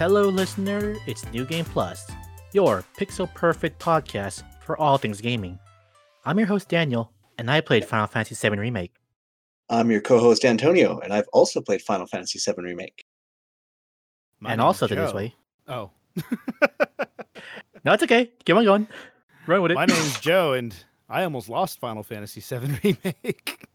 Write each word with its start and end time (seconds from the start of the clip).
Hello, 0.00 0.30
listener. 0.30 0.96
It's 1.06 1.30
New 1.30 1.44
Game 1.44 1.66
Plus, 1.66 2.10
your 2.54 2.82
pixel 2.96 3.30
perfect 3.34 3.78
podcast 3.78 4.44
for 4.62 4.80
all 4.80 4.96
things 4.96 5.20
gaming. 5.20 5.58
I'm 6.24 6.38
your 6.38 6.46
host, 6.46 6.70
Daniel, 6.70 7.12
and 7.36 7.50
I 7.50 7.60
played 7.60 7.84
Final 7.84 8.06
Fantasy 8.06 8.48
VII 8.48 8.56
Remake. 8.56 8.94
I'm 9.68 9.90
your 9.90 10.00
co-host 10.00 10.46
Antonio, 10.46 11.00
and 11.00 11.12
I've 11.12 11.28
also 11.34 11.60
played 11.60 11.82
Final 11.82 12.06
Fantasy 12.06 12.38
VII 12.38 12.62
Remake. 12.62 13.04
My 14.40 14.52
and 14.52 14.60
name's 14.60 14.80
also 14.80 14.86
this 14.86 15.12
way. 15.12 15.34
Oh. 15.68 15.90
No, 17.84 17.92
it's 17.92 18.02
okay. 18.02 18.30
Keep 18.46 18.56
on 18.56 18.64
going. 18.64 18.88
Run 19.46 19.60
with 19.60 19.72
it. 19.72 19.74
My 19.74 19.84
name's 19.84 20.18
Joe, 20.20 20.54
and 20.54 20.74
I 21.10 21.24
almost 21.24 21.50
lost 21.50 21.78
Final 21.78 22.02
Fantasy 22.02 22.40
VII 22.40 22.78
Remake. 23.04 23.66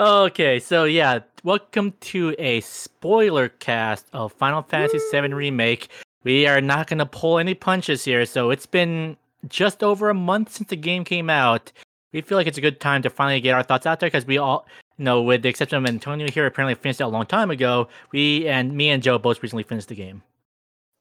Okay, 0.00 0.58
so 0.60 0.84
yeah, 0.84 1.18
welcome 1.44 1.92
to 2.00 2.34
a 2.38 2.62
spoiler 2.62 3.50
cast 3.50 4.06
of 4.14 4.32
Final 4.32 4.62
Fantasy 4.62 4.98
VII 5.12 5.34
Remake. 5.34 5.88
We 6.24 6.46
are 6.46 6.62
not 6.62 6.86
going 6.86 7.00
to 7.00 7.04
pull 7.04 7.38
any 7.38 7.52
punches 7.52 8.02
here, 8.02 8.24
so 8.24 8.48
it's 8.48 8.64
been 8.64 9.18
just 9.46 9.82
over 9.82 10.08
a 10.08 10.14
month 10.14 10.52
since 10.52 10.70
the 10.70 10.76
game 10.76 11.04
came 11.04 11.28
out. 11.28 11.70
We 12.14 12.22
feel 12.22 12.38
like 12.38 12.46
it's 12.46 12.56
a 12.56 12.62
good 12.62 12.80
time 12.80 13.02
to 13.02 13.10
finally 13.10 13.42
get 13.42 13.52
our 13.52 13.62
thoughts 13.62 13.84
out 13.84 14.00
there 14.00 14.06
because 14.06 14.24
we 14.24 14.38
all, 14.38 14.66
you 14.96 15.04
know, 15.04 15.20
with 15.20 15.42
the 15.42 15.50
exception 15.50 15.76
of 15.76 15.86
Antonio 15.86 16.30
here, 16.30 16.46
apparently 16.46 16.76
finished 16.76 17.02
it 17.02 17.04
a 17.04 17.08
long 17.08 17.26
time 17.26 17.50
ago. 17.50 17.86
We 18.10 18.48
and 18.48 18.74
me 18.74 18.88
and 18.88 19.02
Joe 19.02 19.18
both 19.18 19.42
recently 19.42 19.64
finished 19.64 19.88
the 19.88 19.96
game. 19.96 20.22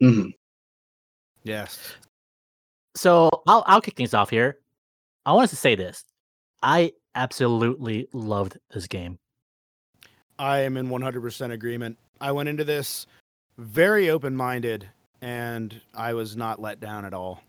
Mm-hmm. 0.04 0.32
yes. 1.44 1.96
So 2.98 3.30
I'll 3.48 3.64
I'll 3.66 3.80
kick 3.80 3.96
things 3.96 4.14
off 4.14 4.30
here. 4.30 4.58
I 5.26 5.32
want 5.32 5.46
us 5.46 5.52
to 5.52 5.56
say 5.56 5.76
this: 5.76 6.04
I 6.62 6.92
absolutely 7.20 8.08
loved 8.14 8.58
this 8.72 8.88
game. 8.88 9.20
I 10.38 10.60
am 10.60 10.78
in 10.78 10.88
100% 10.88 11.52
agreement. 11.52 11.98
I 12.22 12.32
went 12.32 12.48
into 12.48 12.64
this 12.64 13.08
very 13.58 14.10
open 14.10 14.36
minded, 14.36 14.88
and 15.22 15.82
I 15.94 16.14
was 16.14 16.38
not 16.38 16.62
let 16.62 16.80
down 16.80 17.04
at 17.04 17.14
all. 17.14 17.44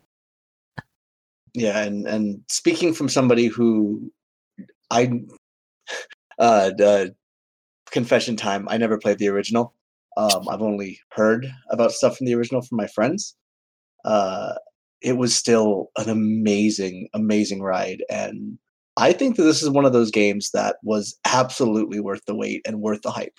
Yeah, 1.54 1.82
and 1.82 2.06
and 2.06 2.42
speaking 2.48 2.92
from 2.94 3.08
somebody 3.08 3.46
who 3.46 4.12
I 4.90 5.10
uh, 6.38 6.70
uh 6.80 7.06
confession 7.90 8.36
time, 8.36 8.68
I 8.68 8.76
never 8.76 8.98
played 8.98 9.18
the 9.18 9.28
original. 9.28 9.74
Um, 10.16 10.48
I've 10.48 10.62
only 10.62 11.00
heard 11.10 11.46
about 11.70 11.92
stuff 11.92 12.16
from 12.16 12.26
the 12.26 12.34
original 12.34 12.62
from 12.62 12.76
my 12.76 12.86
friends. 12.88 13.36
Uh, 14.04 14.54
it 15.00 15.16
was 15.16 15.34
still 15.34 15.90
an 15.96 16.08
amazing, 16.08 17.08
amazing 17.14 17.62
ride, 17.62 18.04
and 18.10 18.58
I 19.00 19.12
think 19.12 19.36
that 19.36 19.44
this 19.44 19.62
is 19.62 19.70
one 19.70 19.84
of 19.86 19.92
those 19.92 20.10
games 20.10 20.50
that 20.52 20.76
was 20.82 21.18
absolutely 21.24 22.00
worth 22.00 22.24
the 22.26 22.34
wait 22.34 22.62
and 22.66 22.80
worth 22.80 23.02
the 23.02 23.10
hype. 23.10 23.38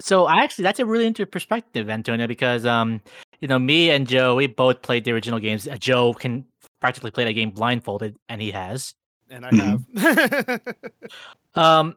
So 0.00 0.26
I 0.26 0.42
actually 0.42 0.64
that's 0.64 0.80
a 0.80 0.86
really 0.86 1.06
interesting 1.06 1.30
perspective, 1.30 1.88
Antonio, 1.88 2.26
because 2.26 2.66
um, 2.66 3.00
you 3.40 3.48
know, 3.48 3.58
me 3.58 3.90
and 3.90 4.06
Joe, 4.08 4.34
we 4.34 4.46
both 4.46 4.82
played 4.82 5.04
the 5.04 5.12
original 5.12 5.38
games. 5.38 5.68
Uh, 5.68 5.76
Joe 5.76 6.14
can 6.14 6.44
practically 6.80 7.10
play 7.10 7.24
that 7.24 7.32
game 7.32 7.50
blindfolded, 7.50 8.16
and 8.28 8.40
he 8.40 8.50
has. 8.50 8.94
And 9.30 9.44
I 9.44 9.52
Mhm. 9.52 9.84
have. 9.94 10.74
Um, 11.54 11.96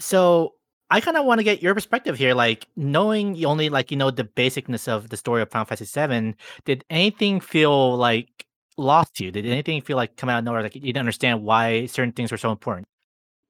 so 0.00 0.54
I 0.90 1.00
kind 1.00 1.16
of 1.16 1.24
want 1.24 1.38
to 1.38 1.44
get 1.44 1.62
your 1.62 1.74
perspective 1.74 2.18
here, 2.18 2.34
like 2.34 2.66
knowing 2.74 3.44
only 3.44 3.68
like 3.68 3.92
you 3.92 3.96
know 3.96 4.10
the 4.10 4.24
basicness 4.24 4.88
of 4.88 5.10
the 5.10 5.16
story 5.16 5.42
of 5.42 5.50
Final 5.50 5.66
Fantasy 5.66 5.84
VII. 5.84 6.34
Did 6.64 6.84
anything 6.90 7.38
feel 7.40 7.96
like 7.96 8.46
lost 8.80 9.20
you? 9.20 9.30
Did 9.30 9.46
anything 9.46 9.80
feel 9.82 9.96
like 9.96 10.16
come 10.16 10.28
out 10.28 10.38
of 10.38 10.44
nowhere? 10.44 10.62
Like 10.62 10.74
you 10.74 10.80
didn't 10.80 10.98
understand 10.98 11.42
why 11.42 11.86
certain 11.86 12.12
things 12.12 12.32
were 12.32 12.38
so 12.38 12.50
important? 12.50 12.88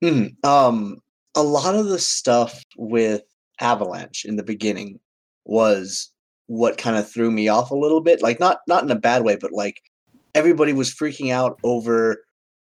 Mhm. 0.03 0.45
Um, 0.45 0.99
a 1.35 1.43
lot 1.43 1.75
of 1.75 1.87
the 1.87 1.99
stuff 1.99 2.63
with 2.77 3.23
Avalanche 3.61 4.25
in 4.25 4.37
the 4.37 4.43
beginning 4.43 4.99
was 5.45 6.13
what 6.47 6.79
kind 6.79 6.97
of 6.97 7.11
threw 7.11 7.31
me 7.31 7.49
off 7.49 7.71
a 7.71 7.77
little 7.77 8.01
bit. 8.01 8.23
Like 8.23 8.41
not 8.41 8.59
not 8.67 8.83
in 8.83 8.91
a 8.91 8.97
bad 8.97 9.23
way, 9.23 9.37
but 9.37 9.53
like 9.53 9.81
everybody 10.35 10.73
was 10.73 10.93
freaking 10.93 11.33
out 11.33 11.59
over 11.63 12.25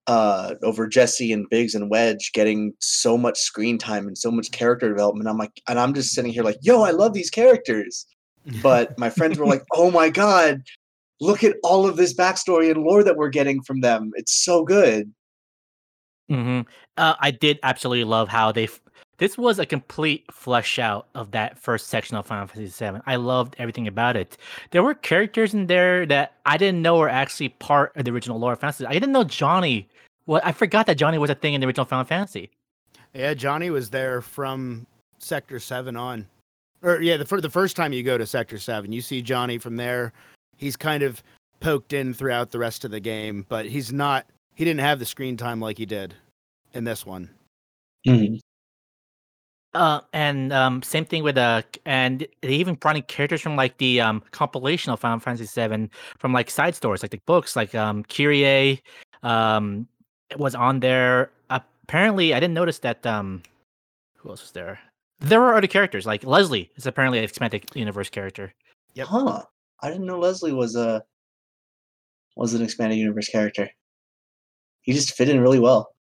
uh 0.07 0.55
over 0.63 0.87
Jesse 0.87 1.33
and 1.33 1.49
Biggs 1.51 1.75
and 1.75 1.91
Wedge 1.91 2.31
getting 2.33 2.73
so 2.81 3.19
much 3.19 3.39
screen 3.39 3.77
time 3.77 4.07
and 4.07 4.17
so 4.17 4.31
much 4.31 4.51
character 4.53 4.89
development. 4.89 5.29
I'm 5.29 5.39
like 5.39 5.61
and 5.69 5.79
I'm 5.79 5.95
just 5.95 6.13
sitting 6.13 6.33
here 6.33 6.45
like, 6.45 6.59
yo, 6.63 6.83
I 6.83 6.91
love 6.91 7.13
these 7.13 7.31
characters. 7.31 8.07
But 8.63 8.97
my 8.97 9.11
friends 9.11 9.41
were 9.41 9.47
like, 9.47 9.65
oh 9.73 9.91
my 9.91 10.09
god, 10.09 10.63
look 11.21 11.43
at 11.45 11.57
all 11.63 11.87
of 11.87 11.97
this 11.97 12.15
backstory 12.15 12.71
and 12.71 12.83
lore 12.83 13.03
that 13.05 13.17
we're 13.17 13.29
getting 13.29 13.63
from 13.63 13.81
them. 13.81 14.13
It's 14.17 14.33
so 14.45 14.65
good. 14.65 15.13
hmm 16.29 16.61
Uh, 16.97 17.15
I 17.21 17.31
did 17.31 17.59
absolutely 17.63 18.05
love 18.05 18.29
how 18.29 18.53
they. 18.53 18.65
f- 18.65 18.81
This 19.19 19.39
was 19.39 19.59
a 19.59 19.67
complete 19.67 20.25
flesh 20.31 20.79
out 20.79 21.09
of 21.15 21.31
that 21.31 21.59
first 21.59 21.89
section 21.89 22.17
of 22.17 22.27
Final 22.27 22.47
Fantasy 22.47 22.85
VII. 22.85 23.01
I 23.07 23.17
loved 23.17 23.55
everything 23.59 23.87
about 23.87 24.17
it. 24.17 24.37
There 24.73 24.83
were 24.83 24.95
characters 24.95 25.55
in 25.55 25.67
there 25.69 26.05
that 26.07 26.35
I 26.45 26.57
didn't 26.59 26.83
know 26.83 26.99
were 26.99 27.09
actually 27.09 27.51
part 27.51 27.97
of 27.97 28.05
the 28.05 28.11
original 28.11 28.39
lore 28.39 28.53
of 28.53 28.61
Fantasy. 28.61 28.85
I 28.87 28.93
didn't 28.93 29.13
know 29.13 29.25
Johnny. 29.25 29.89
Well, 30.27 30.41
I 30.45 30.53
forgot 30.53 30.87
that 30.87 30.97
Johnny 30.99 31.19
was 31.19 31.31
a 31.31 31.35
thing 31.35 31.55
in 31.55 31.61
the 31.61 31.67
original 31.67 31.87
Final 31.87 32.05
Fantasy. 32.05 32.51
yeah, 33.15 33.33
Johnny 33.33 33.71
was 33.71 33.89
there 33.91 34.21
from 34.21 34.87
Sector 35.19 35.61
7 35.61 35.97
on. 35.97 36.27
Or, 36.83 37.01
yeah, 37.01 37.17
the, 37.17 37.25
fir- 37.25 37.41
the 37.41 37.49
first 37.51 37.75
time 37.77 37.93
you 37.93 38.03
go 38.03 38.19
to 38.19 38.27
Sector 38.27 38.59
7, 38.59 38.93
you 38.93 39.01
see 39.01 39.23
Johnny 39.23 39.57
from 39.59 39.77
there. 39.77 40.13
He's 40.57 40.77
kind 40.77 41.03
of 41.03 41.23
poked 41.61 41.93
in 41.93 42.15
throughout 42.15 42.51
the 42.51 42.59
rest 42.59 42.85
of 42.85 42.91
the 42.91 43.01
game, 43.01 43.47
but 43.49 43.67
he's 43.67 43.93
not. 43.93 44.27
He 44.55 44.65
didn't 44.65 44.81
have 44.81 44.99
the 44.99 45.07
screen 45.07 45.37
time 45.37 45.61
like 45.61 45.79
he 45.79 45.87
did 45.87 46.15
in 46.73 46.85
this 46.85 47.05
one. 47.05 47.31
Uh, 49.75 50.01
and 50.15 50.55
um, 50.55 50.83
same 50.83 51.05
thing 51.05 51.23
with 51.23 51.37
uh, 51.37 51.61
and 51.85 52.27
they 52.41 52.49
even 52.55 52.77
brought 52.77 52.97
in 52.97 53.03
characters 53.03 53.43
from 53.43 53.57
like 53.57 53.77
the 53.77 54.01
um 54.01 54.23
compilation 54.31 54.91
of 54.91 54.99
Final 55.01 55.19
Fantasy 55.19 55.45
VII 55.45 55.91
from 56.19 56.33
like 56.33 56.49
side 56.49 56.75
stories, 56.75 57.03
like 57.03 57.11
the 57.11 57.21
books, 57.27 57.57
like 57.57 57.75
um 57.75 58.03
Kyrie, 58.05 58.83
um, 59.23 59.87
was 60.39 60.55
on 60.55 60.81
there. 60.81 61.31
Apparently, 61.51 62.33
I 62.33 62.41
didn't 62.41 62.55
notice 62.55 62.79
that 62.81 63.05
um, 63.07 63.43
who 64.17 64.31
else 64.31 64.41
was 64.41 64.53
there? 64.53 64.81
There 65.21 65.41
were 65.41 65.55
other 65.55 65.67
characters, 65.67 66.07
like 66.07 66.25
Leslie 66.25 66.71
is 66.77 66.87
apparently 66.87 67.19
an 67.19 67.25
expanded 67.25 67.65
universe 67.75 68.09
character. 68.09 68.55
Yep. 68.95 69.07
Huh. 69.09 69.43
I 69.83 69.91
didn't 69.91 70.07
know 70.07 70.19
Leslie 70.19 70.53
was 70.53 70.77
a 70.77 71.03
was 72.37 72.55
an 72.55 72.63
expanded 72.63 72.99
universe 72.99 73.29
character. 73.29 73.69
He 74.83 74.93
just 74.93 75.15
fit 75.15 75.29
in 75.29 75.41
really 75.41 75.59
well. 75.59 75.95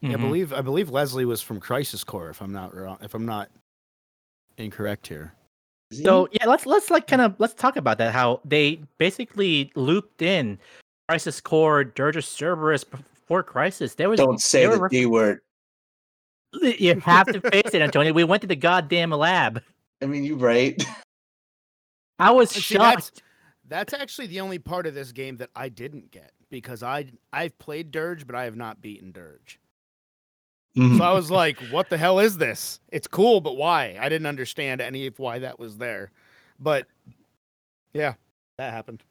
Yeah, 0.00 0.10
I 0.10 0.12
mm-hmm. 0.14 0.22
believe 0.22 0.52
I 0.52 0.60
believe 0.60 0.90
Leslie 0.90 1.24
was 1.24 1.42
from 1.42 1.60
Crisis 1.60 2.04
Core, 2.04 2.30
if 2.30 2.40
I'm 2.40 2.52
not 2.52 2.74
wrong, 2.74 2.98
if 3.02 3.14
I'm 3.14 3.26
not 3.26 3.50
incorrect 4.56 5.06
here. 5.06 5.34
So 5.92 6.28
yeah, 6.32 6.46
let's 6.46 6.66
let's 6.66 6.90
like 6.90 7.06
kind 7.06 7.22
of 7.22 7.34
let's 7.38 7.54
talk 7.54 7.76
about 7.76 7.98
that. 7.98 8.12
How 8.12 8.40
they 8.44 8.80
basically 8.98 9.70
looped 9.74 10.22
in 10.22 10.58
Crisis 11.08 11.40
Core, 11.40 11.84
Dirge 11.84 12.16
of 12.16 12.24
Cerberus 12.24 12.84
before 12.84 13.42
Crisis. 13.42 13.94
There 13.94 14.08
was 14.08 14.18
don't 14.18 14.40
say 14.40 14.62
they 14.62 14.68
were 14.68 14.76
the 14.76 14.82
ref- 14.82 14.90
D 14.90 15.06
word. 15.06 15.40
You 16.60 17.00
have 17.00 17.26
to 17.28 17.40
face 17.40 17.70
it, 17.72 17.82
Antonio. 17.82 18.12
We 18.12 18.24
went 18.24 18.40
to 18.42 18.46
the 18.46 18.56
goddamn 18.56 19.10
lab. 19.10 19.62
I 20.02 20.06
mean, 20.06 20.24
you 20.24 20.36
right. 20.36 20.82
I 22.18 22.30
was 22.30 22.54
And 22.54 22.64
see, 22.64 22.76
that's- 22.78 23.06
shocked. 23.06 23.22
That's 23.66 23.94
actually 23.94 24.26
the 24.26 24.40
only 24.40 24.58
part 24.58 24.86
of 24.86 24.92
this 24.94 25.10
game 25.12 25.38
that 25.38 25.48
I 25.56 25.70
didn't 25.70 26.10
get 26.10 26.32
because 26.50 26.82
I 26.82 27.06
I've 27.32 27.58
played 27.58 27.90
Dirge, 27.90 28.26
but 28.26 28.36
I 28.36 28.44
have 28.44 28.56
not 28.56 28.82
beaten 28.82 29.10
Dirge. 29.10 29.58
Mhm. 30.76 30.98
So 30.98 31.04
I 31.04 31.12
was 31.12 31.30
like, 31.30 31.58
"What 31.70 31.88
the 31.88 31.96
hell 31.96 32.18
is 32.18 32.36
this? 32.36 32.80
It's 32.92 33.06
cool, 33.06 33.40
but 33.40 33.56
why?" 33.56 33.96
I 33.98 34.08
didn't 34.10 34.26
understand 34.26 34.80
any 34.82 35.06
of 35.06 35.18
why 35.18 35.38
that 35.38 35.58
was 35.58 35.78
there. 35.78 36.10
But 36.60 36.86
yeah, 37.94 38.14
that 38.58 38.72
happened. 38.72 39.02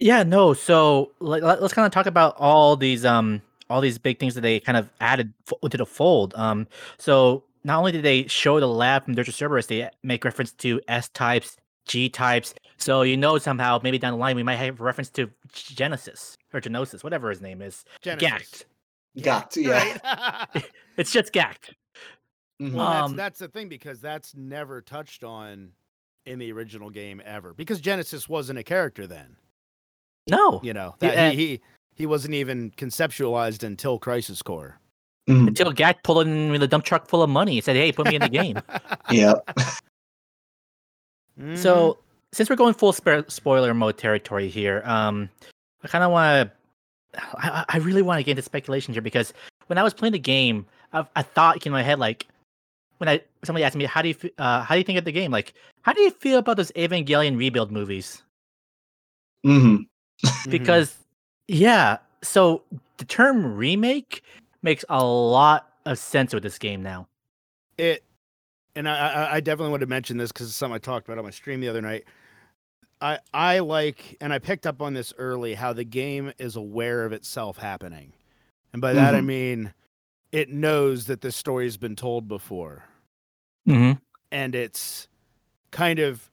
Yeah, 0.00 0.24
no. 0.24 0.52
So 0.52 1.12
let, 1.20 1.42
let- 1.44 1.62
let's 1.62 1.72
kind 1.74 1.86
of 1.86 1.92
talk 1.92 2.06
about 2.06 2.34
all 2.38 2.76
these 2.76 3.04
um 3.04 3.40
all 3.70 3.80
these 3.80 3.98
big 3.98 4.18
things 4.18 4.34
that 4.34 4.40
they 4.40 4.58
kind 4.60 4.76
of 4.78 4.90
added 5.00 5.32
fo- 5.44 5.58
into 5.62 5.76
the 5.76 5.86
fold. 5.86 6.34
Um, 6.34 6.66
so 6.98 7.44
not 7.62 7.78
only 7.78 7.92
did 7.92 8.02
they 8.02 8.26
show 8.26 8.58
the 8.58 8.66
lab 8.68 9.04
from 9.04 9.14
Dirge 9.14 9.28
of 9.28 9.34
Cerberus, 9.34 9.66
they 9.66 9.88
make 10.02 10.24
reference 10.24 10.52
to 10.54 10.80
S 10.88 11.08
types, 11.08 11.56
G 11.86 12.08
types. 12.08 12.54
So 12.78 13.02
you 13.02 13.16
know 13.16 13.38
somehow 13.38 13.80
maybe 13.82 13.98
down 13.98 14.12
the 14.12 14.18
line 14.18 14.36
we 14.36 14.42
might 14.42 14.56
have 14.56 14.80
reference 14.80 15.08
to 15.10 15.30
Genesis 15.52 16.36
or 16.52 16.60
Genosis, 16.60 17.02
whatever 17.02 17.30
his 17.30 17.40
name 17.40 17.62
is. 17.62 17.84
Genesis. 18.02 18.64
Gackt. 19.16 19.22
Got 19.22 19.56
yeah. 19.56 20.46
Right? 20.54 20.70
It's 20.96 21.12
just 21.12 21.32
Gackt. 21.32 21.74
Mhm. 22.60 22.72
well, 22.72 22.90
that's, 22.90 23.10
Um, 23.10 23.16
that's 23.16 23.38
the 23.38 23.48
thing 23.48 23.68
because 23.68 24.00
that's 24.00 24.34
never 24.34 24.80
touched 24.80 25.24
on 25.24 25.70
in 26.24 26.38
the 26.38 26.50
original 26.52 26.88
game 26.90 27.20
ever. 27.24 27.52
Because 27.54 27.80
Genesis 27.80 28.28
wasn't 28.28 28.58
a 28.58 28.62
character 28.62 29.06
then. 29.06 29.36
No, 30.28 30.60
You 30.64 30.72
know, 30.74 30.96
that 31.00 31.16
uh, 31.16 31.30
he, 31.30 31.36
he 31.46 31.60
he 31.94 32.06
wasn't 32.06 32.34
even 32.34 32.70
conceptualized 32.72 33.62
until 33.62 33.98
Crisis 33.98 34.42
Core. 34.42 34.80
Mhm. 35.28 35.48
until 35.48 35.72
Gackt 35.72 36.02
pulled 36.04 36.26
in 36.26 36.50
with 36.50 36.62
a 36.62 36.68
dump 36.68 36.84
truck 36.84 37.08
full 37.08 37.22
of 37.22 37.28
money 37.30 37.56
and 37.58 37.64
said, 37.64 37.76
"Hey, 37.76 37.90
put 37.92 38.06
me 38.06 38.14
in 38.16 38.22
the 38.22 38.28
game." 38.28 38.58
Yep. 39.10 39.50
Mhm. 41.38 41.56
So 41.58 41.98
since 42.32 42.50
we're 42.50 42.56
going 42.56 42.74
full 42.74 42.92
spo- 42.92 43.30
spoiler 43.30 43.72
mode 43.74 43.98
territory 43.98 44.48
here, 44.48 44.82
um, 44.84 45.28
I 45.82 45.88
kind 45.88 46.04
of 46.04 46.10
want 46.10 46.50
to, 47.14 47.22
I, 47.38 47.64
I 47.68 47.78
really 47.78 48.02
want 48.02 48.18
to 48.18 48.24
get 48.24 48.32
into 48.32 48.42
speculation 48.42 48.92
here 48.92 49.02
because 49.02 49.32
when 49.68 49.78
I 49.78 49.82
was 49.82 49.94
playing 49.94 50.12
the 50.12 50.18
game, 50.18 50.66
I, 50.92 51.06
I 51.16 51.22
thought 51.22 51.64
in 51.66 51.72
my 51.72 51.82
head 51.82 51.98
like, 51.98 52.26
when 52.98 53.08
I 53.08 53.20
somebody 53.44 53.62
asked 53.64 53.76
me 53.76 53.84
how 53.84 54.00
do 54.00 54.08
you 54.08 54.16
uh, 54.38 54.62
how 54.62 54.74
do 54.74 54.78
you 54.78 54.84
think 54.84 54.98
of 54.98 55.04
the 55.04 55.12
game? 55.12 55.30
Like, 55.30 55.52
how 55.82 55.92
do 55.92 56.00
you 56.00 56.10
feel 56.10 56.38
about 56.38 56.56
those 56.56 56.72
Evangelion 56.72 57.36
rebuild 57.36 57.70
movies? 57.70 58.22
hmm 59.44 59.76
Mhm. 60.24 60.50
Because 60.50 60.96
yeah, 61.46 61.98
so 62.22 62.62
the 62.96 63.04
term 63.04 63.54
remake 63.54 64.22
makes 64.62 64.84
a 64.88 65.04
lot 65.04 65.70
of 65.84 65.98
sense 65.98 66.32
with 66.32 66.42
this 66.42 66.58
game 66.58 66.82
now. 66.82 67.06
it 67.78 68.02
and 68.76 68.88
I, 68.88 69.08
I 69.08 69.34
I 69.36 69.40
definitely 69.40 69.70
want 69.70 69.80
to 69.80 69.86
mention 69.86 70.16
this 70.18 70.30
because 70.30 70.46
it's 70.48 70.56
something 70.56 70.74
I 70.76 70.78
talked 70.78 71.08
about 71.08 71.18
on 71.18 71.24
my 71.24 71.30
stream 71.30 71.60
the 71.60 71.68
other 71.68 71.82
night. 71.82 72.04
I 73.00 73.18
I 73.34 73.58
like 73.58 74.16
and 74.20 74.32
I 74.32 74.38
picked 74.38 74.66
up 74.66 74.80
on 74.80 74.94
this 74.94 75.12
early 75.18 75.54
how 75.54 75.72
the 75.72 75.84
game 75.84 76.32
is 76.38 76.54
aware 76.56 77.04
of 77.04 77.12
itself 77.12 77.58
happening, 77.58 78.12
and 78.72 78.80
by 78.80 78.92
that 78.92 79.14
I 79.14 79.20
Mhm. 79.20 79.26
mean 79.26 79.74
it 80.32 80.48
knows 80.50 81.06
that 81.06 81.20
this 81.22 81.34
story's 81.36 81.76
been 81.76 81.96
told 81.96 82.28
before, 82.28 82.84
Mm-hmm. 83.68 83.98
and 84.30 84.54
it's 84.54 85.08
kind 85.70 85.98
of 85.98 86.30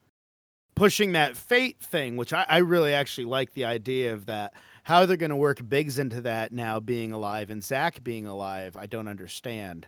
pushing 0.75 1.11
that 1.13 1.35
fate 1.37 1.79
thing, 1.79 2.15
which 2.17 2.33
I, 2.33 2.45
I 2.49 2.57
really 2.59 2.93
actually 2.93 3.25
like 3.25 3.53
the 3.53 3.65
idea 3.65 4.13
of 4.13 4.25
that. 4.27 4.53
How 4.83 5.05
they're 5.05 5.15
going 5.17 5.29
to 5.29 5.35
work 5.35 5.67
Biggs 5.69 5.97
into 5.99 6.19
that 6.21 6.51
now 6.51 6.79
being 6.79 7.11
alive 7.13 7.49
and 7.49 7.63
Zack 7.63 8.03
being 8.03 8.25
alive, 8.25 8.75
I 8.75 8.85
don't 8.85 9.07
understand. 9.07 9.87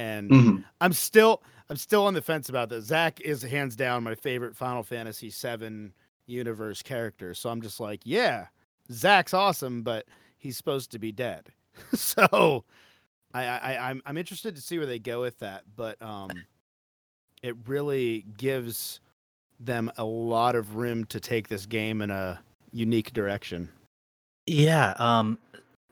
And 0.00 0.30
hmm 0.30 0.56
I'm 0.80 0.94
still 0.94 1.42
I'm 1.68 1.76
still 1.76 2.06
on 2.06 2.14
the 2.14 2.22
fence 2.22 2.48
about 2.48 2.70
this. 2.70 2.86
Zack 2.86 3.20
is 3.20 3.42
hands 3.42 3.76
down 3.76 4.02
my 4.02 4.14
favorite 4.14 4.56
Final 4.56 4.82
Fantasy 4.82 5.30
VII 5.30 5.92
universe 6.26 6.82
character. 6.82 7.34
So 7.34 7.50
I'm 7.50 7.60
just 7.60 7.80
like, 7.80 8.00
yeah, 8.04 8.46
Zack's 8.90 9.34
awesome, 9.34 9.82
but 9.82 10.06
he's 10.38 10.56
supposed 10.56 10.90
to 10.92 10.98
be 10.98 11.12
dead. 11.12 11.48
so 11.94 12.64
I, 13.34 13.44
I 13.44 13.90
I'm 13.90 14.02
I'm 14.06 14.16
interested 14.16 14.56
to 14.56 14.62
see 14.62 14.78
where 14.78 14.86
they 14.86 14.98
go 14.98 15.20
with 15.20 15.38
that. 15.40 15.64
But 15.76 16.00
um 16.00 16.30
it 17.42 17.56
really 17.66 18.24
gives 18.38 19.00
them 19.58 19.90
a 19.98 20.04
lot 20.04 20.54
of 20.54 20.76
room 20.76 21.04
to 21.06 21.20
take 21.20 21.48
this 21.48 21.66
game 21.66 22.00
in 22.00 22.10
a 22.10 22.40
unique 22.72 23.12
direction. 23.12 23.68
Yeah, 24.46 24.94
um, 24.98 25.38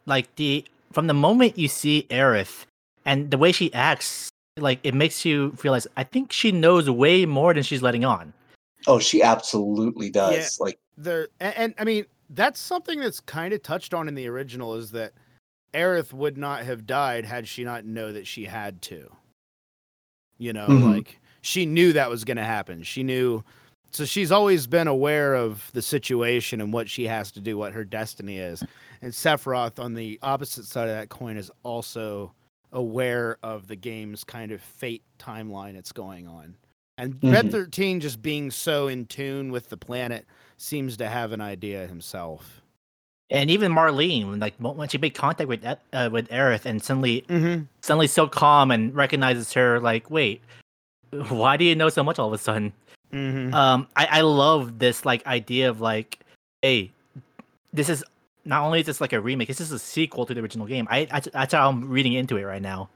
like 0.07 0.35
the 0.37 0.65
from 0.93 1.07
the 1.07 1.15
moment 1.15 1.59
you 1.59 1.69
see 1.69 2.07
Aerith 2.11 2.65
and 3.09 3.31
the 3.31 3.39
way 3.39 3.51
she 3.53 3.73
acts, 3.73 4.29
like 4.59 4.79
it 4.85 4.95
makes 4.95 5.25
you 5.25 5.57
realize 5.65 5.87
I 5.97 6.05
think 6.05 6.31
she 6.31 6.53
knows 6.53 6.89
way 6.91 7.27
more 7.27 7.55
than 7.55 7.63
she's 7.63 7.83
letting 7.83 8.05
on. 8.05 8.33
Oh, 8.87 8.99
she 8.99 9.23
absolutely 9.23 10.11
does. 10.11 10.61
Like, 10.61 10.79
there 10.97 11.29
and, 11.41 11.55
and 11.57 11.75
I 11.79 11.85
mean 11.85 12.05
that's 12.31 12.61
something 12.61 13.01
that's 13.01 13.21
kind 13.21 13.55
of 13.55 13.63
touched 13.63 13.95
on 13.95 14.07
in 14.07 14.15
the 14.15 14.29
original 14.29 14.75
is 14.75 14.91
that 14.93 15.15
Aerith 15.73 16.13
would 16.13 16.37
not 16.37 16.65
have 16.65 16.87
died 16.87 17.25
had 17.25 17.49
she 17.49 17.65
not 17.65 17.85
know 17.85 18.13
that 18.13 18.27
she 18.27 18.45
had 18.45 18.83
to. 18.83 19.11
You 20.37 20.53
know, 20.53 20.69
Mhm. 20.69 20.97
like 20.97 21.19
she 21.41 21.67
knew 21.67 21.93
that 21.95 22.11
was 22.11 22.25
going 22.25 22.37
to 22.37 22.45
happen. 22.45 22.83
She 22.83 23.03
knew 23.03 23.43
so 23.91 24.05
she's 24.05 24.31
always 24.31 24.67
been 24.67 24.87
aware 24.87 25.35
of 25.35 25.71
the 25.73 25.81
situation 25.81 26.61
and 26.61 26.75
what 26.75 26.91
she 26.91 27.07
has 27.07 27.33
to 27.33 27.41
do, 27.41 27.57
what 27.57 27.73
her 27.73 27.85
destiny 27.85 28.37
is. 28.37 28.63
And 29.01 29.13
Sephiroth 29.13 29.83
on 29.83 29.95
the 29.95 30.19
opposite 30.23 30.67
side 30.67 30.91
of 30.91 30.95
that 30.95 31.09
coin 31.09 31.39
is 31.39 31.51
also 31.63 32.35
aware 32.73 33.39
of 33.43 33.67
the 33.69 33.77
game's 33.77 34.25
kind 34.25 34.53
of 34.53 34.61
fate 34.61 35.03
timeline 35.19 35.75
it's 35.77 35.93
going 35.93 36.27
on. 36.27 36.55
And 36.97 37.19
Red 37.23 37.47
Mhm. 37.47 37.51
13 37.53 38.01
just 38.01 38.21
being 38.23 38.51
so 38.51 38.89
in 38.89 39.07
tune 39.07 39.51
with 39.53 39.69
the 39.69 39.77
planet 39.77 40.27
seems 40.57 40.97
to 40.97 41.09
have 41.09 41.33
an 41.33 41.41
idea 41.41 41.87
himself. 41.87 42.61
And 43.31 43.51
even 43.51 43.73
Marlene, 43.73 44.29
when, 44.31 44.41
like 44.41 44.55
when 44.59 44.89
she 44.89 44.99
made 44.99 45.15
contact 45.15 45.49
with 45.49 45.65
uh, 45.65 46.09
with 46.11 46.29
Aerith 46.31 46.65
and 46.65 46.83
suddenly 46.83 47.23
Mm-hmm. 47.29 47.65
suddenly 47.83 48.07
so 48.07 48.27
calm 48.27 48.71
and 48.71 48.95
recognizes 48.95 49.53
her, 49.53 49.79
like, 49.81 50.11
wait, 50.11 50.41
why 51.29 51.57
do 51.57 51.65
you 51.65 51.75
know 51.77 51.89
so 51.91 52.03
much 52.03 52.19
all 52.19 52.29
of 52.29 52.33
a 52.33 52.39
sudden? 52.39 52.73
Mm-hmm. 53.13 53.55
um 53.55 53.87
I, 53.97 54.07
I 54.07 54.21
love 54.21 54.79
this 54.79 55.07
like 55.07 55.27
idea 55.27 55.71
of 55.71 55.81
like 55.81 56.19
hey 56.61 56.91
this 57.73 57.89
is 57.89 58.05
not 58.45 58.63
only 58.65 58.81
is 58.81 58.87
this 58.87 59.01
like 59.01 59.13
a 59.13 59.21
remake 59.21 59.49
this 59.49 59.61
is 59.61 59.73
a 59.73 59.79
sequel 59.79 60.25
to 60.27 60.35
the 60.35 60.41
original 60.41 60.67
game 60.67 60.87
i, 60.91 61.07
I 61.11 61.21
that's 61.21 61.53
how 61.55 61.69
i'm 61.69 61.89
reading 61.89 62.13
into 62.15 62.37
it 62.37 62.45
right 62.45 62.63
now 62.63 62.89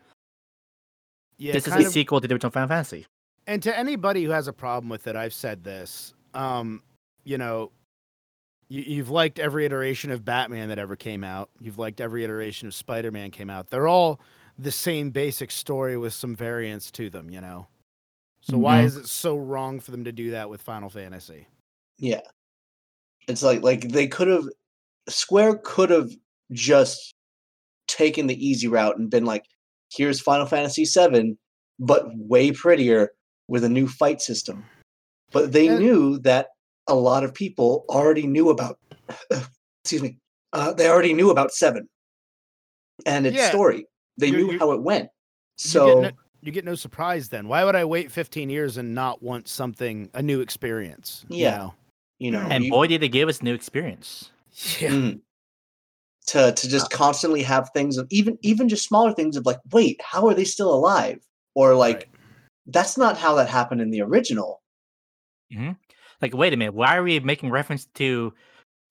yeah, 1.39 1.53
this 1.53 1.67
is 1.67 1.75
a 1.75 1.79
of- 1.87 1.93
sequel 1.93 2.21
to 2.21 2.29
the 2.29 2.35
original 2.35 2.51
final 2.53 2.69
fantasy 2.69 3.07
and 3.49 3.61
to 3.65 3.77
anybody 3.77 4.23
who 4.23 4.31
has 4.31 4.47
a 4.47 4.53
problem 4.53 4.89
with 4.89 5.09
it, 5.09 5.17
I've 5.17 5.35
said 5.35 5.65
this. 5.65 6.15
Um, 6.33 6.81
you 7.25 7.39
know, 7.39 7.73
you, 8.69 8.83
you've 8.83 9.11
liked 9.11 9.41
every 9.41 9.67
iteration 9.67 10.13
of 10.13 10.25
Batman 10.25 10.69
that 10.69 10.79
ever 10.79 10.95
came 10.95 11.25
out. 11.25 11.51
You've 11.61 11.77
liked 11.77 12.01
every 12.01 12.23
iteration 12.23 12.69
of 12.69 12.75
Spider-Man 12.75 13.33
came 13.33 13.51
out. 13.51 13.69
They're 13.69 13.89
all 13.89 14.21
the 14.61 14.71
same 14.71 15.11
basic 15.11 15.51
story 15.51 15.97
with 15.97 16.13
some 16.15 16.37
variants 16.37 16.93
to 16.93 17.11
them. 17.11 17.31
You 17.31 17.41
know, 17.41 17.67
so 18.43 18.57
why 18.59 18.83
Mhm. 18.83 18.85
is 18.85 18.97
it 18.99 19.09
so 19.09 19.37
wrong 19.37 19.81
for 19.81 19.91
them 19.91 20.05
to 20.05 20.13
do 20.13 20.31
that 20.31 20.49
with 20.49 20.63
Final 20.63 20.89
Fantasy? 20.89 21.49
yeah, 21.99 22.21
it's 23.27 23.43
like 23.43 23.63
like 23.63 23.89
they 23.89 24.07
could 24.07 24.29
have 24.29 24.45
Square 25.09 25.59
could 25.65 25.91
have 25.91 26.11
just 26.53 27.15
taken 27.89 28.27
the 28.27 28.47
easy 28.47 28.69
route 28.69 28.99
and 28.99 29.11
been 29.11 29.25
like, 29.25 29.45
here's 29.93 30.21
Final 30.21 30.47
Fantasy 30.47 30.85
VII, 30.85 31.37
but 31.79 32.05
way 32.15 32.53
prettier 32.53 33.11
with 33.49 33.65
a 33.65 33.69
new 33.69 33.89
fight 33.89 34.21
system. 34.21 34.65
But 35.33 35.53
they 35.53 35.69
And- 35.69 35.79
knew 35.81 36.19
that 36.21 36.49
a 36.87 36.95
lot 36.95 37.25
of 37.25 37.35
people 37.35 37.85
already 37.89 38.27
knew 38.27 38.51
about. 38.51 38.79
excuse 39.85 40.03
me. 40.03 40.19
Uh, 40.53 40.73
they 40.73 40.89
already 40.89 41.13
knew 41.15 41.31
about 41.31 41.53
Seven 41.53 41.89
and 43.07 43.27
its 43.27 43.37
Yeah. 43.37 43.49
story. 43.49 43.87
They 44.19 44.29
You're- 44.29 44.39
knew 44.43 44.47
you're- 44.49 44.59
how 44.59 44.73
it 44.73 44.83
went. 44.83 45.05
You 45.05 45.09
get 45.65 45.71
So 45.71 46.01
no- 46.03 46.11
you 46.43 46.53
get 46.53 46.65
no 46.65 46.75
surprise 46.75 47.29
then. 47.29 47.49
Why 47.49 47.65
would 47.65 47.77
I 47.77 47.85
wait 47.85 48.11
15 48.13 48.51
years 48.51 48.77
and 48.77 48.95
not 48.95 49.23
want 49.23 49.49
something 49.49 50.11
a 50.15 50.23
new 50.23 50.41
experience? 50.41 51.25
you 51.29 51.39
Yeah. 51.39 51.57
know? 51.59 51.75
you 52.19 52.31
know, 52.31 52.41
and 52.41 52.65
you- 52.65 52.71
boy 52.71 52.87
did 52.87 53.01
they 53.01 53.09
give 53.09 53.29
us 53.29 53.43
new 53.43 53.53
experience 53.55 54.31
Yeah. 54.81 54.91
Mm. 54.91 55.21
To 56.29 56.53
to 56.53 56.69
just 56.69 56.91
constantly 56.91 57.43
have 57.43 57.71
things 57.71 57.97
of 57.99 58.07
even 58.11 58.39
even 58.43 58.69
just 58.69 58.87
smaller 58.87 59.13
things 59.13 59.37
of 59.37 59.45
like, 59.45 59.59
wait, 59.73 60.01
how 60.03 60.29
are 60.29 60.35
they 60.35 60.45
still 60.45 60.73
alive? 60.73 61.19
Or 61.55 61.75
like, 61.75 61.97
Right. 61.97 62.07
that's 62.67 62.97
not 62.97 63.19
how 63.19 63.35
that 63.35 63.49
happened 63.49 63.81
in 63.81 63.91
the 63.91 64.03
original. 64.03 64.63
like 66.23 66.33
wait 66.35 66.53
a 66.55 66.57
minute 66.57 66.73
why 66.73 66.97
are 66.97 67.03
we 67.03 67.21
making 67.21 67.51
reference 67.51 67.85
to 67.95 68.33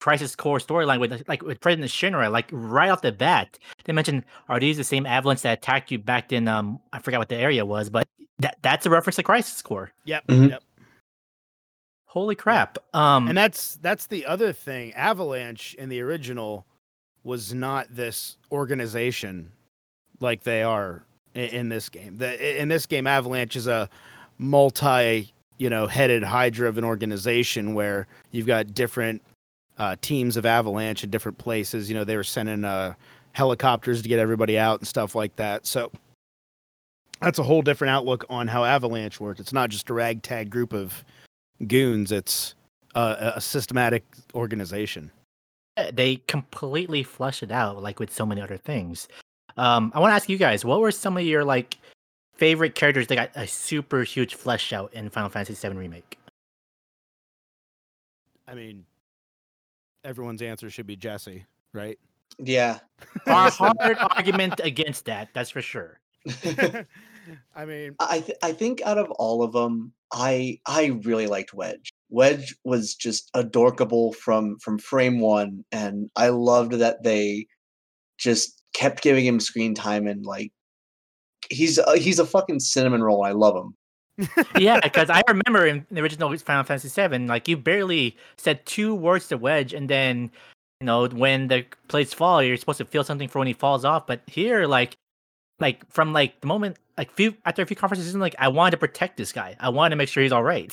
crisis 0.00 0.36
core 0.36 0.58
storyline 0.58 1.00
with 1.00 1.22
like 1.28 1.42
with 1.42 1.60
president 1.60 1.90
shinra 1.90 2.30
like 2.30 2.48
right 2.52 2.90
off 2.90 3.02
the 3.02 3.10
bat 3.10 3.58
they 3.84 3.92
mentioned 3.92 4.24
are 4.48 4.60
these 4.60 4.76
the 4.76 4.84
same 4.84 5.06
avalanche 5.06 5.42
that 5.42 5.58
attacked 5.58 5.90
you 5.90 5.98
back 5.98 6.30
in 6.32 6.46
um 6.46 6.78
i 6.92 6.98
forgot 7.00 7.18
what 7.18 7.28
the 7.28 7.36
area 7.36 7.64
was 7.66 7.88
but 7.90 8.06
that 8.38 8.56
that's 8.62 8.86
a 8.86 8.90
reference 8.90 9.16
to 9.16 9.22
crisis 9.24 9.60
core 9.62 9.90
Yep. 10.04 10.26
Mhm. 10.28 10.50
Yep. 10.50 10.62
Holy 12.12 12.34
crap 12.34 12.76
um 12.92 13.26
And 13.26 13.38
that's 13.38 13.76
that's 13.76 14.06
the 14.06 14.26
other 14.26 14.52
thing. 14.52 14.92
Avalanche 14.92 15.74
in 15.78 15.88
the 15.88 16.00
original 16.00 16.66
was 17.24 17.54
not 17.54 17.86
this 17.90 18.36
organization 18.50 19.50
like 20.20 20.42
they 20.42 20.62
are 20.62 21.04
in, 21.34 21.48
in 21.48 21.68
this 21.68 21.88
game. 21.88 22.18
The, 22.18 22.60
in 22.60 22.68
this 22.68 22.86
game, 22.86 23.06
Avalanche 23.06 23.56
is 23.56 23.66
a 23.66 23.88
multi, 24.38 25.32
you 25.58 25.70
know, 25.70 25.86
headed 25.86 26.22
Hydra 26.22 26.68
of 26.68 26.78
an 26.78 26.84
organization 26.84 27.74
where 27.74 28.06
you've 28.30 28.46
got 28.46 28.74
different 28.74 29.22
uh, 29.78 29.96
teams 30.00 30.36
of 30.36 30.44
Avalanche 30.44 31.04
in 31.04 31.10
different 31.10 31.38
places. 31.38 31.88
You 31.88 31.96
know, 31.96 32.04
they 32.04 32.16
were 32.16 32.24
sending 32.24 32.64
uh, 32.64 32.94
helicopters 33.32 34.02
to 34.02 34.08
get 34.08 34.18
everybody 34.18 34.58
out 34.58 34.80
and 34.80 34.88
stuff 34.88 35.14
like 35.14 35.34
that. 35.36 35.66
So 35.66 35.90
that's 37.20 37.38
a 37.38 37.42
whole 37.42 37.62
different 37.62 37.90
outlook 37.90 38.26
on 38.28 38.48
how 38.48 38.64
Avalanche 38.64 39.20
works. 39.20 39.40
It's 39.40 39.52
not 39.52 39.70
just 39.70 39.88
a 39.90 39.94
ragtag 39.94 40.50
group 40.50 40.72
of 40.72 41.04
goons. 41.66 42.12
It's 42.12 42.54
a, 42.94 43.32
a 43.36 43.40
systematic 43.40 44.04
organization. 44.34 45.10
They 45.92 46.16
completely 46.26 47.02
flush 47.02 47.42
it 47.42 47.50
out 47.50 47.82
like 47.82 47.98
with 47.98 48.12
so 48.12 48.26
many 48.26 48.40
other 48.42 48.58
things 48.58 49.08
um 49.56 49.92
i 49.94 50.00
want 50.00 50.10
to 50.10 50.14
ask 50.14 50.28
you 50.28 50.38
guys 50.38 50.64
what 50.64 50.80
were 50.80 50.90
some 50.90 51.16
of 51.16 51.24
your 51.24 51.44
like 51.44 51.78
favorite 52.34 52.74
characters 52.74 53.06
that 53.06 53.16
got 53.16 53.30
a 53.34 53.46
super 53.46 54.02
huge 54.02 54.34
flesh 54.34 54.72
out 54.72 54.92
in 54.94 55.08
final 55.10 55.28
fantasy 55.28 55.68
VII 55.68 55.76
remake 55.76 56.18
I 58.48 58.54
mean, 58.54 58.84
everyone's 60.04 60.42
answer 60.42 60.68
should 60.68 60.86
be 60.86 60.96
Jesse, 60.96 61.46
right? 61.72 61.98
Yeah. 62.38 62.80
a 63.26 63.50
hard 63.50 63.96
argument 64.10 64.60
against 64.62 65.06
that 65.06 65.28
that's 65.32 65.50
for 65.50 65.62
sure 65.62 66.00
I 67.54 67.64
mean, 67.64 67.94
I 68.00 68.20
th- 68.20 68.38
I 68.42 68.52
think 68.52 68.82
out 68.82 68.98
of 68.98 69.10
all 69.12 69.42
of 69.42 69.52
them, 69.52 69.92
I 70.12 70.58
I 70.66 70.98
really 71.04 71.26
liked 71.26 71.54
Wedge. 71.54 71.92
Wedge 72.10 72.54
was 72.64 72.94
just 72.94 73.30
adorkable 73.34 74.12
from 74.14 74.58
from 74.58 74.78
frame 74.78 75.20
one, 75.20 75.64
and 75.72 76.10
I 76.16 76.28
loved 76.28 76.72
that 76.72 77.02
they 77.02 77.46
just 78.18 78.62
kept 78.74 79.02
giving 79.02 79.26
him 79.26 79.40
screen 79.40 79.74
time 79.74 80.06
and 80.06 80.24
like 80.24 80.52
he's 81.50 81.78
a, 81.78 81.96
he's 81.98 82.18
a 82.18 82.26
fucking 82.26 82.60
cinnamon 82.60 83.02
roll. 83.02 83.24
I 83.24 83.32
love 83.32 83.56
him. 83.56 83.74
yeah 84.58 84.78
because 84.82 85.08
i 85.08 85.22
remember 85.28 85.66
in 85.66 85.86
the 85.90 86.00
original 86.02 86.36
final 86.36 86.62
fantasy 86.62 86.86
7 86.86 87.26
like 87.26 87.48
you 87.48 87.56
barely 87.56 88.14
said 88.36 88.64
two 88.66 88.94
words 88.94 89.28
to 89.28 89.38
wedge 89.38 89.72
and 89.72 89.88
then 89.88 90.30
you 90.80 90.86
know 90.86 91.08
when 91.08 91.48
the 91.48 91.64
plates 91.88 92.12
fall 92.12 92.42
you're 92.42 92.58
supposed 92.58 92.76
to 92.76 92.84
feel 92.84 93.04
something 93.04 93.26
for 93.26 93.38
when 93.38 93.48
he 93.48 93.54
falls 93.54 93.86
off 93.86 94.06
but 94.06 94.20
here 94.26 94.66
like 94.66 94.94
like 95.60 95.90
from 95.90 96.12
like 96.12 96.38
the 96.42 96.46
moment 96.46 96.76
like 96.96 97.10
few 97.12 97.34
after 97.44 97.62
a 97.62 97.66
few 97.66 97.76
conversations, 97.76 98.14
like 98.16 98.36
I 98.38 98.48
wanted 98.48 98.72
to 98.72 98.76
protect 98.78 99.16
this 99.16 99.32
guy. 99.32 99.56
I 99.58 99.68
wanted 99.68 99.90
to 99.90 99.96
make 99.96 100.08
sure 100.08 100.22
he's 100.22 100.32
all 100.32 100.42
right. 100.42 100.72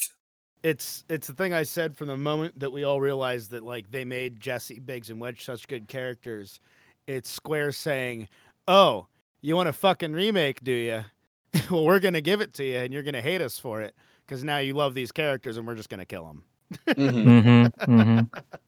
It's 0.64 1.04
it's 1.10 1.28
the 1.28 1.34
thing 1.34 1.54
I 1.54 1.64
said 1.64 1.98
from 1.98 2.08
the 2.08 2.18
moment 2.18 2.60
that 2.60 2.72
we 2.72 2.84
all 2.84 3.00
realized 3.00 3.52
that 3.52 3.64
like 3.64 3.92
they 3.92 4.06
made 4.06 4.40
Jesse 4.40 4.80
Biggs 4.80 5.10
and 5.10 5.20
Wedge 5.20 5.44
such 5.44 5.68
good 5.68 5.88
characters. 5.88 6.60
It's 7.08 7.30
Square 7.30 7.72
saying, 7.74 8.28
"Oh, 8.68 9.08
you 9.42 9.56
want 9.56 9.70
a 9.70 9.74
fucking 9.74 10.14
remake, 10.14 10.64
do 10.64 10.72
you? 10.72 11.06
well, 11.72 11.86
we're 11.86 12.00
gonna 12.00 12.22
give 12.22 12.42
it 12.42 12.54
to 12.56 12.66
you, 12.66 12.78
and 12.78 12.94
you're 12.94 13.04
gonna 13.04 13.22
hate 13.22 13.42
us 13.42 13.58
for 13.58 13.82
it 13.82 13.96
because 14.26 14.44
now 14.44 14.58
you 14.58 14.74
love 14.74 14.94
these 14.94 15.12
characters, 15.12 15.58
and 15.58 15.66
we're 15.66 15.76
just 15.76 15.90
gonna 15.90 16.06
kill 16.06 16.26
them." 16.26 16.44
Mhm. 16.88 17.44
Mm-hmm, 17.44 18.00
mm-hmm. 18.00 18.40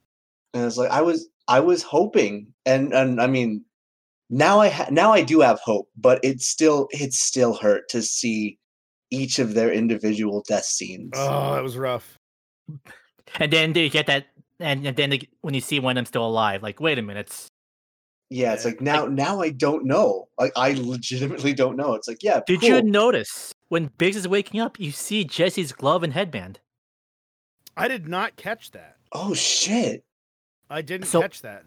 And 0.53 0.65
it's 0.65 0.75
like 0.75 0.91
I 0.91 1.01
was 1.01 1.29
I 1.47 1.59
was 1.61 1.81
hoping, 1.81 2.53
and 2.65 2.93
and 2.93 3.21
I 3.21 3.27
mean, 3.27 3.63
now 4.31 4.59
I 4.59 4.69
ha- 4.69 4.87
now 4.89 5.11
I 5.11 5.21
do 5.21 5.41
have 5.41 5.59
hope, 5.59 5.89
but 5.95 6.19
it 6.23 6.41
still 6.41 6.87
it 6.91 7.13
still 7.13 7.53
hurt 7.53 7.87
to 7.89 8.01
see 8.01 8.57
each 9.11 9.37
of 9.39 9.53
their 9.53 9.71
individual 9.71 10.43
death 10.47 10.63
scenes. 10.65 11.11
Oh, 11.13 11.53
that 11.53 11.61
was 11.61 11.77
rough. 11.77 12.17
And 13.39 13.51
then 13.51 13.73
they 13.73 13.89
get 13.89 14.07
that, 14.07 14.27
and, 14.59 14.87
and 14.87 14.95
then 14.95 15.09
they, 15.09 15.27
when 15.41 15.53
you 15.53 15.61
see 15.61 15.79
one 15.79 15.91
of 15.91 15.95
them 15.95 16.05
still 16.05 16.25
alive, 16.25 16.63
like, 16.63 16.79
wait 16.79 16.97
a 16.97 17.01
minute, 17.01 17.27
it's- 17.27 17.47
yeah, 18.29 18.53
it's 18.53 18.63
like 18.63 18.79
now 18.79 19.05
now 19.07 19.41
I 19.41 19.49
don't 19.49 19.83
know. 19.83 20.29
Like 20.39 20.53
I 20.55 20.71
legitimately 20.73 21.53
don't 21.53 21.75
know. 21.75 21.95
It's 21.95 22.07
like 22.07 22.23
yeah. 22.23 22.39
did 22.47 22.63
you 22.63 22.81
notice 22.81 23.51
when 23.67 23.87
Biggs 23.97 24.15
is 24.15 24.25
waking 24.25 24.61
up, 24.61 24.79
you 24.79 24.91
see 24.91 25.25
Jesse's 25.25 25.73
glove 25.73 26.01
and 26.01 26.13
headband? 26.13 26.61
I 27.75 27.89
did 27.89 28.07
not 28.07 28.37
catch 28.37 28.71
that. 28.71 28.95
Oh 29.11 29.33
shit! 29.33 30.05
I 30.69 30.81
didn't 30.81 31.07
So- 31.07 31.21
catch 31.21 31.41
that. 31.41 31.65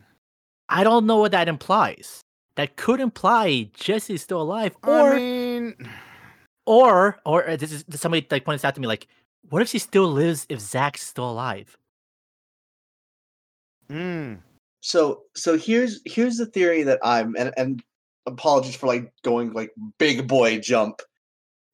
I 0.71 0.83
don't 0.85 1.05
know 1.05 1.19
what 1.19 1.33
that 1.33 1.49
implies. 1.49 2.23
That 2.57 2.77
could 2.77 3.01
imply 3.01 3.71
Jesse's 3.73 4.23
still 4.23 4.41
alive, 4.41 4.77
or 4.85 5.15
I 5.15 5.17
mean, 5.19 5.75
or 6.67 7.19
or 7.27 7.49
uh, 7.49 7.57
this 7.57 7.73
is 7.73 7.85
somebody 7.91 8.27
like 8.31 8.45
points 8.45 8.65
out 8.65 8.75
to 8.75 8.81
me 8.81 8.87
like, 8.87 9.09
what 9.51 9.61
if 9.63 9.69
she 9.69 9.79
still 9.79 10.07
lives 10.09 10.47
if 10.49 10.61
Zack's 10.61 11.03
still 11.03 11.31
alive? 11.31 11.77
mm, 13.91 14.39
So 14.81 15.23
so 15.35 15.59
here's 15.59 16.01
here's 16.05 16.37
the 16.37 16.47
theory 16.47 16.83
that 16.85 17.01
I'm 17.03 17.35
and 17.37 17.53
and 17.57 17.83
apologies 18.27 18.77
for 18.77 18.87
like 18.87 19.13
going 19.23 19.53
like 19.53 19.73
big 19.99 20.27
boy 20.29 20.59
jump. 20.59 21.01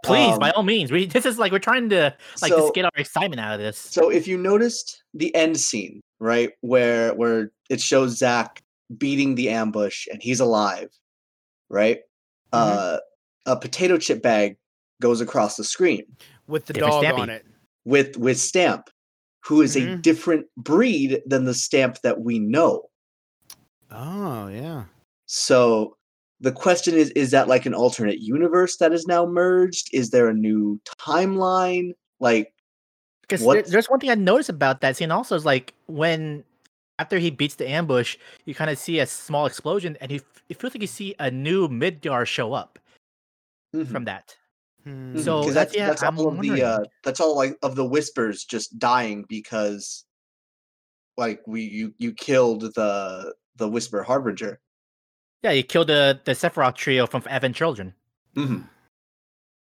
Please, 0.02 0.38
by 0.38 0.48
Um, 0.48 0.54
all 0.56 0.62
means, 0.62 0.90
we 0.90 1.06
this 1.14 1.26
is 1.26 1.38
like 1.38 1.52
we're 1.52 1.58
trying 1.58 1.90
to 1.90 2.14
like 2.40 2.50
so, 2.50 2.58
just 2.58 2.74
get 2.74 2.86
our 2.86 2.90
excitement 2.96 3.40
out 3.40 3.54
of 3.54 3.60
this. 3.60 3.78
So 3.78 4.10
if 4.10 4.26
you 4.26 4.38
noticed 4.38 5.02
the 5.12 5.34
end 5.34 5.58
scene, 5.60 6.00
right, 6.20 6.52
where 6.62 7.12
where 7.14 7.50
it 7.68 7.80
shows 7.80 8.16
Zack 8.16 8.62
beating 8.98 9.34
the 9.34 9.48
ambush 9.50 10.06
and 10.10 10.22
he's 10.22 10.40
alive, 10.40 10.88
right? 11.68 11.98
Mm-hmm. 12.52 12.96
Uh, 12.96 12.98
a 13.46 13.56
potato 13.56 13.96
chip 13.98 14.22
bag 14.22 14.56
goes 15.00 15.20
across 15.20 15.56
the 15.56 15.64
screen 15.64 16.04
with 16.46 16.66
the 16.66 16.72
Different 16.74 16.92
dog 16.94 17.04
Stampy. 17.04 17.18
on 17.20 17.30
it. 17.30 17.46
with 17.84 18.16
with 18.18 18.38
Stamp, 18.38 18.88
who 19.44 19.62
is 19.62 19.74
a 19.76 19.80
Mhm. 19.80 20.02
different 20.02 20.46
breed 20.56 21.22
than 21.26 21.44
the 21.44 21.54
Stamp 21.54 21.98
that 22.02 22.20
we 22.20 22.38
know. 22.38 22.90
Oh 23.90 24.48
yeah. 24.48 24.84
So 25.26 25.96
the 26.40 26.52
question 26.52 26.94
is: 26.94 27.10
Is 27.10 27.30
that 27.32 27.48
like 27.48 27.66
an 27.66 27.74
alternate 27.74 28.18
universe 28.20 28.76
that 28.78 28.92
is 28.92 29.06
now 29.06 29.26
merged? 29.26 29.88
Is 29.92 30.10
there 30.10 30.28
a 30.28 30.34
new 30.34 30.80
timeline? 30.98 31.92
Like, 32.18 32.52
Because 33.22 33.42
there's 33.70 33.88
one 33.88 34.00
thing 34.00 34.10
I 34.10 34.14
noticed 34.14 34.48
about 34.50 34.80
that 34.82 34.96
scene 34.96 35.10
also 35.10 35.34
is 35.36 35.44
like 35.46 35.72
when 35.86 36.44
after 37.00 37.18
he 37.18 37.30
beats 37.30 37.54
the 37.54 37.66
ambush, 37.68 38.16
you 38.44 38.54
kind 38.54 38.70
of 38.70 38.78
see 38.78 38.98
a 39.00 39.06
small 39.06 39.46
explosion, 39.46 39.96
and 40.02 40.12
you, 40.12 40.20
it 40.50 40.60
feels 40.60 40.74
like 40.74 40.82
you 40.82 40.86
see 40.86 41.14
a 41.18 41.30
new 41.30 41.66
Midgar 41.66 42.26
show 42.26 42.52
up 42.52 42.78
mhm. 43.74 43.90
from 43.90 44.04
that. 44.04 44.36
Hmm. 44.84 45.16
Mhm, 45.16 45.24
So 45.24 45.42
'cause 45.42 45.54
that's- 45.54 45.54
that's 45.54 45.76
yeah, 45.76 45.86
that's 45.88 46.02
I'm 46.02 46.18
all 46.18 46.28
of 46.28 46.34
the 46.40 46.48
wondering. 46.50 46.62
uh, 46.62 46.84
that's 47.02 47.20
all 47.20 47.34
like 47.36 47.56
of 47.62 47.74
the 47.74 47.84
whispers 47.84 48.44
just 48.44 48.78
dying 48.78 49.24
because 49.28 50.04
like 51.16 51.40
we 51.46 51.62
you 51.62 51.94
you 51.98 52.12
killed 52.12 52.62
the 52.74 53.34
the 53.56 53.68
whisper 53.68 54.02
harbinger. 54.02 54.60
Yeah, 55.42 55.52
you 55.52 55.62
killed 55.64 55.86
the 55.88 56.20
the 56.24 56.32
Sephiroth 56.32 56.76
trio 56.76 57.06
from 57.06 57.22
Advent 57.28 57.56
Children. 57.56 57.94
Mhm. 58.36 58.68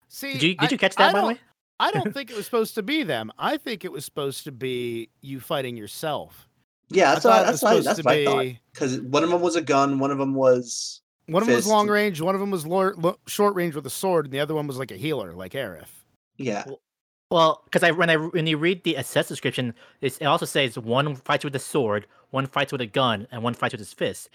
See, 0.08 0.32
Did 0.34 0.42
you 0.42 0.54
did 0.54 0.60
I- 0.64 0.68
you 0.70 0.78
catch 0.78 0.94
I 0.98 1.06
that 1.06 1.12
by 1.14 1.20
the 1.20 1.26
way? 1.28 1.40
I 1.80 1.90
don't 1.92 2.12
think 2.14 2.30
it 2.30 2.36
was 2.36 2.44
supposed 2.44 2.74
to 2.76 2.82
be 2.82 3.02
them. 3.02 3.32
I 3.38 3.56
think 3.56 3.84
it 3.84 3.92
was 3.92 4.04
supposed 4.04 4.44
to 4.44 4.52
be 4.52 5.08
you 5.22 5.40
fighting 5.40 5.76
yourself. 5.78 6.48
Yeah, 6.92 7.14
that's 7.14 7.26
I 7.26 7.28
what 7.28 7.46
that's 7.46 7.52
was 7.52 7.62
what, 7.62 7.70
supposed 7.70 7.86
that's 7.86 7.98
to 7.98 8.04
what 8.04 8.14
I 8.14 8.24
thought. 8.24 8.40
be. 8.40 8.60
Because 8.72 9.00
one 9.00 9.24
of 9.24 9.30
them 9.30 9.40
was 9.40 9.56
a 9.56 9.62
gun, 9.62 9.98
one 9.98 10.10
of 10.10 10.18
them 10.18 10.34
was 10.34 11.00
One 11.26 11.42
of 11.42 11.46
them 11.46 11.56
was 11.56 11.66
long 11.66 11.88
range, 11.88 12.20
one 12.20 12.34
of 12.34 12.40
them 12.40 12.50
was 12.50 12.66
lor- 12.66 12.94
lo- 12.96 13.18
short 13.26 13.54
range 13.54 13.74
with 13.74 13.86
a 13.86 13.90
sword, 13.90 14.26
and 14.26 14.34
the 14.34 14.40
other 14.40 14.54
one 14.54 14.66
was 14.66 14.78
like 14.78 14.90
a 14.90 14.96
healer, 14.96 15.32
like 15.32 15.52
Aerith. 15.52 15.88
yeah. 16.36 16.64
Well, 17.30 17.62
because 17.64 17.82
I 17.82 17.92
when 17.92 18.10
I 18.10 18.16
when 18.16 18.46
you 18.46 18.58
read 18.58 18.84
the 18.84 18.96
assess 18.96 19.28
description, 19.28 19.74
it's, 20.02 20.18
it 20.18 20.26
also 20.26 20.44
says 20.44 20.78
one 20.78 21.16
fights 21.16 21.44
with 21.44 21.56
a 21.56 21.58
sword, 21.58 22.06
one 22.30 22.46
fights 22.46 22.72
with 22.72 22.82
a 22.82 22.86
gun, 22.86 23.26
and 23.32 23.42
one 23.42 23.54
fights 23.54 23.72
with 23.72 23.80
his 23.80 23.92
fist. 23.94 24.28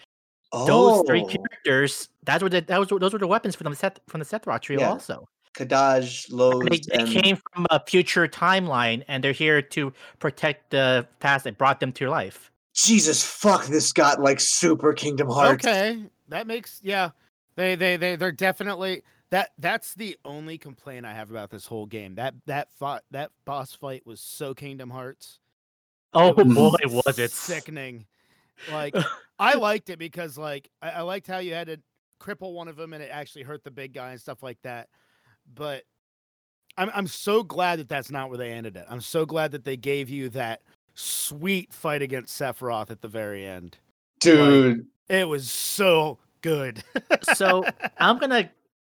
Those 0.52 1.06
three 1.06 1.22
oh. 1.22 1.28
characters, 1.28 2.10
that's 2.24 2.42
what 2.42 2.52
the 2.52 2.62
that 2.62 2.80
was 2.80 2.90
those 2.90 3.14
were 3.14 3.20
the 3.20 3.28
weapons 3.28 3.56
from 3.56 3.70
the 3.70 3.76
Seth 3.76 4.00
from 4.08 4.20
the 4.20 4.26
Sephiroth 4.26 4.62
trio 4.62 4.80
Yeah. 4.80 4.90
also. 4.90 5.28
Kadaj, 5.58 6.30
And 6.30 6.38
Loz, 6.38 6.64
They, 6.70 6.78
they 6.78 7.04
and 7.04 7.10
came 7.10 7.38
from 7.54 7.66
a 7.70 7.84
future 7.86 8.28
timeline, 8.28 9.04
and 9.08 9.24
they're 9.24 9.32
here 9.32 9.62
to 9.62 9.92
protect 10.20 10.72
the 10.72 11.08
past 11.20 11.44
that 11.46 11.58
brought 11.58 11.80
them 11.80 11.92
to 11.94 12.04
your 12.04 12.12
life. 12.12 12.52
Jesus 12.74 13.24
fuck, 13.24 13.66
this 13.66 13.92
got 13.92 14.22
like 14.22 14.40
super 14.40 14.94
Kingdom 14.94 15.30
Hearts. 15.30 15.66
Okay, 15.66 16.04
that 16.30 16.46
makes 16.46 16.80
yeah. 16.84 17.10
They 17.56 17.74
they 17.74 17.98
they 17.98 18.16
they're 18.16 18.32
definitely 18.32 19.02
that. 19.32 19.50
That's 19.58 19.96
the 19.96 20.16
only 20.24 20.60
complaint 20.60 21.04
I 21.04 21.14
have 21.14 21.32
about 21.32 21.50
this 21.50 21.66
whole 21.66 21.88
game. 21.88 22.14
That 22.16 22.36
that 22.46 22.72
fought 22.78 23.04
that 23.10 23.32
boss 23.46 23.74
fight 23.74 24.06
was 24.06 24.22
so 24.22 24.54
Kingdom 24.54 24.92
Hearts. 24.92 25.40
Oh 26.14 26.34
was 26.34 26.54
boy, 26.54 27.02
was 27.08 27.18
it! 27.18 27.32
sickening? 27.32 28.06
Like 28.72 28.96
I 29.40 29.56
liked 29.56 29.90
it 29.90 29.98
because 29.98 30.38
like 30.38 30.70
I, 30.80 30.90
I 30.92 31.02
liked 31.02 31.26
how 31.26 31.40
you 31.40 31.56
had 31.56 31.68
to 31.68 31.80
cripple 32.20 32.54
one 32.54 32.68
of 32.68 32.76
them 32.76 32.94
and 32.94 33.02
it 33.02 33.10
actually 33.12 33.44
hurt 33.44 33.64
the 33.64 33.72
big 33.72 33.94
guy 33.94 34.12
and 34.12 34.22
stuff 34.22 34.44
like 34.44 34.62
that. 34.62 34.90
But 35.54 35.84
I'm 36.78 36.92
I'm 36.94 37.08
so 37.08 37.44
glad 37.44 37.80
that 37.80 37.90
that's 37.90 38.12
not 38.12 38.30
where 38.30 38.38
they 38.38 38.52
ended 38.52 38.76
it. 38.76 38.86
I'm 38.90 39.02
so 39.02 39.26
glad 39.26 39.52
that 39.52 39.64
they 39.64 39.78
gave 39.78 40.10
you 40.10 40.30
that 40.30 40.62
sweet 40.94 41.74
fight 41.74 42.02
against 42.02 42.40
Sephiroth 42.40 42.92
at 42.92 43.02
the 43.02 43.08
very 43.08 43.46
end. 43.46 43.78
Dude. 44.20 44.86
It 45.10 45.28
was 45.28 45.50
so 45.50 46.18
good. 46.42 46.84
So 47.36 47.64
I'm 48.00 48.18
gonna, 48.18 48.50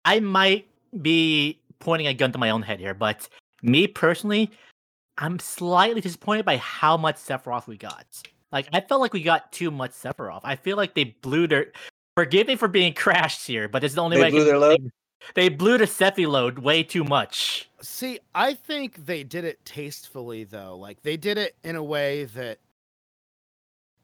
I 0.04 0.20
might 0.20 0.66
be 1.00 1.58
pointing 1.78 2.08
a 2.08 2.14
gun 2.14 2.32
to 2.32 2.38
my 2.38 2.50
own 2.50 2.62
head 2.62 2.80
here, 2.80 2.94
but 2.94 3.28
me 3.62 3.86
personally, 3.86 4.50
I'm 5.18 5.38
slightly 5.38 6.00
disappointed 6.00 6.44
by 6.44 6.58
how 6.58 6.96
much 6.96 7.16
Sephiroth 7.16 7.66
we 7.66 7.76
got. 7.76 8.06
Like 8.50 8.68
I 8.72 8.80
felt 8.80 9.00
like 9.00 9.12
we 9.12 9.22
got 9.22 9.50
too 9.52 9.70
much 9.70 9.92
Sephiroth. 9.92 10.40
I 10.44 10.56
feel 10.56 10.76
like 10.76 10.94
they 10.94 11.16
blew 11.22 11.46
their. 11.46 11.72
Forgive 12.16 12.46
me 12.46 12.56
for 12.56 12.68
being 12.68 12.92
crashed 12.94 13.46
here, 13.46 13.68
but 13.68 13.84
it's 13.84 13.94
the 13.94 14.02
only 14.02 14.16
They 14.16 14.22
way. 14.22 14.28
I 14.28 14.30
blew 14.30 14.40
can 14.40 14.48
their 14.48 14.58
load? 14.58 14.92
They 15.34 15.48
blew 15.48 15.78
the 15.78 15.84
Sephi 15.84 16.26
load 16.26 16.58
way 16.58 16.82
too 16.82 17.04
much. 17.04 17.68
See, 17.80 18.20
I 18.34 18.54
think 18.54 19.06
they 19.06 19.24
did 19.24 19.44
it 19.44 19.64
tastefully 19.64 20.44
though. 20.44 20.76
Like 20.76 21.02
they 21.02 21.16
did 21.16 21.38
it 21.38 21.56
in 21.64 21.76
a 21.76 21.82
way 21.82 22.24
that 22.24 22.58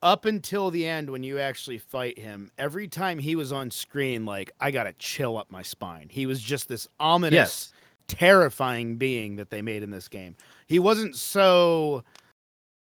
up 0.03 0.25
until 0.25 0.71
the 0.71 0.87
end 0.87 1.11
when 1.11 1.23
you 1.23 1.39
actually 1.39 1.79
fight 1.79 2.19
him, 2.19 2.51
every 2.57 2.87
time 2.87 3.19
he 3.19 3.35
was 3.35 3.53
on 3.53 3.71
screen 3.71 4.25
like 4.25 4.53
I 4.61 4.71
got 4.71 4.87
a 4.87 4.93
chill 4.95 5.37
up 5.37 5.51
my 5.51 5.63
spine. 5.63 6.09
He 6.11 6.27
was 6.27 6.41
just 6.41 6.69
this 6.69 6.87
ominous, 7.01 7.73
terrifying 8.07 8.97
being 8.97 9.37
that 9.37 9.51
they 9.51 9.61
made 9.61 9.83
in 9.83 9.91
this 9.91 10.09
game. 10.09 10.37
He 10.67 10.79
wasn't 10.79 11.17
so 11.17 12.05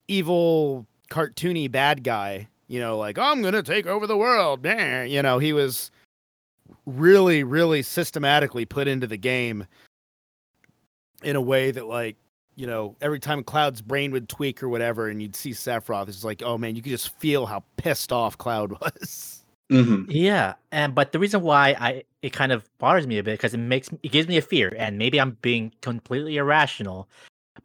evil 0.08 0.86
cartoony 1.10 1.72
bad 1.72 2.04
guy, 2.04 2.50
you 2.68 2.80
know, 2.80 2.98
like 2.98 3.18
I'm 3.18 3.42
going 3.42 3.54
to 3.54 3.64
take 3.64 3.88
over 3.88 4.06
the 4.06 4.18
world. 4.18 4.66
You 4.66 5.22
know, 5.22 5.40
he 5.40 5.54
was 5.54 5.92
really 6.86 7.44
really 7.44 7.82
systematically 7.82 8.66
put 8.66 8.88
into 8.88 9.08
the 9.08 9.18
game 9.18 9.66
in 11.24 11.36
a 11.36 11.42
way 11.42 11.72
that 11.72 11.88
like 11.88 12.16
you 12.56 12.68
know 12.68 12.96
every 13.02 13.20
time 13.20 13.44
cloud's 13.44 13.82
brain 13.82 14.12
would 14.12 14.30
tweak 14.30 14.62
or 14.64 14.70
whatever 14.70 15.10
and 15.10 15.22
you'd 15.22 15.36
see 15.36 15.52
sephiroth 15.52 16.08
it's 16.08 16.24
like 16.24 16.42
oh 16.44 16.58
man 16.58 16.76
you 16.76 16.82
could 16.82 16.92
just 16.92 17.18
feel 17.20 17.46
how 17.46 17.64
pissed 17.78 18.12
off 18.12 18.38
cloud 18.38 18.72
was 18.82 19.44
Mhm. 19.72 20.06
Yeah, 20.08 20.54
and 20.72 20.96
but 20.96 21.12
the 21.12 21.20
reason 21.20 21.42
why 21.42 21.76
I 21.80 22.04
it 22.22 22.32
kind 22.32 22.52
of 22.52 22.64
bothers 22.78 23.06
me 23.06 23.18
a 23.18 23.24
bit 23.24 23.34
because 23.34 23.54
it 23.54 23.58
makes 23.58 23.90
it 24.02 24.12
gives 24.12 24.28
me 24.28 24.38
a 24.38 24.42
fear, 24.42 24.74
and 24.78 24.98
maybe 24.98 25.20
I'm 25.20 25.32
being 25.42 25.74
completely 25.82 26.38
irrational, 26.38 27.10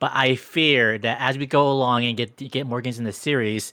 but 0.00 0.10
I 0.12 0.34
fear 0.34 0.98
that 0.98 1.18
as 1.20 1.38
we 1.38 1.46
go 1.46 1.70
along 1.70 2.04
and 2.04 2.16
get 2.16 2.36
get 2.36 2.66
more 2.66 2.80
games 2.80 2.98
in 2.98 3.04
the 3.04 3.12
series, 3.12 3.72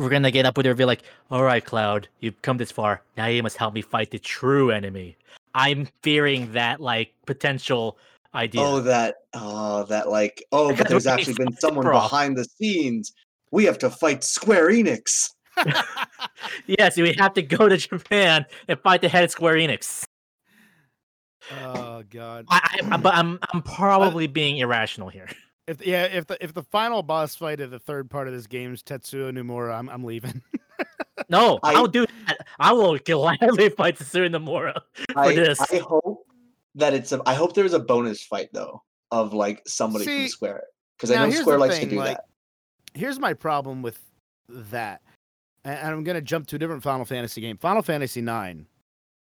we're 0.00 0.08
gonna 0.08 0.30
get 0.30 0.46
up 0.46 0.56
with 0.56 0.66
a 0.66 0.70
reveal 0.70 0.86
like, 0.86 1.02
all 1.30 1.42
right, 1.42 1.64
Cloud, 1.64 2.08
you've 2.20 2.40
come 2.42 2.56
this 2.56 2.70
far, 2.70 3.02
now 3.16 3.26
you 3.26 3.42
must 3.42 3.56
help 3.56 3.74
me 3.74 3.82
fight 3.82 4.10
the 4.10 4.18
true 4.18 4.70
enemy. 4.70 5.16
I'm 5.54 5.88
fearing 6.02 6.52
that 6.52 6.80
like 6.80 7.12
potential 7.26 7.98
idea. 8.34 8.62
Oh, 8.62 8.80
that 8.80 9.16
oh 9.34 9.84
that 9.84 10.08
like 10.08 10.44
oh, 10.52 10.74
but 10.76 10.88
there's 10.88 11.06
actually 11.06 11.34
been 11.34 11.52
someone 11.56 11.86
Sephiroth. 11.86 12.02
behind 12.02 12.36
the 12.36 12.44
scenes. 12.44 13.12
We 13.50 13.64
have 13.64 13.78
to 13.78 13.90
fight 13.90 14.24
Square 14.24 14.70
Enix. 14.70 15.30
yes, 16.66 16.96
we 16.96 17.12
have 17.18 17.34
to 17.34 17.42
go 17.42 17.68
to 17.68 17.76
Japan 17.76 18.46
and 18.68 18.78
fight 18.80 19.02
the 19.02 19.08
head 19.08 19.24
of 19.24 19.30
Square 19.30 19.56
Enix. 19.56 20.04
Oh 21.62 22.04
god. 22.08 22.46
I, 22.48 22.80
I, 22.90 22.96
but 22.96 23.14
I'm 23.14 23.38
I'm 23.52 23.62
probably 23.62 24.28
being 24.28 24.58
irrational 24.58 25.08
here. 25.08 25.28
If 25.70 25.86
yeah, 25.86 26.02
if 26.06 26.26
the 26.26 26.36
if 26.42 26.52
the 26.52 26.64
final 26.64 27.00
boss 27.04 27.36
fight 27.36 27.60
of 27.60 27.70
the 27.70 27.78
third 27.78 28.10
part 28.10 28.26
of 28.26 28.34
this 28.34 28.48
game 28.48 28.74
is 28.74 28.82
Tetsuya 28.82 29.30
Nomura, 29.30 29.78
I'm 29.78 29.88
I'm 29.88 30.04
leaving. 30.04 30.42
No, 31.28 31.60
I- 31.62 31.74
I, 31.74 31.80
will 31.80 31.86
do 31.86 32.06
that. 32.26 32.38
I 32.58 32.72
will 32.72 32.98
gladly 32.98 33.68
fight 33.76 33.98
Tetsuya 33.98 34.34
Nomura 34.34 34.80
for 35.12 35.18
I, 35.18 35.34
this. 35.34 35.60
I 35.60 35.76
hope 35.76 36.26
that 36.74 36.94
it's 36.94 37.12
a. 37.12 37.20
I 37.26 37.34
hope 37.34 37.54
there's 37.54 37.74
a 37.74 37.78
bonus 37.78 38.24
fight 38.24 38.48
though 38.52 38.82
of 39.12 39.32
like 39.32 39.62
somebody 39.66 40.06
See, 40.06 40.18
from 40.22 40.28
Square 40.28 40.62
because 40.96 41.10
I 41.12 41.26
know 41.26 41.30
Square 41.30 41.58
likes 41.58 41.76
thing, 41.76 41.84
to 41.84 41.90
do 41.90 41.98
like, 41.98 42.16
that. 42.16 42.24
Here's 42.94 43.20
my 43.20 43.34
problem 43.34 43.82
with 43.82 44.00
that. 44.48 45.02
And 45.62 45.78
and 45.78 45.88
I'm 45.90 46.02
gonna 46.02 46.22
jump 46.22 46.48
to 46.48 46.56
a 46.56 46.58
different 46.58 46.82
Final 46.82 47.04
Fantasy 47.04 47.40
game. 47.42 47.58
Final 47.58 47.82
Fantasy 47.82 48.20
IX. 48.20 48.64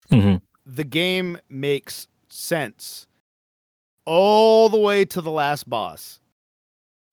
Mhm. 0.10 0.42
The 0.66 0.86
game 0.86 1.38
makes 1.50 2.08
sense 2.30 3.06
all 4.06 4.70
the 4.70 4.80
way 4.80 5.06
to 5.06 5.22
the 5.22 5.32
last 5.32 5.70
boss. 5.70 6.21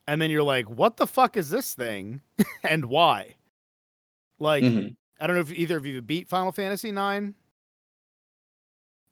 And 0.08 0.22
then 0.22 0.30
you're 0.30 0.42
like, 0.42 0.68
what 0.70 0.96
the 0.96 1.06
fuck 1.06 1.36
is 1.36 1.50
this 1.50 1.74
thing? 1.74 2.22
and 2.64 2.86
why? 2.86 3.34
Like, 4.40 4.64
Mhm. 4.64 4.96
I 5.20 5.26
don't 5.26 5.36
know 5.36 5.42
if 5.42 5.52
either 5.52 5.76
of 5.76 5.84
you 5.84 6.00
beat 6.00 6.28
Final 6.28 6.50
Fantasy 6.50 6.88
IX. 6.88 7.34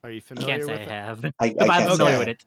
Are 0.02 0.10
you 0.10 0.18
I 0.18 0.20
familiar 0.20 0.56
can't 0.58 0.60
with 0.60 0.68
say 0.68 0.82
I 0.82 0.84
it? 0.84 0.88
have, 0.88 1.24
I, 1.24 1.30
I 1.40 1.52
but 1.58 1.70
I'm 1.70 1.88
familiar 1.90 2.18
with 2.18 2.28
it. 2.28 2.44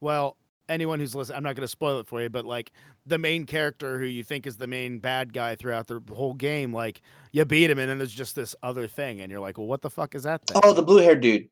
Well, 0.00 0.36
anyone 0.68 0.98
who's 0.98 1.14
listening, 1.14 1.36
I'm 1.36 1.42
not 1.42 1.54
going 1.56 1.64
to 1.64 1.68
spoil 1.68 2.00
it 2.00 2.06
for 2.06 2.22
you, 2.22 2.28
but 2.30 2.44
like 2.44 2.72
the 3.06 3.18
main 3.18 3.44
character 3.44 3.98
who 3.98 4.06
you 4.06 4.24
think 4.24 4.46
is 4.46 4.56
the 4.56 4.66
main 4.66 4.98
bad 4.98 5.32
guy 5.32 5.54
throughout 5.54 5.86
the 5.88 6.02
whole 6.12 6.34
game, 6.34 6.72
like 6.72 7.02
you 7.32 7.44
beat 7.44 7.70
him, 7.70 7.78
and 7.78 7.88
then 7.88 7.98
there's 7.98 8.12
just 8.14 8.34
this 8.34 8.56
other 8.62 8.86
thing, 8.88 9.20
and 9.20 9.30
you're 9.30 9.40
like, 9.40 9.58
well, 9.58 9.66
what 9.66 9.82
the 9.82 9.90
fuck 9.90 10.14
is 10.14 10.22
that 10.24 10.44
thing? 10.46 10.60
Oh, 10.64 10.72
the 10.72 10.82
blue 10.82 10.98
haired 11.02 11.20
dude. 11.20 11.48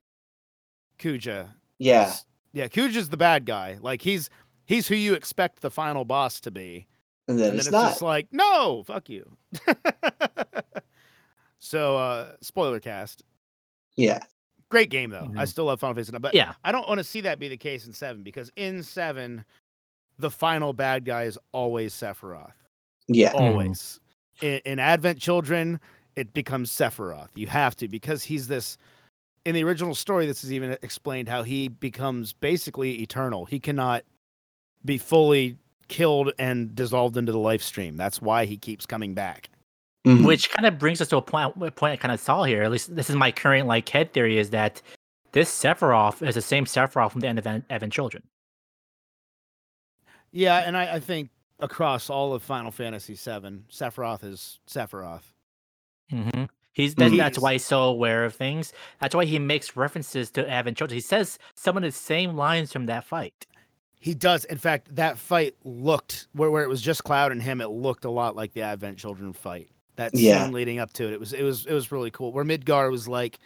Kuja. 0.98 1.48
Yeah. 1.78 2.08
is- 2.08 2.24
yeah, 2.54 2.66
Kuja's 2.66 3.10
the 3.10 3.16
bad 3.18 3.44
guy. 3.44 3.76
Like 3.82 4.00
he's 4.00 4.30
he's 4.68 4.86
who 4.86 4.94
you 4.94 5.14
expect 5.14 5.60
the 5.62 5.70
final 5.70 6.04
boss 6.04 6.40
to 6.42 6.50
be, 6.52 6.86
And 7.26 7.38
then 7.38 7.50
and 7.50 7.58
it's 7.58 7.64
then 7.66 7.74
it's 7.74 7.82
not. 7.84 7.88
just 7.90 8.02
like, 8.02 8.28
no, 8.30 8.84
fuck 8.86 9.08
you. 9.08 9.36
so, 11.58 11.96
uh, 11.98 12.32
spoiler 12.40 12.80
cast. 12.80 13.24
yeah. 13.96 14.20
Great 14.70 14.90
game 14.90 15.08
though. 15.08 15.30
I 15.34 15.44
Mhm. 15.44 15.48
still 15.48 15.64
love 15.64 15.80
Final 15.80 15.94
Fantasy, 15.94 16.12
but 16.18 16.34
Yeah, 16.34 16.52
I 16.62 16.72
don't 16.72 16.86
want 16.86 16.98
to 16.98 17.04
see 17.04 17.22
that 17.22 17.38
be 17.38 17.48
the 17.48 17.56
case 17.56 17.86
in 17.86 17.94
seven 17.94 18.22
because 18.22 18.52
in 18.54 18.82
seven, 18.82 19.46
the 20.18 20.30
final 20.30 20.74
bad 20.74 21.06
guy 21.06 21.22
is 21.22 21.38
always 21.52 21.94
Sephiroth. 21.94 22.52
Yeah. 23.06 23.32
Mhm. 23.32 23.40
Always. 23.40 23.98
In, 24.42 24.60
in 24.66 24.78
Advent 24.78 25.20
Children, 25.20 25.80
it 26.16 26.34
becomes 26.34 26.70
Sephiroth. 26.70 27.30
You 27.34 27.46
have 27.46 27.76
to 27.76 27.88
because 27.88 28.22
he's 28.24 28.46
this. 28.48 28.76
In 29.46 29.54
the 29.54 29.64
original 29.64 29.94
story, 29.94 30.26
this 30.26 30.44
is 30.44 30.52
even 30.52 30.76
explained 30.82 31.30
how 31.30 31.44
he 31.44 31.68
becomes 31.68 32.34
basically 32.34 33.00
eternal. 33.00 33.46
He 33.46 33.58
cannot 33.58 34.04
be 34.84 34.98
fully 34.98 35.56
killed 35.88 36.32
and 36.38 36.74
dissolved 36.74 37.16
into 37.16 37.32
the 37.32 37.38
life 37.38 37.62
stream. 37.62 37.96
That's 37.96 38.20
why 38.20 38.44
he 38.44 38.56
keeps 38.56 38.86
coming 38.86 39.14
back. 39.14 39.48
Mhm. 40.06 40.24
which 40.24 40.48
kind 40.50 40.64
of 40.64 40.78
brings 40.78 41.00
us 41.00 41.08
to 41.08 41.16
a 41.16 41.22
point 41.22 41.54
a 41.60 41.70
point 41.70 41.92
I 41.92 41.96
kind 41.96 42.12
of 42.12 42.20
saw 42.20 42.44
here. 42.44 42.62
At 42.62 42.70
least 42.70 42.94
this 42.94 43.10
is 43.10 43.16
my 43.16 43.32
current 43.32 43.66
like 43.66 43.88
head 43.88 44.12
theory 44.12 44.38
is 44.38 44.50
that 44.50 44.80
this 45.32 45.50
Sephiroth 45.50 46.26
is 46.26 46.34
the 46.36 46.40
same 46.40 46.64
Sephiroth 46.64 47.10
from 47.12 47.20
the 47.20 47.26
end 47.26 47.38
of 47.38 47.46
Evan, 47.46 47.64
Advent 47.68 47.92
Children. 47.92 48.22
Yeah, 50.32 50.58
and 50.58 50.76
I, 50.76 50.94
I 50.94 51.00
think 51.00 51.30
across 51.58 52.08
all 52.08 52.32
of 52.32 52.42
Final 52.42 52.70
Fantasy 52.70 53.14
VII, 53.14 53.64
Sephiroth 53.70 54.24
is 54.24 54.60
Sephiroth. 54.68 55.32
Mm-hmm. 56.12 56.44
He's 56.72 56.94
that, 56.94 57.14
that's 57.16 57.38
why 57.38 57.54
he's 57.54 57.64
so 57.64 57.82
aware 57.82 58.24
of 58.24 58.34
things. 58.34 58.72
That's 59.00 59.14
why 59.14 59.24
he 59.24 59.38
makes 59.38 59.76
references 59.76 60.30
to 60.32 60.48
Advent 60.48 60.78
Children. 60.78 60.96
He 60.96 61.00
says 61.00 61.38
some 61.54 61.76
of 61.76 61.82
the 61.82 61.90
same 61.90 62.36
lines 62.36 62.72
from 62.72 62.86
that 62.86 63.04
fight. 63.04 63.46
He 64.00 64.14
does. 64.14 64.44
In 64.44 64.58
fact, 64.58 64.94
that 64.96 65.18
fight 65.18 65.54
looked 65.64 66.28
where, 66.32 66.50
where 66.50 66.62
it 66.62 66.68
was 66.68 66.80
just 66.80 67.02
Cloud 67.04 67.32
and 67.32 67.42
him. 67.42 67.60
It 67.60 67.68
looked 67.70 68.04
a 68.04 68.10
lot 68.10 68.36
like 68.36 68.52
the 68.52 68.62
Advent 68.62 68.98
Children 68.98 69.32
fight. 69.32 69.70
That 69.96 70.14
Yeah. 70.14 70.44
scene 70.44 70.52
leading 70.52 70.78
up 70.78 70.92
to 70.94 71.06
it, 71.08 71.12
it 71.12 71.20
was 71.20 71.32
it 71.32 71.42
was 71.42 71.66
it 71.66 71.72
was 71.72 71.90
really 71.90 72.10
cool. 72.12 72.32
Where 72.32 72.44
Midgar 72.44 72.90
was 72.90 73.08
like, 73.08 73.38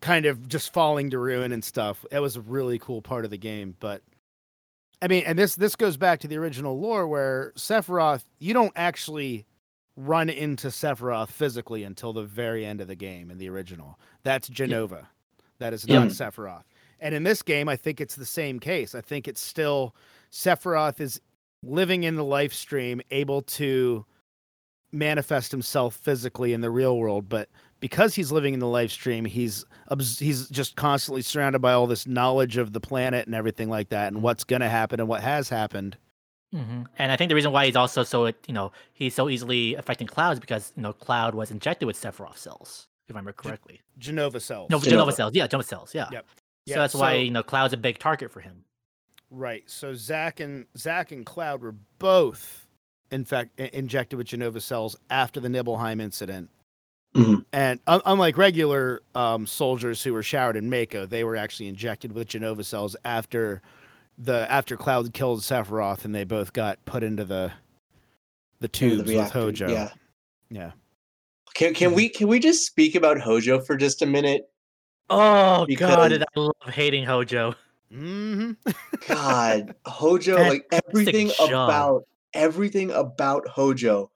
kind 0.00 0.24
of 0.26 0.48
just 0.48 0.72
falling 0.72 1.10
to 1.10 1.18
ruin 1.18 1.52
and 1.52 1.62
stuff. 1.62 2.04
It 2.10 2.20
was 2.20 2.36
a 2.36 2.40
really 2.40 2.78
cool 2.78 3.02
part 3.02 3.24
of 3.26 3.30
the 3.30 3.36
game. 3.38 3.76
But 3.78 4.02
I 5.02 5.08
mean, 5.08 5.24
and 5.26 5.38
this 5.38 5.54
this 5.54 5.76
goes 5.76 5.96
back 5.98 6.20
to 6.20 6.28
the 6.28 6.36
original 6.38 6.78
lore 6.80 7.06
where 7.06 7.52
Sephiroth, 7.56 8.24
you 8.38 8.54
don't 8.54 8.72
actually 8.74 9.44
run 9.96 10.30
into 10.30 10.68
Sephiroth 10.68 11.28
physically 11.28 11.84
until 11.84 12.14
the 12.14 12.22
very 12.22 12.64
end 12.64 12.80
of 12.80 12.88
the 12.88 12.94
game 12.94 13.30
in 13.30 13.36
the 13.36 13.50
original. 13.50 13.98
That's 14.22 14.48
Jenova. 14.48 15.06
That 15.58 15.74
is 15.74 15.86
not 15.86 16.04
Yeah. 16.04 16.06
Sephiroth. 16.08 16.64
And 17.02 17.14
in 17.14 17.24
this 17.24 17.42
game, 17.42 17.68
I 17.68 17.76
think 17.76 18.00
it's 18.00 18.14
the 18.14 18.24
same 18.24 18.60
case. 18.60 18.94
I 18.94 19.00
think 19.00 19.26
it's 19.26 19.40
still 19.40 19.94
Sephiroth 20.30 21.00
is 21.00 21.20
living 21.62 22.04
in 22.04 22.14
the 22.14 22.24
life 22.24 22.52
stream, 22.52 23.02
able 23.10 23.42
to 23.42 24.06
manifest 24.92 25.50
himself 25.50 25.96
physically 25.96 26.52
in 26.52 26.60
the 26.60 26.70
real 26.70 26.96
world, 26.98 27.28
but 27.28 27.48
because 27.80 28.14
he's 28.14 28.30
living 28.30 28.54
in 28.54 28.60
the 28.60 28.68
life 28.68 28.92
stream, 28.92 29.24
he's 29.24 29.64
he's 30.18 30.48
just 30.48 30.76
constantly 30.76 31.22
surrounded 31.22 31.58
by 31.58 31.72
all 31.72 31.88
this 31.88 32.06
knowledge 32.06 32.56
of 32.56 32.72
the 32.72 32.80
planet 32.80 33.26
and 33.26 33.34
everything 33.34 33.68
like 33.68 33.88
that, 33.88 34.12
and 34.12 34.22
what's 34.22 34.44
going 34.44 34.60
to 34.60 34.68
happen 34.68 35.00
and 35.00 35.08
what 35.08 35.20
has 35.22 35.48
happened. 35.48 35.96
Mm-hmm. 36.54 36.82
And 36.98 37.10
I 37.10 37.16
think 37.16 37.30
the 37.30 37.34
reason 37.34 37.50
why 37.50 37.66
he's 37.66 37.74
also 37.74 38.04
so 38.04 38.26
you 38.26 38.34
know 38.50 38.70
he's 38.92 39.14
so 39.14 39.28
easily 39.28 39.74
affecting 39.74 40.06
Cloud 40.06 40.34
is 40.34 40.40
because 40.40 40.72
you 40.76 40.82
know 40.82 40.92
Cloud 40.92 41.34
was 41.34 41.50
injected 41.50 41.86
with 41.86 42.00
Sephiroth 42.00 42.38
cells, 42.38 42.86
if 43.08 43.16
I 43.16 43.18
remember 43.18 43.32
correctly. 43.32 43.80
Jenova 43.98 44.40
cells. 44.40 44.70
No, 44.70 44.78
Jenova. 44.78 45.06
Jenova 45.08 45.12
cells. 45.14 45.34
Yeah, 45.34 45.48
Jenova 45.48 45.64
cells. 45.64 45.94
Yeah. 45.94 46.08
Yep. 46.12 46.26
So 46.68 46.74
that's 46.74 46.94
why 46.94 47.14
you 47.14 47.30
know 47.30 47.42
Cloud's 47.42 47.72
a 47.74 47.76
big 47.76 47.98
target 47.98 48.30
for 48.30 48.40
him. 48.40 48.64
Right. 49.30 49.64
So 49.68 49.94
Zack 49.94 50.40
and 50.40 50.66
Zack 50.76 51.10
and 51.12 51.24
Cloud 51.26 51.62
were 51.62 51.74
both, 51.98 52.66
in 53.10 53.24
fact, 53.24 53.58
i- 53.58 53.70
injected 53.72 54.16
with 54.16 54.26
Jenova 54.28 54.60
cells 54.60 54.94
after 55.10 55.40
the 55.40 55.48
Nibelheim 55.48 56.00
incident. 56.00 56.50
Mhm. 57.16 57.44
And 57.52 57.80
un- 57.86 58.00
unlike 58.06 58.36
regular 58.38 59.02
um, 59.14 59.46
soldiers 59.46 60.02
who 60.02 60.12
were 60.12 60.22
showered 60.22 60.56
in 60.56 60.70
Mako, 60.70 61.06
they 61.06 61.24
were 61.24 61.36
actually 61.36 61.68
injected 61.68 62.12
with 62.12 62.28
Jenova 62.28 62.64
cells 62.64 62.94
after 63.04 63.60
the 64.18 64.50
after 64.50 64.76
Cloud 64.76 65.12
killed 65.14 65.40
Sephiroth, 65.40 66.04
and 66.04 66.14
they 66.14 66.24
both 66.24 66.52
got 66.52 66.82
put 66.84 67.02
into 67.02 67.24
the 67.24 67.52
the 68.60 68.68
tubes 68.68 69.04
the 69.04 69.16
with 69.16 69.30
Hojo. 69.32 69.68
Yeah. 69.70 69.92
Yeah. 70.50 70.72
Can 71.54 71.74
can 71.74 71.94
we 71.94 72.08
can 72.08 72.28
we 72.28 72.38
just 72.38 72.64
speak 72.66 72.94
about 72.94 73.18
Hojo 73.20 73.60
for 73.60 73.76
just 73.76 74.00
a 74.02 74.06
minute? 74.06 74.48
Oh 75.12 75.66
Because- 75.66 75.96
god, 75.96 76.08
did 76.08 76.22
I 76.22 76.40
love 76.40 76.54
hating 76.66 77.04
Hojo. 77.04 77.54
hmm 77.92 78.52
God, 79.08 79.74
Hojo, 79.86 80.36
like 80.36 80.66
everything 80.72 81.30
about 81.40 82.04
everything 82.34 82.90
about 82.92 83.46
Hojo 83.48 84.10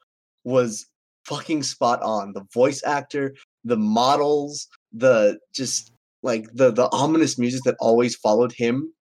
was 0.45 0.87
fucking 1.27 1.63
spot 1.63 2.01
on. 2.03 2.33
The 2.33 2.45
voice 2.55 2.83
actor, 2.85 3.35
the 3.65 3.77
models, 3.77 4.69
the 4.93 5.39
just 5.55 5.93
like 6.23 6.47
the 6.55 6.71
the 6.73 6.89
ominous 6.93 7.39
music 7.39 7.63
that 7.65 7.77
always 7.81 8.17
followed 8.17 8.53
him 8.53 8.93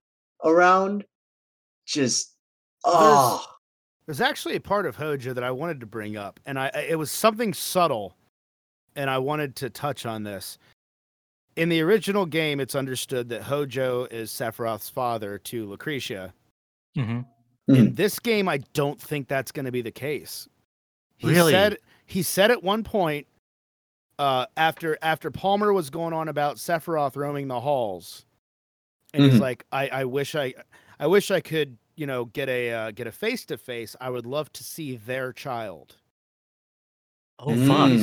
around. 0.44 1.04
Just 1.86 2.34
oh, 2.84 3.44
There's 4.06 4.20
actually 4.20 4.56
a 4.56 4.60
part 4.60 4.84
of 4.86 4.96
Hojo 4.96 5.32
that 5.32 5.44
I 5.44 5.50
wanted 5.52 5.80
to 5.80 5.86
bring 5.86 6.16
up, 6.16 6.38
and 6.44 6.58
I 6.58 6.70
I- 6.74 6.80
it 6.90 6.98
was 6.98 7.10
something 7.10 7.54
subtle, 7.54 8.14
and 8.96 9.08
I 9.08 9.18
wanted 9.18 9.56
to 9.56 9.70
touch 9.70 10.04
on 10.04 10.22
this. 10.24 10.58
In 11.56 11.70
the 11.70 11.80
original 11.80 12.26
game, 12.26 12.60
it's 12.60 12.74
understood 12.74 13.30
that 13.30 13.42
Hojo 13.42 14.04
is 14.04 14.30
Sephiroth's 14.30 14.90
father 14.90 15.38
to 15.38 15.66
Lucretia. 15.66 16.34
hmm 16.94 17.20
In 17.68 17.94
this 17.94 18.18
game, 18.18 18.48
I 18.48 18.58
don't 18.74 19.00
think 19.00 19.26
that's 19.28 19.52
going 19.52 19.64
to 19.66 19.72
be 19.72 19.82
the 19.82 19.90
case. 19.90 20.48
He 21.18 21.28
Really? 21.28 21.52
said 21.52 21.78
he 22.04 22.22
said 22.22 22.50
at 22.50 22.62
one 22.62 22.84
point, 22.84 23.26
uh, 24.18 24.46
after 24.56 24.98
after 25.02 25.30
Palmer 25.30 25.72
was 25.72 25.90
going 25.90 26.12
on 26.12 26.28
about 26.28 26.56
Sephiroth 26.56 27.16
roaming 27.16 27.48
the 27.48 27.60
halls, 27.60 28.24
and 29.14 29.24
he's 29.24 29.36
Mhm. 29.36 29.40
like, 29.40 29.66
I, 29.72 29.88
I 29.88 30.04
wish 30.04 30.34
I 30.34 30.54
I 31.00 31.06
wish 31.06 31.30
I 31.30 31.40
could, 31.40 31.78
you 31.96 32.06
know, 32.06 32.26
get 32.26 32.48
a 32.48 32.72
uh, 32.72 32.90
get 32.92 33.06
a 33.06 33.12
face 33.12 33.46
to 33.46 33.58
face. 33.58 33.96
I 34.00 34.10
would 34.10 34.26
love 34.26 34.52
to 34.54 34.64
see 34.64 34.96
their 34.96 35.32
child. 35.32 35.96
Oh 37.38 37.56
fuck. 37.56 37.98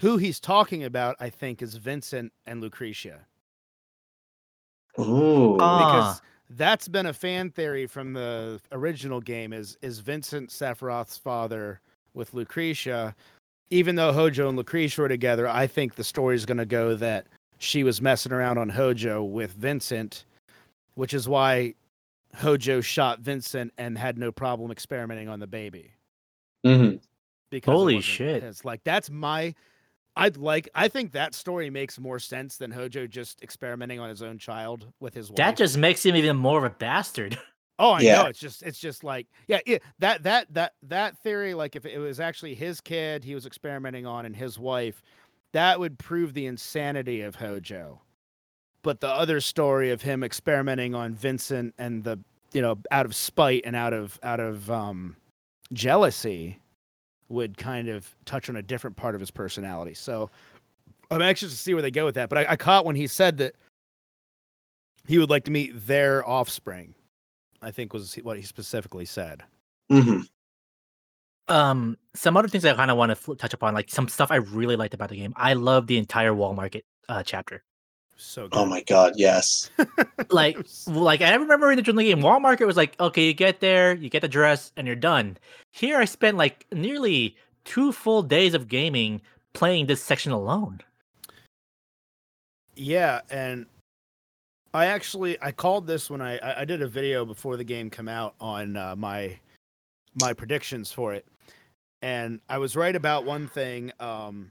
Who 0.00 0.16
he's 0.16 0.40
talking 0.40 0.84
about, 0.84 1.16
I 1.20 1.30
think, 1.30 1.62
is 1.62 1.76
Vincent 1.76 2.32
and 2.46 2.60
Lucretia. 2.60 3.26
Ooh. 4.98 5.54
because 5.54 5.60
Ah. 5.60 6.20
that's 6.50 6.86
been 6.88 7.06
a 7.06 7.12
fan 7.12 7.50
theory 7.50 7.86
from 7.86 8.12
the 8.12 8.60
original 8.72 9.20
game 9.20 9.52
is 9.52 9.76
is 9.82 9.98
Vincent 9.98 10.50
Sephiroth's 10.50 11.18
father 11.18 11.80
with 12.14 12.32
Lucretia. 12.34 13.14
Even 13.70 13.96
though 13.96 14.12
Hojo 14.12 14.48
and 14.48 14.56
Lucretia 14.56 15.00
were 15.02 15.08
together, 15.08 15.48
I 15.48 15.66
think 15.66 15.94
the 15.96 16.04
story's 16.04 16.44
going 16.44 16.58
to 16.58 16.66
go 16.66 16.94
that 16.96 17.26
she 17.58 17.82
was 17.82 18.00
messing 18.00 18.30
around 18.30 18.58
on 18.58 18.68
Hojo 18.68 19.24
with 19.24 19.52
Vincent, 19.52 20.26
which 20.94 21.12
is 21.14 21.28
why 21.28 21.74
Hojo 22.36 22.80
shot 22.80 23.20
Vincent 23.20 23.72
and 23.78 23.96
had 23.98 24.16
no 24.18 24.30
problem 24.30 24.70
experimenting 24.70 25.28
on 25.28 25.40
the 25.40 25.46
baby. 25.46 25.92
Mhm. 26.64 27.00
Because 27.50 27.72
Holy 27.72 28.00
shit. 28.00 28.42
It's 28.44 28.64
Like 28.64 28.84
that's 28.84 29.10
my 29.10 29.54
I'd 30.16 30.36
like. 30.36 30.68
I 30.74 30.88
think 30.88 31.12
that 31.12 31.34
story 31.34 31.70
makes 31.70 31.98
more 31.98 32.18
sense 32.18 32.56
than 32.56 32.70
Hojo 32.70 33.06
just 33.06 33.42
experimenting 33.42 33.98
on 34.00 34.08
his 34.08 34.22
own 34.22 34.38
child 34.38 34.92
with 35.00 35.14
his 35.14 35.30
wife. 35.30 35.36
That 35.38 35.56
just 35.56 35.76
makes 35.76 36.04
him 36.06 36.14
even 36.16 36.36
more 36.36 36.58
of 36.58 36.64
a 36.64 36.74
bastard. 36.74 37.38
Oh, 37.76 37.90
I 37.90 38.02
Yeah. 38.02 38.22
know. 38.22 38.28
It's 38.28 38.38
just 38.38 38.62
it's 38.62 38.78
just 38.78 39.02
like 39.02 39.26
yeah, 39.48 39.58
yeah, 39.66 39.78
that 39.98 40.22
that 40.22 40.46
that 40.54 40.74
that 40.84 41.18
theory 41.24 41.54
like 41.54 41.74
if 41.74 41.84
it 41.84 41.98
was 41.98 42.20
actually 42.20 42.54
his 42.54 42.80
kid 42.80 43.24
he 43.24 43.34
was 43.34 43.46
experimenting 43.46 44.06
on 44.06 44.24
and 44.26 44.36
his 44.36 44.60
wife, 44.60 45.02
that 45.54 45.80
would 45.80 45.98
prove 45.98 46.34
the 46.34 46.46
insanity 46.46 47.20
of 47.20 47.34
Hojo. 47.34 48.00
But 48.82 49.00
the 49.00 49.08
other 49.08 49.40
story 49.40 49.90
of 49.90 50.02
him 50.02 50.22
experimenting 50.22 50.94
on 50.94 51.16
Vincent 51.16 51.74
and 51.76 52.04
the 52.04 52.20
you 52.52 52.62
know 52.62 52.78
out 52.92 53.06
of 53.06 53.14
spite 53.16 53.62
and 53.64 53.74
out 53.74 53.92
of 53.92 54.20
out 54.22 54.38
of 54.38 54.70
um 54.70 55.16
jealousy 55.72 56.60
would 57.28 57.56
kind 57.56 57.88
of 57.88 58.14
touch 58.24 58.48
on 58.48 58.56
a 58.56 58.62
different 58.62 58.96
part 58.96 59.14
of 59.14 59.20
his 59.20 59.30
personality. 59.30 59.94
So 59.94 60.30
I'm 61.10 61.22
anxious 61.22 61.50
to 61.50 61.58
see 61.58 61.74
where 61.74 61.82
they 61.82 61.90
go 61.90 62.04
with 62.04 62.14
that. 62.16 62.28
But 62.28 62.38
I, 62.38 62.52
I 62.52 62.56
caught 62.56 62.84
when 62.84 62.96
he 62.96 63.06
said 63.06 63.38
that 63.38 63.54
he 65.06 65.18
would 65.18 65.30
like 65.30 65.44
to 65.44 65.50
meet 65.50 65.86
their 65.86 66.26
offspring. 66.28 66.94
I 67.62 67.70
think 67.70 67.92
was 67.92 68.14
what 68.16 68.36
he 68.36 68.42
specifically 68.42 69.06
said. 69.06 69.42
hmm 69.90 70.20
Um, 71.48 71.96
some 72.14 72.36
other 72.36 72.48
things 72.48 72.64
I 72.64 72.74
kind 72.74 72.90
of 72.90 72.96
want 72.96 73.18
to 73.18 73.34
touch 73.36 73.54
upon, 73.54 73.74
like 73.74 73.90
some 73.90 74.08
stuff 74.08 74.30
I 74.30 74.36
really 74.36 74.76
liked 74.76 74.94
about 74.94 75.08
the 75.08 75.16
game. 75.16 75.32
I 75.36 75.54
love 75.54 75.86
the 75.86 75.98
entire 75.98 76.34
wall 76.34 76.54
market 76.54 76.84
uh, 77.08 77.22
chapter. 77.22 77.62
So 78.16 78.48
good. 78.48 78.56
Oh 78.58 78.64
my 78.66 78.82
god, 78.82 79.14
yes. 79.16 79.70
Like, 80.30 80.58
like 80.86 81.20
I 81.20 81.34
remember 81.34 81.70
in 81.70 81.76
the 81.76 81.82
original 81.82 82.02
game, 82.02 82.20
wall 82.22 82.40
market 82.40 82.66
was 82.66 82.76
like, 82.76 82.98
okay, 82.98 83.26
you 83.26 83.34
get 83.34 83.60
there, 83.60 83.94
you 83.94 84.08
get 84.08 84.22
the 84.22 84.28
dress, 84.28 84.72
and 84.76 84.86
you're 84.86 84.96
done. 84.96 85.36
Here, 85.72 85.98
I 85.98 86.04
spent 86.06 86.36
like 86.36 86.66
nearly 86.72 87.36
two 87.64 87.92
full 87.92 88.22
days 88.22 88.54
of 88.54 88.66
gaming 88.68 89.20
playing 89.52 89.86
this 89.86 90.02
section 90.02 90.32
alone. 90.32 90.80
yeah, 92.76 93.20
and 93.30 93.66
I 94.72 94.86
actually 94.86 95.40
I 95.40 95.52
called 95.52 95.86
this 95.86 96.10
when 96.10 96.20
I 96.20 96.38
I- 96.38 96.60
I 96.62 96.64
did 96.64 96.82
a 96.82 96.88
video 96.88 97.24
before 97.24 97.56
the 97.56 97.64
game 97.64 97.90
come 97.90 98.08
out 98.08 98.34
on 98.40 98.76
uh, 98.76 98.96
my 98.96 99.38
my 100.20 100.32
predictions 100.32 100.90
for 100.92 101.14
it, 101.14 101.26
and 102.02 102.40
I 102.48 102.58
was 102.58 102.74
right 102.76 102.96
about 102.96 103.24
one 103.24 103.46
thing. 103.48 103.92
Um, 104.00 104.50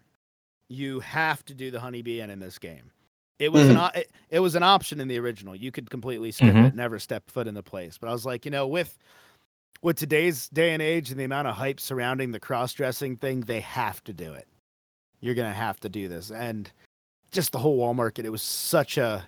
you 0.70 1.00
have 1.02 1.44
to 1.46 1.54
do 1.54 1.72
the 1.72 1.80
honeybee 1.80 2.22
inn 2.22 2.30
in 2.30 2.40
this 2.40 2.58
game. 2.58 2.92
It 3.40 3.52
was 3.52 3.68
an 3.70 3.76
Mhm. 3.76 3.90
o- 3.96 4.00
it, 4.00 4.12
it 4.30 4.40
was 4.40 4.56
an 4.56 4.64
option 4.64 5.00
in 5.00 5.08
the 5.08 5.18
original. 5.20 5.56
You 5.56 5.72
could 5.72 5.90
completely 5.90 6.32
skip 6.32 6.54
Mhm. 6.54 6.68
it, 6.68 6.76
never 6.76 7.00
step 7.00 7.30
foot 7.30 7.48
in 7.48 7.56
the 7.56 7.64
place. 7.64 7.98
But 7.98 8.10
I 8.10 8.14
was 8.14 8.26
like, 8.26 8.46
you 8.46 8.52
know, 8.52 8.68
with 8.68 8.98
with 9.82 9.98
today's 9.98 10.48
day 10.50 10.72
and 10.72 10.82
age 10.82 11.12
and 11.12 11.20
the 11.20 11.26
amount 11.26 11.48
of 11.50 11.56
hype 11.56 11.78
surrounding 11.80 12.32
the 12.32 12.40
cross 12.40 12.72
dressing 12.74 13.18
thing, 13.18 13.42
they 13.42 13.60
have 13.60 14.02
to 14.06 14.14
do 14.14 14.32
it. 14.34 14.48
You're 15.20 15.36
gonna 15.36 15.52
have 15.54 15.80
to 15.82 15.90
do 15.90 16.08
this, 16.08 16.32
and 16.32 16.72
just 17.32 17.52
the 17.52 17.58
whole 17.60 17.76
wall 17.76 17.94
market. 17.94 18.26
It 18.26 18.30
was 18.30 18.42
such 18.44 18.98
a 18.98 19.28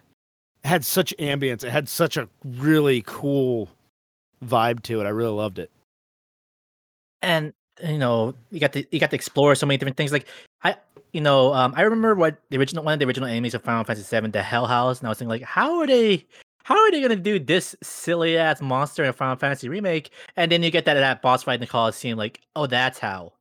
it 0.64 0.68
had 0.68 0.86
such 0.86 1.14
ambience. 1.20 1.64
It 1.64 1.72
had 1.72 1.90
such 1.90 2.16
a 2.18 2.30
really 2.44 3.02
cool 3.06 3.70
vibe 4.44 4.82
to 4.84 5.02
it. 5.02 5.06
I 5.06 5.10
really 5.10 5.34
loved 5.34 5.60
it. 5.60 5.72
and 7.22 7.54
you 7.84 7.98
know 7.98 8.34
you 8.52 8.60
got 8.60 8.74
to 8.74 8.86
you 8.92 9.00
got 9.00 9.10
to 9.10 9.16
explore 9.16 9.56
so 9.56 9.66
many 9.66 9.78
different 9.78 9.98
things. 9.98 10.12
Like 10.12 10.28
i 10.64 10.76
you 11.14 11.22
know 11.22 11.54
um 11.54 11.74
i 11.78 11.82
remember 11.82 12.16
what 12.16 12.42
the 12.50 12.58
original 12.58 12.84
one 12.84 12.94
of 12.94 13.00
the 13.00 13.06
original 13.06 13.28
enemies 13.28 13.54
of 13.54 13.64
final 13.64 13.84
fantasy 13.84 14.06
7 14.06 14.32
the 14.32 14.42
hell 14.42 14.66
house 14.66 15.00
and 15.00 15.08
i 15.08 15.10
was 15.10 15.18
thinking 15.18 15.30
like 15.30 15.44
how 15.44 15.80
are 15.80 15.88
they 15.88 16.26
how 16.66 16.76
are 16.76 16.90
they 16.90 17.00
gonna 17.00 17.16
do 17.16 17.38
this 17.38 17.76
silly 17.84 18.40
ass 18.40 18.60
monster 18.60 19.04
in 19.04 19.14
final 19.14 19.36
fantasy 19.36 19.70
remake? 19.70 20.10
And 20.36 20.52
then 20.52 20.64
you 20.64 20.72
get 20.72 20.86
that 20.86 20.96
that 20.96 21.22
boss 21.22 21.44
fight 21.44 21.56
in 21.56 21.60
the 21.62 21.68
coliseum 21.68 22.18
like 22.18 22.42
oh 22.56 22.66
that's 22.66 22.98
how 22.98 23.34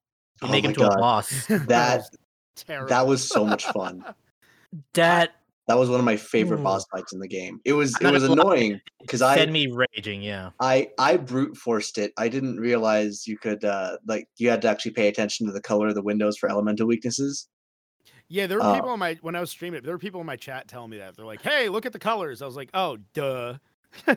you 0.42 0.49
Oh 0.49 0.53
make 0.53 0.62
him 0.62 0.73
my 0.73 0.75
to 0.75 0.90
a 0.90 0.99
boss. 0.99 1.47
That 1.47 2.05
that 2.66 3.07
was 3.07 3.27
so 3.27 3.47
much 3.47 3.64
fun. 3.64 4.05
that 4.92 5.37
That 5.66 5.79
was 5.79 5.88
one 5.88 5.98
of 5.98 6.05
my 6.05 6.16
favorite 6.16 6.61
Ooh. 6.61 6.64
boss 6.64 6.85
fights 6.92 7.12
in 7.14 7.20
the 7.20 7.29
game. 7.29 7.61
It 7.64 7.72
was 7.72 7.96
it 8.00 8.11
was 8.11 8.24
annoying 8.24 8.81
because 9.00 9.22
I 9.22 9.38
had 9.38 9.50
me 9.50 9.66
raging 9.72 10.22
yeah 10.22 10.50
I 10.61 10.88
I 10.98 11.16
brute 11.16 11.57
forced 11.57 11.96
it. 11.98 12.12
I 12.18 12.29
didn't 12.29 12.59
realize 12.59 13.27
you 13.27 13.38
could 13.38 13.64
uh 13.64 13.96
like 14.07 14.29
you 14.37 14.50
had 14.50 14.61
to 14.62 14.68
actually 14.68 14.92
pay 14.92 15.09
attention 15.09 15.46
to 15.46 15.53
the 15.53 15.62
color 15.62 15.88
of 15.88 15.94
the 15.94 16.03
windows 16.03 16.37
for 16.37 16.50
elemental 16.50 16.87
weaknesses. 16.87 17.48
Yeah, 18.29 18.46
there 18.46 18.59
were 18.59 18.64
Uh, 18.64 18.74
people 18.74 18.90
on 18.90 18.98
my 18.98 19.18
when 19.22 19.35
I 19.37 19.40
was 19.40 19.50
streaming 19.50 19.79
it. 19.79 19.85
There 19.85 19.94
were 19.94 19.98
people 19.98 20.20
in 20.20 20.27
my 20.27 20.37
chat 20.37 20.68
telling 20.68 20.90
me 20.90 20.98
that 20.98 21.16
they're 21.16 21.27
like, 21.27 21.42
"Hey, 21.42 21.68
look 21.68 21.87
at 21.87 21.92
the 21.92 21.98
colors." 21.98 22.42
I 22.42 22.46
was 22.46 22.57
like, 22.57 22.70
"Oh, 22.74 22.98
duh." 23.12 23.55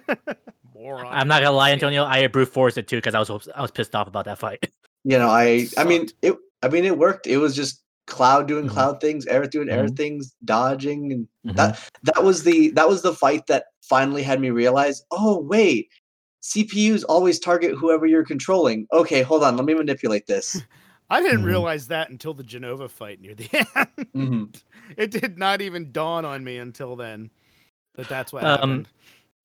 Moron. 0.74 1.06
i'm 1.08 1.28
not 1.28 1.42
gonna 1.42 1.56
lie 1.56 1.72
antonio 1.72 2.04
i 2.04 2.26
brute 2.28 2.48
forced 2.48 2.78
it 2.80 2.88
too 2.88 2.98
because 2.98 3.14
i 3.16 3.20
was 3.20 3.48
i 3.56 3.62
was 3.62 3.70
pissed 3.72 3.96
off 3.96 4.08
about 4.08 4.26
that 4.26 4.38
fight 4.40 4.70
You 5.04 5.18
know, 5.18 5.30
I 5.30 5.68
I 5.78 5.84
mean 5.92 6.08
it 6.22 6.36
I 6.64 6.70
mean 6.70 6.84
it 6.84 6.98
worked. 6.98 7.28
It 7.28 7.38
was 7.38 7.56
just 7.56 7.82
Cloud 8.08 8.48
doing 8.48 8.66
Mhm. 8.66 8.72
Cloud 8.72 9.02
things, 9.02 9.26
Aerith 9.28 9.52
doing 9.52 9.68
Aerith 9.68 9.92
Mhm. 9.92 9.98
things, 9.98 10.36
dodging 10.46 11.12
and 11.12 11.28
Mhm. 11.46 11.56
that 11.58 11.80
that 12.04 12.24
was 12.24 12.44
the 12.44 12.72
that 12.72 12.88
was 12.90 13.02
the 13.02 13.14
fight 13.14 13.46
that 13.48 13.66
finally 13.82 14.24
had 14.24 14.40
me 14.42 14.50
realize, 14.50 15.04
"Oh, 15.12 15.40
wait. 15.40 15.90
CPUs 16.42 17.04
always 17.04 17.40
target 17.40 17.76
whoever 17.76 18.06
you're 18.06 18.24
controlling. 18.26 18.88
Okay, 18.94 19.22
hold 19.22 19.44
on. 19.44 19.56
Let 19.58 19.66
me 19.66 19.74
manipulate 19.74 20.26
this." 20.26 20.62
I 21.10 21.22
didn't 21.22 21.42
Mhm. 21.44 21.46
realize 21.46 21.88
that 21.88 22.10
until 22.10 22.34
the 22.34 22.44
Jenova 22.44 22.90
fight 22.90 23.22
near 23.22 23.36
the 23.36 23.50
end. 23.76 24.08
Mhm. 24.16 24.62
It 24.98 25.12
did 25.12 25.38
not 25.38 25.62
even 25.62 25.92
dawn 25.92 26.26
on 26.26 26.44
me 26.44 26.58
until 26.58 26.96
then 26.96 27.30
that 27.96 28.08
that's 28.10 28.32
what 28.34 28.44
Um, 28.44 28.50
happened. 28.52 28.88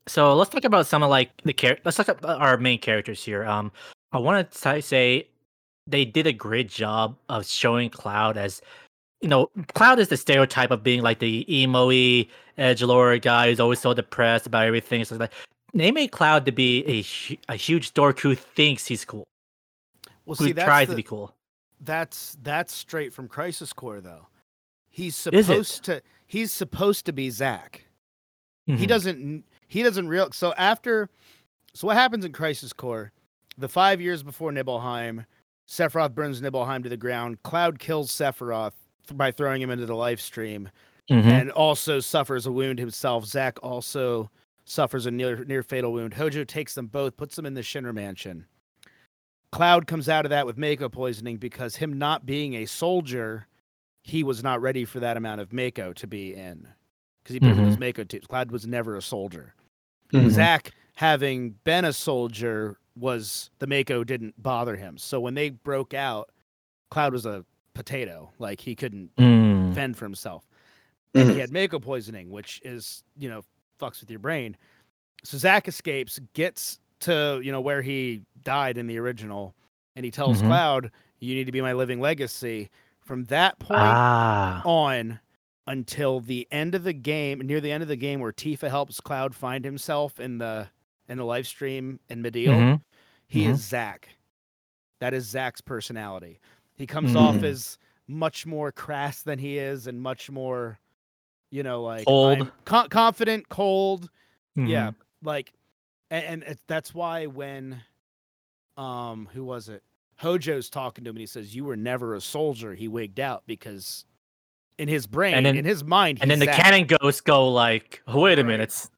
So 0.09 0.35
let's 0.35 0.51
talk 0.51 0.65
about 0.65 0.87
some 0.87 1.03
of 1.03 1.11
like 1.11 1.31
the 1.45 1.53
char- 1.53 1.79
Let's 1.85 1.97
talk 1.97 2.09
about 2.09 2.41
our 2.41 2.57
main 2.59 2.79
characters 2.81 3.25
here. 3.25 3.45
Um, 3.45 3.71
I 4.13 4.19
want 4.19 4.51
to 4.51 4.83
say 4.83 5.29
they 5.87 6.05
did 6.05 6.27
a 6.27 6.33
great 6.33 6.69
job 6.69 7.17
of 7.29 7.47
showing 7.47 7.91
Cloud 7.91 8.37
as, 8.37 8.61
you 9.21 9.29
know, 9.29 9.51
Cloud 9.75 9.99
is 9.99 10.09
the 10.09 10.17
stereotype 10.17 10.71
of 10.71 10.83
being 10.83 11.03
like 11.03 11.19
the 11.19 11.45
emo-y 11.63 12.27
edgelord 12.59 13.23
guy 13.23 13.49
who's 13.49 13.61
always 13.61 13.81
so 13.81 13.95
depressed 13.95 14.47
about 14.47 14.67
everything. 14.67 15.05
So 15.05 15.17
like, 15.17 15.33
they 15.75 15.91
made 15.91 16.13
Cloud 16.13 16.45
to 16.47 16.53
be 16.53 16.85
a 17.49 17.53
a 17.53 17.57
huge 17.57 17.95
dork 17.95 18.21
who 18.21 18.35
thinks 18.35 18.87
he's 18.87 19.05
cool, 19.05 19.25
Well, 20.27 20.37
who 20.37 20.47
see, 20.47 20.53
that's 20.53 20.67
tries 20.67 20.87
the, 20.89 20.93
to 20.93 20.97
be 20.97 21.03
cool. 21.03 21.35
that's 21.81 22.37
that's 22.43 22.73
straight 22.75 23.13
from 23.13 23.27
Crisis 23.29 23.73
Core 23.73 24.01
though. 24.01 24.27
He's 24.91 25.17
supposed 25.17 25.85
to 25.85 26.03
he's 26.27 26.53
supposed 26.53 27.07
to 27.07 27.13
be 27.13 27.31
Zack. 27.31 27.87
he 28.67 28.73
Mhm. 28.75 28.87
doesn't 28.89 29.45
he 29.67 29.83
doesn't 29.83 30.07
real 30.09 30.31
so 30.33 30.53
after 30.59 31.09
so 31.75 31.87
what 31.87 31.97
happens 31.97 32.25
in 32.27 32.33
crisis 32.33 32.73
core 32.75 33.11
the 33.59 33.69
five 33.69 34.01
years 34.01 34.23
before 34.23 34.53
nibelheim 34.53 35.25
sephiroth 35.69 36.15
burns 36.15 36.41
nibelheim 36.43 36.83
to 36.83 36.89
the 36.89 36.97
ground. 36.97 37.43
Cloud 37.43 37.79
kills 37.79 38.11
sephiroth 38.11 38.73
by 39.15 39.31
throwing 39.31 39.63
him 39.63 39.71
into 39.71 39.87
the 39.87 39.95
life 39.97 40.21
stream 40.21 40.69
Mhm. 41.11 41.25
and 41.25 41.51
also 41.51 42.01
suffers 42.01 42.47
a 42.47 42.53
wound 42.53 42.79
himself. 42.79 43.25
Zack 43.27 43.59
also 43.63 44.31
suffers 44.65 45.07
a 45.07 45.11
near 45.11 45.45
near 45.45 45.63
fatal 45.63 45.93
wound. 45.93 46.15
Hojo 46.15 46.45
takes 46.45 46.75
them 46.75 46.87
both 46.87 47.17
puts 47.17 47.37
them 47.37 47.47
in 47.47 47.55
the 47.55 47.63
shinra 47.63 47.93
mansion. 47.93 48.47
Cloud 49.51 49.87
comes 49.87 50.09
out 50.09 50.25
of 50.25 50.31
that 50.31 50.47
with 50.47 50.57
mako 50.57 50.89
poisoning 50.89 51.37
because 51.37 51.77
him 51.77 51.99
not 51.99 52.25
being 52.25 52.55
a 52.55 52.67
soldier 52.67 53.47
he 54.05 54.25
was 54.25 54.43
not 54.43 54.61
ready 54.61 54.85
for 54.85 54.99
that 55.01 55.17
amount 55.17 55.41
of 55.41 55.53
mako 55.53 55.93
to 55.93 56.07
be 56.07 56.35
in 56.35 56.67
because 57.23 57.35
he 57.35 57.41
put 57.41 57.51
in 57.51 57.67
his 57.67 57.79
mako 57.79 58.03
tubes 58.05 58.27
cloud 58.27 58.51
was 58.51 58.67
never 58.67 58.97
a 58.97 59.03
soldier. 59.03 59.55
Mhm. 60.13 60.31
Zack, 60.31 60.73
having 60.97 61.51
been 61.65 61.85
a 61.85 61.93
soldier, 61.93 62.79
was 62.97 63.51
the 63.59 63.67
Mako 63.67 64.05
didn't 64.05 64.41
bother 64.43 64.77
him. 64.77 64.99
So 64.99 65.21
when 65.21 65.35
they 65.35 65.51
broke 65.51 65.95
out, 65.95 66.31
Cloud 66.91 67.13
was 67.13 67.27
a 67.27 67.45
potato. 67.75 68.31
Like 68.39 68.61
he 68.61 68.75
couldn't 68.75 69.15
Mm. 69.17 69.75
fend 69.75 69.97
for 69.97 70.05
himself. 70.05 70.47
And 71.15 71.31
he 71.31 71.39
had 71.39 71.53
Mako 71.53 71.79
poisoning, 71.79 72.31
which 72.31 72.61
is, 72.65 73.05
you 73.19 73.29
know, 73.29 73.43
fucks 73.81 74.01
with 74.01 74.11
your 74.11 74.19
brain. 74.19 74.57
So 75.25 75.39
Zack 75.39 75.69
escapes, 75.69 76.19
gets 76.35 76.79
to, 77.01 77.41
you 77.43 77.53
know, 77.53 77.61
where 77.61 77.83
he 77.83 78.23
died 78.43 78.79
in 78.79 78.87
the 78.87 78.99
original, 78.99 79.55
and 79.97 80.05
he 80.05 80.11
tells 80.11 80.41
Mhm. 80.43 80.47
Cloud, 80.47 80.91
You 81.21 81.37
need 81.37 81.45
to 81.45 81.53
be 81.53 81.61
my 81.61 81.73
living 81.73 82.01
legacy. 82.01 82.69
From 83.01 83.25
that 83.27 83.59
point 83.61 83.79
Ah. 83.81 84.61
on 84.65 85.21
until 85.69 86.19
the 86.19 86.49
end 86.51 86.75
of 86.75 86.83
the 86.83 86.93
game, 86.93 87.39
near 87.39 87.61
the 87.61 87.71
end 87.71 87.83
of 87.85 87.89
the 87.89 87.95
game, 87.95 88.19
where 88.19 88.33
Tifa 88.33 88.69
helps 88.69 89.01
Cloud 89.01 89.33
find 89.33 89.65
himself 89.65 90.19
in 90.19 90.39
the 90.39 90.69
in 91.09 91.19
the 91.19 91.25
live 91.25 91.47
stream 91.47 92.01
in 92.09 92.23
Mideel. 92.23 92.49
Mhm. 92.49 92.83
He 93.27 93.45
Mhm. 93.45 93.51
is 93.51 93.65
Zack. 93.65 94.09
That 95.01 95.15
is 95.15 95.27
Zack's 95.27 95.61
personality. 95.61 96.39
He 96.75 96.87
comes 96.87 97.17
off 97.17 97.37
Mm. 97.37 97.45
as 97.45 97.79
much 98.07 98.47
more 98.47 98.71
crass 98.73 99.23
than 99.23 99.39
he 99.39 99.59
is, 99.59 99.87
and 99.87 100.01
much 100.01 100.31
more, 100.31 100.79
you 101.51 101.63
know, 101.63 101.83
like 101.83 102.05
Cold. 102.07 102.51
Co- 102.65 102.89
confident, 102.89 103.49
cold. 103.49 104.11
Yeah, 104.55 104.93
like, 105.23 105.53
and, 106.11 106.25
and 106.25 106.43
it's, 106.45 106.63
that's 106.67 106.93
why 106.95 107.27
when, 107.27 107.83
um, 108.77 109.29
who 109.33 109.45
was 109.45 109.69
it? 109.69 109.83
Hojo's 110.21 110.69
talking 110.71 111.05
to 111.05 111.11
him, 111.11 111.17
and 111.17 111.21
he 111.21 111.27
says, 111.27 111.55
"You 111.55 111.65
were 111.65 111.77
never 111.77 112.15
a 112.15 112.21
soldier." 112.21 112.75
He 112.75 112.87
wigged 112.87 113.19
out 113.19 113.43
because, 113.47 114.05
in 114.79 114.89
his 114.89 115.07
brain, 115.07 115.43
then- 115.43 115.57
in 115.57 115.65
his 115.65 115.83
mind, 115.83 116.19
And 116.21 116.31
then 116.31 116.39
he's 116.41 116.49
the 116.49 116.53
canon 116.55 116.87
ghosts 116.87 117.21
go 117.23 117.49
like, 117.51 118.03
"Wait 118.07 118.39
a 118.39 118.45
minute." 118.45 118.89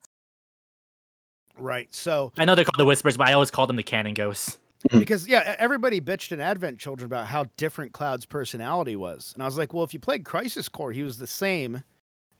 Right. 1.58 1.92
So 1.94 2.32
I 2.36 2.44
know 2.44 2.54
they're 2.54 2.64
called 2.64 2.78
the 2.80 2.84
whispers, 2.84 3.16
but 3.16 3.28
I 3.28 3.32
always 3.32 3.50
call 3.50 3.66
them 3.66 3.76
the 3.76 3.82
canon 3.82 4.14
ghosts. 4.14 4.58
Mhm. 4.90 4.98
because 4.98 5.26
yeah, 5.26 5.56
everybody 5.58 5.98
bitched 5.98 6.30
in 6.30 6.40
Advent 6.42 6.78
Children 6.78 7.06
about 7.06 7.26
how 7.26 7.46
different 7.56 7.92
Cloud's 7.94 8.26
personality 8.26 8.96
was, 8.96 9.32
and 9.32 9.42
I 9.42 9.46
was 9.46 9.56
like, 9.56 9.72
well, 9.72 9.82
if 9.82 9.94
you 9.94 9.98
played 10.00 10.26
Crisis 10.26 10.68
Core, 10.68 10.92
he 10.92 11.02
was 11.02 11.16
the 11.16 11.26
same 11.26 11.82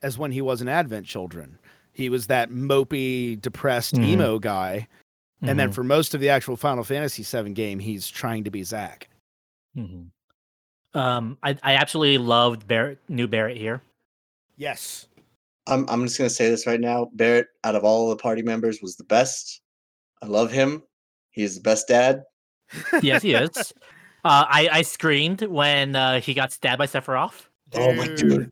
as 0.03 0.19
when 0.19 0.31
he 0.31 0.43
was 0.43 0.61
in 0.61 0.69
Advent 0.69 1.07
Children. 1.07 1.59
He 1.95 2.11
was 2.11 2.27
that 2.27 2.51
mopey, 2.51 3.41
depressed 3.41 3.95
Mhm. 3.95 4.05
emo 4.09 4.39
guy, 4.39 4.89
and 5.41 5.59
then 5.59 5.71
Mhm. 5.71 5.75
for 5.75 5.85
most 5.85 6.13
of 6.15 6.21
the 6.21 6.29
actual 6.29 6.57
Final 6.59 6.85
Fantasy 6.85 7.23
VII 7.23 7.55
game, 7.55 7.79
he's 7.79 8.11
trying 8.11 8.45
to 8.45 8.51
be 8.51 8.63
Zack. 8.63 9.09
Mm-hmm. 9.75 10.99
Um, 10.99 11.39
I 11.43 11.57
I 11.63 11.77
absolutely 11.77 12.19
loved 12.19 12.67
Barret, 12.69 12.99
new 13.09 13.27
Barret 13.27 13.57
here. 13.57 13.81
Yes. 14.59 15.07
I'm 15.67 15.89
I'm 15.89 16.05
just 16.07 16.19
gonna 16.19 16.31
say 16.31 16.51
this 16.51 16.67
right 16.67 16.81
now. 16.81 17.11
Barret, 17.15 17.47
out 17.65 17.75
of 17.75 17.85
all 17.85 18.11
the 18.11 18.17
party 18.17 18.43
members, 18.43 18.81
was 18.83 18.97
the 18.97 19.05
best. 19.05 19.61
I 20.23 20.27
love 20.27 20.51
him. 20.51 20.83
He's 21.31 21.57
the 21.57 21.63
best 21.63 21.89
dad. 21.89 22.23
Yes, 23.03 23.23
he 23.23 23.35
is. 23.35 23.73
Uh, 24.25 24.47
I 24.49 24.69
I 24.73 24.81
screamed 24.83 25.43
when 25.43 25.95
uh, 25.95 26.19
he 26.19 26.33
got 26.33 26.51
stabbed 26.51 26.79
by 26.79 26.87
Sephiroth. 26.87 27.47
Oh 27.75 27.93
my 27.93 28.09
dude. 28.09 28.51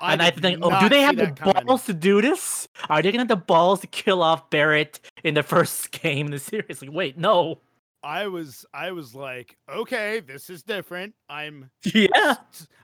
and 0.00 0.22
I 0.22 0.30
think, 0.30 0.60
oh, 0.62 0.80
do 0.80 0.88
they 0.88 1.02
have 1.02 1.16
the 1.16 1.26
that 1.26 1.36
coming. 1.36 1.66
balls 1.66 1.84
to 1.84 1.92
do 1.92 2.22
this? 2.22 2.66
Are 2.88 3.02
they 3.02 3.12
gonna 3.12 3.20
have 3.20 3.28
the 3.28 3.36
balls 3.36 3.80
to 3.80 3.86
kill 3.88 4.22
off 4.22 4.48
Barret 4.48 5.00
in 5.22 5.34
the 5.34 5.42
first 5.42 5.90
game 6.02 6.28
in 6.28 6.32
the 6.32 6.38
series? 6.38 6.80
Like, 6.80 6.92
wait, 6.92 7.18
no. 7.18 7.60
I 8.02 8.26
was 8.26 8.64
I 8.72 8.92
was 8.92 9.14
like, 9.14 9.58
okay, 9.70 10.20
this 10.20 10.48
is 10.48 10.62
different. 10.62 11.14
I'm 11.28 11.70
Yeah. 11.94 12.36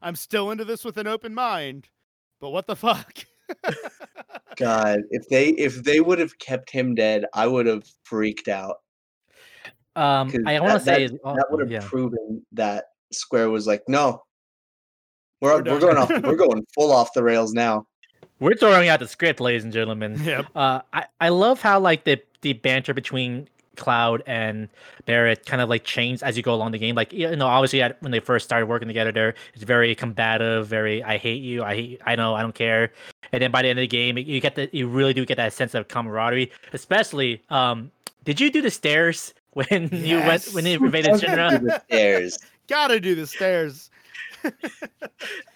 I'm 0.02 0.14
still 0.14 0.50
into 0.50 0.66
this 0.66 0.85
with 0.85 0.98
an 0.98 1.07
open 1.07 1.33
mind. 1.33 1.88
But 2.42 2.50
what 2.50 2.66
the 2.66 2.76
fuck? 2.76 3.24
God, 4.56 5.00
if 5.11 5.28
they 5.28 5.50
if 5.50 5.82
they 5.84 6.00
would 6.00 6.18
have 6.18 6.38
kept 6.38 6.70
him 6.70 6.94
dead, 6.94 7.24
I 7.34 7.46
would 7.46 7.66
have 7.66 7.84
freaked 8.04 8.48
out. 8.48 8.76
Um, 9.96 10.30
'Cause 10.30 10.40
I 10.46 10.61
want 10.61 10.74
to 10.74 10.84
say 10.84 11.06
that, 11.08 11.18
oh, 11.24 11.34
that 11.34 11.46
would 11.50 11.61
have 11.61 11.70
yeah. 11.70 11.80
proven 11.82 12.44
that 12.52 12.84
Square 13.12 13.50
was 13.50 13.66
like, 13.66 13.82
no, 13.88 14.22
we're 15.40 15.62
We're 15.62 15.72
we're, 15.72 15.80
going 15.80 15.96
off, 15.96 16.11
we're 16.11 16.37
going 16.46 16.64
full 16.74 16.92
off 16.92 17.12
the 17.14 17.22
rails 17.22 17.52
now. 17.52 17.87
We're 18.40 18.54
throwing 18.54 18.88
out 18.88 19.00
the 19.00 19.08
script, 19.08 19.40
ladies 19.40 19.64
and 19.64 19.72
gentlemen. 19.72 20.20
yep. 20.22 20.46
Uh, 20.54 20.80
I, 20.92 21.06
I 21.20 21.28
love 21.30 21.61
how 21.61 21.80
like 21.80 22.04
the 22.04 22.20
the 22.42 22.52
banter 22.52 22.94
between 22.94 23.48
Cloud 23.76 24.22
and 24.26 24.68
Barret 25.06 25.46
kind 25.46 25.62
of 25.62 25.68
like 25.68 25.84
changed 25.84 26.22
as 26.22 26.37
you 26.37 26.42
go 26.42 26.54
along 26.54 26.72
the 26.72 26.78
game. 26.78 26.94
Like 26.94 27.12
you 27.12 27.34
know, 27.34 27.46
obviously 27.46 27.82
at, 27.82 28.00
when 28.02 28.12
they 28.12 28.20
first 28.20 28.44
started 28.44 28.66
working 28.66 28.88
together, 28.88 29.11
there 29.11 29.34
it's 29.54 29.64
very 29.64 29.94
combative, 29.94 30.66
very 30.66 31.02
I 31.02 31.16
hate 31.16 31.42
you, 31.42 31.62
I 31.64 31.74
hate, 31.74 32.00
I 32.04 32.16
know, 32.16 32.34
I 32.34 32.42
don't 32.42 32.54
care. 32.54 32.92
And 33.33 33.43
then 33.43 33.51
by 33.51 33.62
the 33.62 33.69
end 33.69 33.79
of 33.79 33.83
the 33.83 33.87
game, 33.88 34.17
you 34.19 34.41
get 34.41 34.55
the 34.55 34.69
you 34.73 34.87
really 34.88 35.12
do 35.14 35.25
get 35.27 35.37
that 35.37 35.53
sense 35.53 35.75
of 35.75 35.88
camaraderie. 35.88 36.51
Especially, 36.73 37.43
um, 37.51 37.91
did 38.25 38.41
you 38.41 38.51
do 38.51 38.61
the 38.62 38.71
stairs 38.71 39.35
when 39.53 39.88
you 39.93 40.19
went 40.19 40.47
when 40.53 40.64
you 40.67 40.73
Yes. 40.73 40.81
invaded 40.83 41.19
To 41.19 41.27
Shinra? 41.27 41.62
the 41.62 41.81
stairs. 41.87 42.38
Gotta 42.69 43.01
do 43.01 43.14
the 43.14 43.27
stairs. 43.27 43.91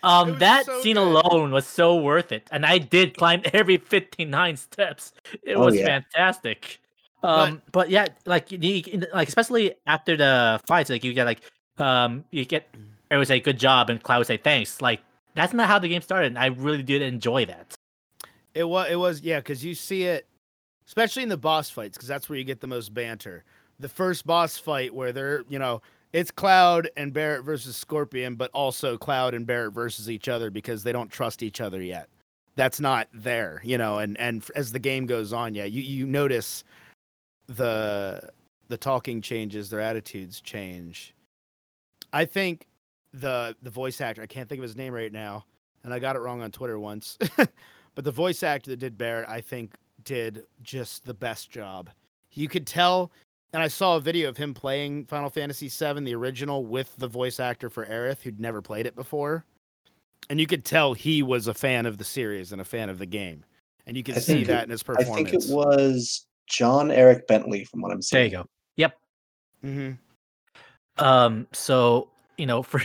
Um, 0.03 0.39
that 0.39 0.67
so 0.67 0.81
scene 0.83 0.97
good. 0.97 1.07
alone 1.07 1.53
was 1.53 1.65
so 1.67 1.95
worth 1.97 2.33
it, 2.33 2.49
and 2.51 2.67
I 2.67 2.79
did 2.79 3.17
climb 3.17 3.43
every 3.53 3.77
fifty-nine 3.77 4.57
steps. 4.57 5.13
It 5.45 5.55
Oh, 5.57 5.67
was 5.67 5.77
yeah. 5.77 5.85
fantastic. 6.01 6.81
Um, 7.23 7.63
but, 7.71 7.89
yeah, 7.89 8.09
like 8.27 8.51
you, 8.51 8.59
you- 8.59 9.07
like 9.15 9.29
especially 9.29 9.75
after 9.87 10.17
the 10.17 10.61
fights, 10.67 10.91
like 10.91 11.05
you 11.05 11.15
get 11.15 11.25
like 11.27 11.41
um, 11.79 12.25
you 12.33 12.45
get 12.45 12.67
it 13.11 13.17
was 13.17 13.31
a 13.31 13.39
good 13.39 13.59
job, 13.59 13.91
and 13.91 14.03
Cloud 14.03 14.19
would 14.19 14.27
say 14.27 14.37
thanks. 14.39 14.81
Like 14.83 15.01
that's 15.35 15.53
not 15.53 15.69
how 15.69 15.79
the 15.79 15.89
game 15.89 16.03
started. 16.03 16.29
And 16.29 16.39
I 16.39 16.47
really 16.47 16.83
did 16.83 17.03
enjoy 17.03 17.47
that. 17.47 17.75
It 18.55 18.65
was 18.65 18.91
it 18.91 18.97
was 18.97 19.21
yeah, 19.23 19.39
because 19.39 19.65
you 19.65 19.75
see 19.75 20.05
it, 20.05 20.27
especially 20.87 21.23
in 21.23 21.29
the 21.29 21.37
boss 21.37 21.71
fights, 21.71 21.97
because 21.97 22.09
that's 22.09 22.29
where 22.29 22.39
you 22.39 22.45
get 22.45 22.61
the 22.61 22.67
most 22.67 22.93
banter. 22.93 23.45
The 23.81 23.89
first 23.89 24.27
boss 24.27 24.59
fight 24.59 24.95
where 24.95 25.13
they're 25.13 25.45
you 25.49 25.59
know 25.59 25.81
it's 26.13 26.31
Cloud 26.31 26.91
and 26.97 27.13
Barret 27.13 27.43
versus 27.43 27.77
Scorpion, 27.77 28.35
but 28.35 28.51
also 28.53 28.99
Cloud 28.99 29.33
and 29.33 29.47
Barret 29.47 29.73
versus 29.73 30.11
each 30.11 30.29
other 30.29 30.51
because 30.51 30.83
they 30.83 30.93
don't 30.93 31.11
trust 31.11 31.43
each 31.43 31.61
other 31.61 31.81
yet. 31.81 32.09
That's 32.55 32.81
not 32.81 33.09
there, 33.15 33.63
you 33.65 33.79
know. 33.79 33.99
And 33.99 34.19
and 34.19 34.45
as 34.55 34.73
the 34.73 34.79
game 34.79 35.07
goes 35.07 35.33
on, 35.33 35.55
yeah, 35.55 35.65
you 35.65 35.81
you 35.81 36.07
notice 36.07 36.65
the 37.47 38.31
the 38.69 38.77
talking 38.77 39.23
changes, 39.23 39.71
their 39.71 39.81
attitudes 39.81 40.41
change. 40.41 41.15
I 42.13 42.27
think 42.27 42.67
the 43.13 43.57
the 43.63 43.71
voice 43.71 44.01
actor, 44.01 44.23
I 44.23 44.27
can't 44.27 44.49
think 44.49 44.59
of 44.59 44.63
his 44.65 44.77
name 44.77 44.93
right 44.93 45.13
now, 45.13 45.45
and 45.85 45.93
I 45.93 45.99
got 45.99 46.17
it 46.17 46.21
wrong 46.21 46.43
on 46.43 46.51
Twitter 46.51 46.79
once. 46.79 47.19
but 47.37 48.05
the 48.05 48.11
voice 48.13 48.43
actor 48.43 48.71
that 48.71 48.79
did 48.79 48.97
Barret, 48.99 49.29
I 49.29 49.41
think, 49.41 49.75
did 50.05 50.45
just 50.63 51.05
the 51.05 51.15
best 51.15 51.51
job. 51.51 51.91
You 52.33 52.49
could 52.49 52.67
tell, 52.67 53.13
and 53.53 53.63
I 53.63 53.69
saw 53.69 53.97
a 53.97 54.01
video 54.01 54.29
of 54.29 54.37
him 54.39 54.55
playing 54.55 55.05
Final 55.07 55.29
Fantasy 55.29 55.69
VII, 55.69 56.01
the 56.05 56.15
original, 56.15 56.65
with 56.65 56.95
the 56.97 57.09
voice 57.09 57.39
actor 57.39 57.69
for 57.69 57.85
Aerith, 57.85 58.23
who'd 58.23 58.41
never 58.41 58.63
played 58.63 58.87
it 58.87 58.95
before, 58.97 59.45
and 60.31 60.41
you 60.41 60.47
could 60.47 60.65
tell 60.65 60.95
he 60.95 61.23
was 61.23 61.47
a 61.47 61.55
fan 61.55 61.85
of 61.87 61.99
the 61.99 62.05
series 62.05 62.53
and 62.53 62.61
a 62.61 62.65
fan 62.65 62.89
of 62.89 62.99
the 62.99 63.07
game, 63.07 63.45
and 63.87 63.97
you 63.97 64.03
could 64.03 64.17
I 64.17 64.21
see 64.21 64.33
think 64.35 64.45
it- 64.45 64.47
that 64.53 64.65
in 64.65 64.71
his 64.71 64.83
performance. 64.83 65.29
I 65.29 65.31
think 65.33 65.45
it 65.45 65.51
was 65.55 66.27
John 66.47 66.91
Eric 66.91 67.27
Bentley, 67.27 67.65
from 67.65 67.83
what 67.83 67.91
I'm 67.93 67.99
There 67.99 68.03
saying. 68.03 68.31
you 68.33 68.39
go. 68.39 68.47
Yep. 68.77 68.99
hmm 69.61 69.91
Um, 70.99 71.47
so 71.53 72.09
you 72.39 72.47
know, 72.47 72.63
for 72.63 72.81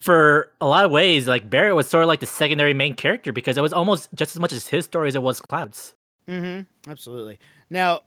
for 0.00 0.50
a 0.60 0.66
lot 0.66 0.84
of 0.84 0.90
ways, 0.90 1.26
like 1.26 1.48
Barret 1.48 1.74
was 1.74 1.88
sort 1.88 2.04
of 2.04 2.08
like 2.08 2.20
the 2.20 2.26
secondary 2.26 2.74
main 2.74 2.94
character 2.94 3.32
because 3.32 3.56
it 3.56 3.62
was 3.62 3.72
almost 3.72 4.08
just 4.14 4.36
as 4.36 4.40
much 4.40 4.52
as 4.52 4.66
his 4.68 4.84
story 4.84 5.08
as 5.08 5.14
it 5.14 5.22
was 5.22 5.40
Cloud's. 5.40 5.94
Mm-hmm. 6.28 6.90
Absolutely. 6.90 7.38
Now, 7.70 8.00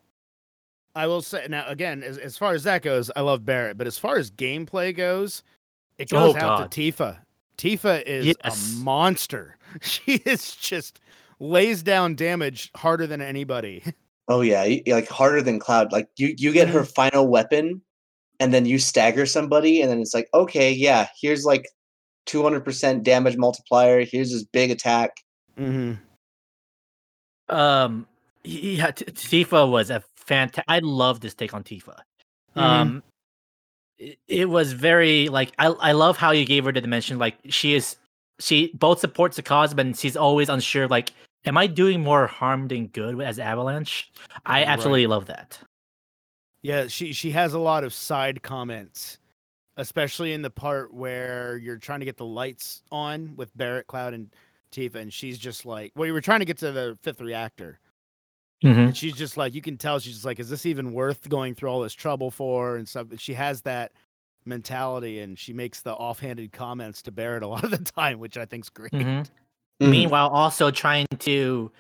I 0.96 1.08
will 1.08 1.22
say 1.22 1.46
now 1.50 1.66
again, 1.68 2.04
as, 2.04 2.18
as 2.18 2.38
far 2.38 2.54
as 2.54 2.64
that 2.64 2.82
goes, 2.82 3.10
I 3.16 3.22
love 3.22 3.46
Barret, 3.46 3.78
but 3.78 3.88
as 3.88 3.98
far 3.98 4.18
as 4.18 4.30
gameplay 4.32 4.96
goes, 4.96 5.44
it 5.98 6.12
Oh, 6.14 6.34
goes 6.34 6.36
out 6.36 6.60
God. 6.60 6.72
to 6.72 6.82
Tifa. 6.92 7.18
Tifa 7.58 8.04
is 8.04 8.26
Yes. 8.44 8.74
a 8.74 8.78
monster. 8.84 9.56
She 9.82 10.14
is 10.26 10.56
just 10.56 11.02
lays 11.40 11.84
down 11.84 12.16
damage 12.16 12.72
harder 12.76 13.06
than 13.08 13.22
anybody. 13.22 13.84
Oh 14.30 14.42
yeah, 14.42 14.66
like 14.88 15.08
harder 15.08 15.42
than 15.42 15.58
Cloud. 15.58 15.94
Like 15.94 16.10
you, 16.18 16.36
you 16.38 16.52
get 16.52 16.68
her 16.68 16.84
final 16.84 17.28
weapon, 17.30 17.82
and 18.40 18.54
then 18.54 18.66
you 18.66 18.80
stagger 18.80 19.26
somebody, 19.26 19.82
and 19.82 19.90
then 19.92 20.00
it's 20.02 20.14
like, 20.14 20.30
okay, 20.34 20.72
yeah, 20.72 21.08
here's 21.20 21.46
like 21.46 21.66
200% 22.28 23.04
damage 23.04 23.38
multiplier. 23.38 24.04
Here's 24.06 24.32
this 24.32 24.44
big 24.44 24.72
attack. 24.72 25.12
Mm-hmm. 25.58 25.94
Um, 27.56 28.06
yeah, 28.44 28.92
T- 28.92 29.06
Tifa 29.06 29.70
was 29.70 29.90
a 29.90 30.04
fantastic. 30.16 30.66
I 30.68 30.80
love 30.80 31.20
this 31.22 31.34
take 31.34 31.54
on 31.54 31.64
Tifa. 31.64 31.98
Mhm. 32.56 32.62
Um, 32.62 33.04
it, 33.98 34.20
it 34.28 34.50
was 34.50 34.74
very 34.74 35.30
like 35.30 35.52
I 35.58 35.68
I 35.68 35.92
love 35.94 36.18
how 36.18 36.32
you 36.32 36.46
gave 36.46 36.66
her 36.66 36.72
the 36.72 36.82
dimension. 36.82 37.18
Like 37.18 37.38
she 37.50 37.74
is, 37.74 37.96
she 38.40 38.72
both 38.74 39.00
supports 39.00 39.38
the 39.38 39.44
cause, 39.44 39.74
but 39.74 39.98
she's 39.98 40.18
always 40.18 40.50
unsure. 40.50 40.88
Like, 40.88 41.12
am 41.46 41.58
I 41.58 41.68
doing 41.68 42.02
more 42.04 42.28
harm 42.28 42.68
than 42.68 42.88
good 42.88 43.20
as 43.22 43.40
Avalanche? 43.40 44.12
I 44.46 44.60
Right. 44.60 44.68
absolutely 44.68 45.08
love 45.08 45.26
that. 45.28 45.58
Yeah, 46.64 46.88
she 46.88 47.14
she 47.14 47.32
has 47.32 47.54
a 47.54 47.60
lot 47.60 47.84
of 47.84 47.94
side 47.94 48.42
comments, 48.44 49.20
especially 49.78 50.34
in 50.34 50.42
the 50.42 50.50
part 50.50 50.94
where 50.94 51.58
you're 51.58 51.78
trying 51.78 52.00
to 52.00 52.06
get 52.06 52.18
the 52.18 52.26
lights 52.26 52.82
on 52.92 53.36
with 53.36 53.56
Barret, 53.56 53.88
Cloud, 53.88 54.14
and 54.14 54.30
Tifa, 54.72 54.96
and 54.96 55.14
she's 55.14 55.38
just 55.38 55.66
like, 55.66 55.92
well, 55.96 56.06
you 56.08 56.14
were 56.14 56.22
trying 56.22 56.40
to 56.40 56.46
get 56.46 56.58
to 56.60 56.72
the 56.72 56.98
fifth 57.02 57.22
reactor, 57.22 57.80
Mm-hmm. 58.64 58.80
and 58.80 58.98
she's 58.98 59.14
just 59.14 59.38
like, 59.38 59.54
you 59.54 59.62
can 59.62 59.78
tell 59.78 60.00
she's 60.00 60.14
just 60.16 60.26
like, 60.26 60.40
is 60.40 60.50
this 60.50 60.66
even 60.66 60.92
worth 60.94 61.30
going 61.30 61.54
through 61.54 61.70
all 61.70 61.82
this 61.82 61.94
trouble 61.94 62.32
for 62.32 62.78
and 62.78 62.90
stuff? 62.90 63.06
But 63.10 63.22
she 63.22 63.36
has 63.36 63.62
that 63.62 63.92
mentality, 64.46 65.20
and 65.20 65.38
she 65.38 65.54
makes 65.54 65.82
the 65.82 65.94
offhanded 65.94 66.52
comments 66.52 67.04
to 67.04 67.12
Barret 67.12 67.44
a 67.44 67.48
lot 67.48 67.64
of 67.64 67.70
the 67.72 67.78
time, 67.78 68.18
which 68.20 68.36
I 68.36 68.46
think's 68.46 68.70
great. 68.70 68.92
hmm 68.92 69.22
Mhm. 69.80 69.92
Meanwhile, 69.92 70.30
also 70.30 70.72
trying 70.72 71.06
to 71.20 71.72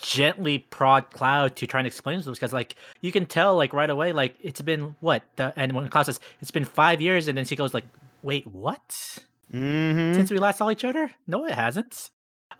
gently 0.00 0.58
prod 0.58 1.10
Cloud 1.10 1.56
to 1.56 1.66
try 1.66 1.80
and 1.80 1.86
explain 1.86 2.20
to 2.20 2.30
us 2.30 2.38
because, 2.38 2.52
like, 2.52 2.76
you 3.00 3.12
can 3.12 3.26
tell, 3.26 3.56
like, 3.56 3.72
right 3.72 3.90
away, 3.90 4.12
like, 4.12 4.36
it's 4.40 4.60
been 4.60 4.94
what? 5.00 5.22
The, 5.36 5.52
and 5.56 5.72
when 5.72 5.88
Cloud 5.88 6.06
says 6.06 6.20
it's 6.40 6.50
been 6.50 6.64
five 6.64 7.00
years, 7.00 7.28
and 7.28 7.36
then 7.36 7.44
she 7.44 7.56
goes, 7.56 7.74
like, 7.74 7.84
wait, 8.22 8.46
what? 8.46 9.18
Mm-hmm. 9.52 10.14
Since 10.14 10.30
we 10.30 10.38
last 10.38 10.58
saw 10.58 10.70
each 10.70 10.84
other? 10.84 11.10
No, 11.26 11.46
it 11.46 11.54
hasn't. 11.54 12.10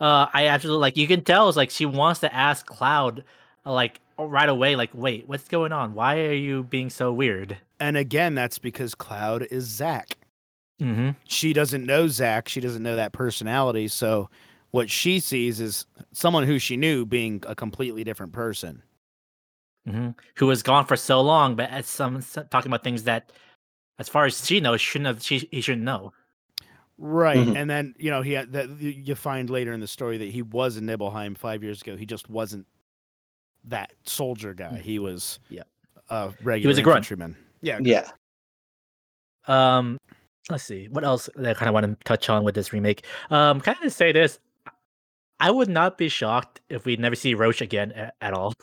Uh, 0.00 0.26
I 0.32 0.48
absolutely 0.48 0.80
like. 0.80 0.96
You 0.96 1.06
can 1.06 1.22
tell, 1.22 1.48
it's 1.48 1.56
like 1.56 1.70
she 1.70 1.86
wants 1.86 2.20
to 2.20 2.34
ask 2.34 2.66
Cloud, 2.66 3.24
like, 3.64 4.00
right 4.18 4.48
away, 4.48 4.76
like, 4.76 4.90
wait, 4.94 5.28
what's 5.28 5.48
going 5.48 5.72
on? 5.72 5.94
Why 5.94 6.20
are 6.20 6.32
you 6.32 6.62
being 6.62 6.90
so 6.90 7.12
weird? 7.12 7.58
And 7.80 7.96
again, 7.96 8.34
that's 8.34 8.58
because 8.58 8.94
Cloud 8.94 9.46
is 9.50 9.64
Zack 9.64 10.16
Mm-hmm. 10.82 11.10
she 11.28 11.52
doesn't 11.52 11.86
know 11.86 12.08
Zack. 12.08 12.48
She 12.48 12.60
doesn't 12.60 12.82
know 12.82 12.96
that 12.96 13.12
personality. 13.12 13.86
So 13.86 14.28
what 14.74 14.90
she 14.90 15.20
sees 15.20 15.60
is 15.60 15.86
someone 16.12 16.42
who 16.44 16.58
she 16.58 16.76
knew 16.76 17.06
being 17.06 17.40
a 17.46 17.54
completely 17.54 18.02
different 18.02 18.32
person. 18.32 18.82
Mm-hmm. 19.88 20.10
Who 20.36 20.46
was 20.46 20.64
gone 20.64 20.84
for 20.84 20.96
so 20.96 21.20
long, 21.20 21.54
but 21.54 21.70
as 21.70 21.86
some 21.86 22.20
talking 22.50 22.70
about 22.70 22.82
things 22.82 23.04
that, 23.04 23.30
as 24.00 24.08
far 24.08 24.24
as 24.24 24.44
she 24.44 24.58
knows, 24.58 24.80
shouldn't 24.80 25.06
have. 25.06 25.22
She 25.22 25.48
he 25.52 25.60
shouldn't 25.60 25.84
know. 25.84 26.12
Right. 26.98 27.36
Mhm. 27.36 27.56
And 27.56 27.70
then, 27.70 27.94
you 27.98 28.10
know, 28.10 28.22
he 28.22 28.32
had 28.32 28.52
that 28.52 28.68
you 28.80 28.90
you 28.90 29.14
find 29.14 29.48
later 29.48 29.72
in 29.72 29.78
the 29.78 29.86
story 29.86 30.18
that 30.18 30.30
he 30.30 30.42
was 30.42 30.76
in 30.76 30.86
Nibelheim 30.86 31.36
five 31.36 31.62
years 31.62 31.80
ago. 31.82 31.96
He 31.96 32.06
just 32.06 32.28
wasn't 32.28 32.66
that 33.64 33.92
soldier 34.04 34.54
guy. 34.54 34.78
He 34.78 34.98
was 34.98 35.38
Yeah. 35.50 35.62
a 36.10 36.32
regular 36.42 36.58
he 36.62 36.66
was 36.66 36.78
a 36.78 36.82
grunt. 36.82 36.98
infantryman. 36.98 37.36
Yeah. 37.60 37.78
Yeah. 37.80 38.10
Um, 39.46 39.98
let's 40.50 40.64
see 40.64 40.88
what 40.88 41.04
else 41.04 41.28
that 41.36 41.50
I 41.50 41.54
kind 41.54 41.68
of 41.68 41.74
want 41.74 41.86
to 41.86 41.96
touch 42.04 42.28
on 42.30 42.42
with 42.42 42.54
this 42.54 42.72
remake. 42.72 43.04
Um, 43.30 43.60
kind 43.60 43.78
of 43.84 43.92
say 43.92 44.10
this, 44.12 44.38
I 45.40 45.50
would 45.50 45.68
not 45.68 45.98
be 45.98 46.08
shocked 46.08 46.60
if 46.68 46.84
we 46.84 46.96
never 46.96 47.14
see 47.14 47.34
Roche 47.34 47.60
again 47.60 47.92
at, 47.92 48.14
at 48.20 48.34
all. 48.34 48.54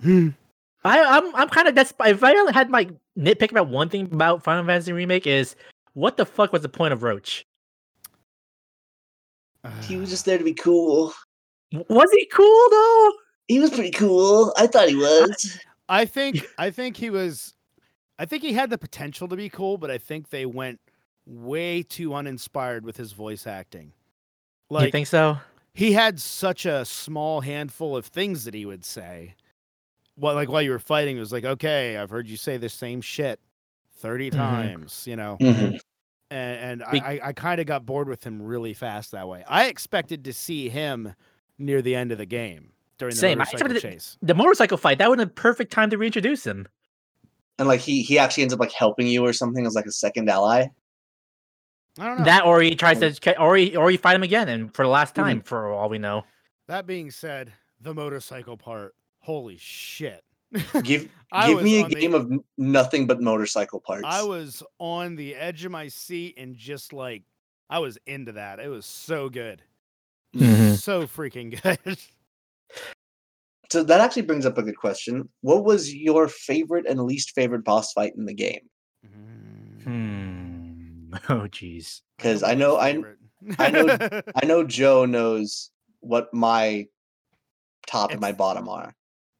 Hmm. 0.00 0.30
I, 0.84 1.00
I'm 1.00 1.34
I'm 1.36 1.48
kind 1.48 1.68
of 1.68 1.76
that's 1.76 1.94
if 2.04 2.24
I 2.24 2.32
only 2.32 2.52
had 2.52 2.68
my 2.68 2.88
nitpick 3.16 3.52
about 3.52 3.68
one 3.68 3.88
thing 3.88 4.06
about 4.12 4.42
Final 4.42 4.64
Fantasy 4.64 4.92
remake 4.92 5.28
is 5.28 5.54
what 5.94 6.16
the 6.16 6.26
fuck 6.26 6.52
was 6.52 6.62
the 6.62 6.68
point 6.68 6.92
of 6.92 7.04
Roche? 7.04 7.44
He 9.82 9.96
was 9.96 10.10
just 10.10 10.24
there 10.24 10.38
to 10.38 10.44
be 10.44 10.54
cool. 10.54 11.14
Was 11.88 12.10
he 12.10 12.26
cool 12.26 12.70
though? 12.70 13.12
He 13.46 13.60
was 13.60 13.70
pretty 13.70 13.92
cool. 13.92 14.52
I 14.56 14.66
thought 14.66 14.88
he 14.88 14.96
was. 14.96 15.60
I 15.88 16.04
think 16.04 16.44
I 16.58 16.70
think 16.70 16.96
he 16.96 17.10
was 17.10 17.54
I 18.18 18.24
think 18.24 18.42
he 18.42 18.52
had 18.52 18.70
the 18.70 18.78
potential 18.78 19.28
to 19.28 19.36
be 19.36 19.48
cool, 19.48 19.78
but 19.78 19.90
I 19.90 19.98
think 19.98 20.30
they 20.30 20.46
went 20.46 20.80
way 21.26 21.82
too 21.82 22.14
uninspired 22.14 22.84
with 22.84 22.96
his 22.96 23.12
voice 23.12 23.46
acting. 23.46 23.92
Do 24.70 24.84
you 24.84 24.90
think 24.90 25.06
so? 25.06 25.38
He 25.74 25.92
had 25.92 26.20
such 26.20 26.66
a 26.66 26.84
small 26.84 27.40
handful 27.40 27.96
of 27.96 28.06
things 28.06 28.44
that 28.44 28.54
he 28.54 28.66
would 28.66 28.84
say. 28.84 29.34
Well, 30.16 30.34
like 30.34 30.48
while 30.50 30.62
you 30.62 30.70
were 30.70 30.78
fighting, 30.78 31.16
it 31.16 31.20
was 31.20 31.32
like, 31.32 31.44
okay, 31.44 31.96
I've 31.96 32.10
heard 32.10 32.28
you 32.28 32.36
say 32.36 32.56
the 32.58 32.68
same 32.68 33.00
shit 33.00 33.40
30 33.98 34.30
Mhm. 34.30 34.34
times, 34.36 35.06
you 35.06 35.16
know. 35.16 35.36
Mhm. 35.40 35.80
And, 36.30 36.80
and 36.80 36.90
Be- 36.92 37.00
I, 37.00 37.12
I, 37.14 37.20
I 37.28 37.32
kind 37.32 37.60
of 37.60 37.66
got 37.66 37.84
bored 37.86 38.08
with 38.08 38.24
him 38.24 38.40
really 38.42 38.74
fast 38.74 39.12
that 39.12 39.28
way. 39.28 39.44
I 39.48 39.66
expected 39.66 40.24
to 40.24 40.32
see 40.32 40.68
him 40.68 41.14
near 41.58 41.82
the 41.82 41.94
end 41.94 42.10
of 42.12 42.18
the 42.18 42.26
game 42.26 42.72
during 42.98 43.14
the 43.14 43.20
Same. 43.20 43.38
Motorcycle 43.38 43.66
expected 43.68 43.76
it- 43.88 43.92
chase. 43.94 44.18
The 44.22 44.34
motorcycle 44.34 44.78
fight 44.78 44.98
that 44.98 45.08
would 45.10 45.18
have 45.18 45.28
been 45.28 45.32
a 45.32 45.40
perfect 45.40 45.72
time 45.72 45.90
to 45.90 45.98
reintroduce 45.98 46.46
him. 46.46 46.68
And 47.58 47.68
like 47.68 47.80
he 47.80 48.02
he 48.02 48.18
actually 48.18 48.42
ends 48.44 48.54
up 48.54 48.60
like 48.60 48.72
helping 48.72 49.06
you 49.06 49.24
or 49.24 49.32
something 49.32 49.66
as 49.66 49.74
like 49.74 49.84
a 49.86 49.92
second 49.92 50.28
ally. 50.28 50.66
I 51.98 52.06
don't 52.06 52.18
know. 52.18 52.24
That 52.24 52.44
or 52.44 52.60
he 52.62 52.74
tries 52.74 52.98
to 53.00 53.38
or 53.40 53.56
he 53.56 53.76
or 53.76 53.90
he 53.90 53.96
fight 53.96 54.16
him 54.16 54.22
again 54.22 54.48
and 54.48 54.74
for 54.74 54.84
the 54.84 54.88
last 54.90 55.14
Mhm. 55.14 55.22
time 55.22 55.40
for 55.42 55.70
all 55.72 55.88
we 55.88 55.98
know. 55.98 56.24
That 56.68 56.86
being 56.86 57.10
said, 57.10 57.52
the 57.80 57.92
motorcycle 57.94 58.56
part, 58.56 58.94
holy 59.20 59.56
shit. 59.58 60.24
Give 60.82 61.08
give 61.46 61.62
me 61.62 61.80
a 61.80 61.84
on 61.84 61.90
the- 61.90 61.94
game 61.96 62.14
of 62.14 62.30
nothing 62.58 63.06
but 63.06 63.20
motorcycle 63.20 63.80
parts. 63.80 64.04
I 64.06 64.22
was 64.22 64.62
on 64.78 65.16
the 65.16 65.34
edge 65.34 65.64
of 65.64 65.72
my 65.72 65.88
seat 65.88 66.34
and 66.38 66.56
just 66.56 66.92
like 66.92 67.22
I 67.68 67.78
was 67.78 67.98
into 68.06 68.32
that. 68.32 68.58
It 68.60 68.68
was 68.68 68.86
so 68.86 69.28
good. 69.28 69.62
Mhm. 70.34 70.76
So 70.76 71.06
freaking 71.06 71.60
good. 71.62 71.98
So 73.70 73.82
that 73.84 74.02
actually 74.02 74.22
brings 74.22 74.44
up 74.44 74.58
a 74.58 74.62
good 74.62 74.76
question. 74.76 75.26
What 75.40 75.64
was 75.64 75.94
your 75.94 76.28
favorite 76.28 76.84
and 76.86 77.00
least 77.00 77.30
favorite 77.34 77.64
boss 77.64 77.92
fight 77.94 78.12
in 78.18 78.26
the 78.26 78.34
game? 78.34 78.68
Hmm. 79.02 79.41
Oh 81.28 81.46
jeez. 81.48 82.00
Because 82.16 82.42
I 82.42 82.54
know 82.54 82.76
I 82.76 83.00
I 83.58 83.70
know- 83.70 84.22
I 84.42 84.46
know 84.46 84.64
Joe 84.64 85.04
knows 85.04 85.70
what 86.00 86.32
my 86.34 86.86
top 87.86 88.10
and 88.12 88.20
my 88.20 88.32
bottom 88.32 88.68
are. 88.68 88.94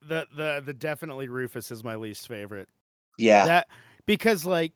the 0.06 0.26
the 0.36 0.62
the 0.64 0.72
definitely 0.74 1.28
Rufus 1.28 1.70
is 1.70 1.82
my 1.84 1.96
least 1.96 2.28
favorite. 2.28 2.68
Yeah. 3.18 3.44
That 3.46 3.68
because 4.06 4.44
like 4.44 4.72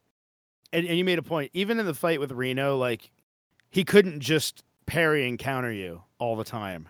and, 0.73 0.87
and 0.87 0.99
you 0.99 1.05
made 1.05 1.19
a 1.19 1.23
point, 1.23 1.51
even 1.55 1.79
in 1.79 1.87
the 1.87 1.95
fight 1.95 2.19
with 2.21 2.33
Reno, 2.33 2.77
like 2.77 3.11
he 3.71 3.85
couldn't 3.85 4.21
just 4.21 4.63
parry 4.87 5.29
and 5.29 5.39
counter 5.39 5.73
you 5.73 6.03
all 6.19 6.37
the 6.37 6.45
time. 6.45 6.89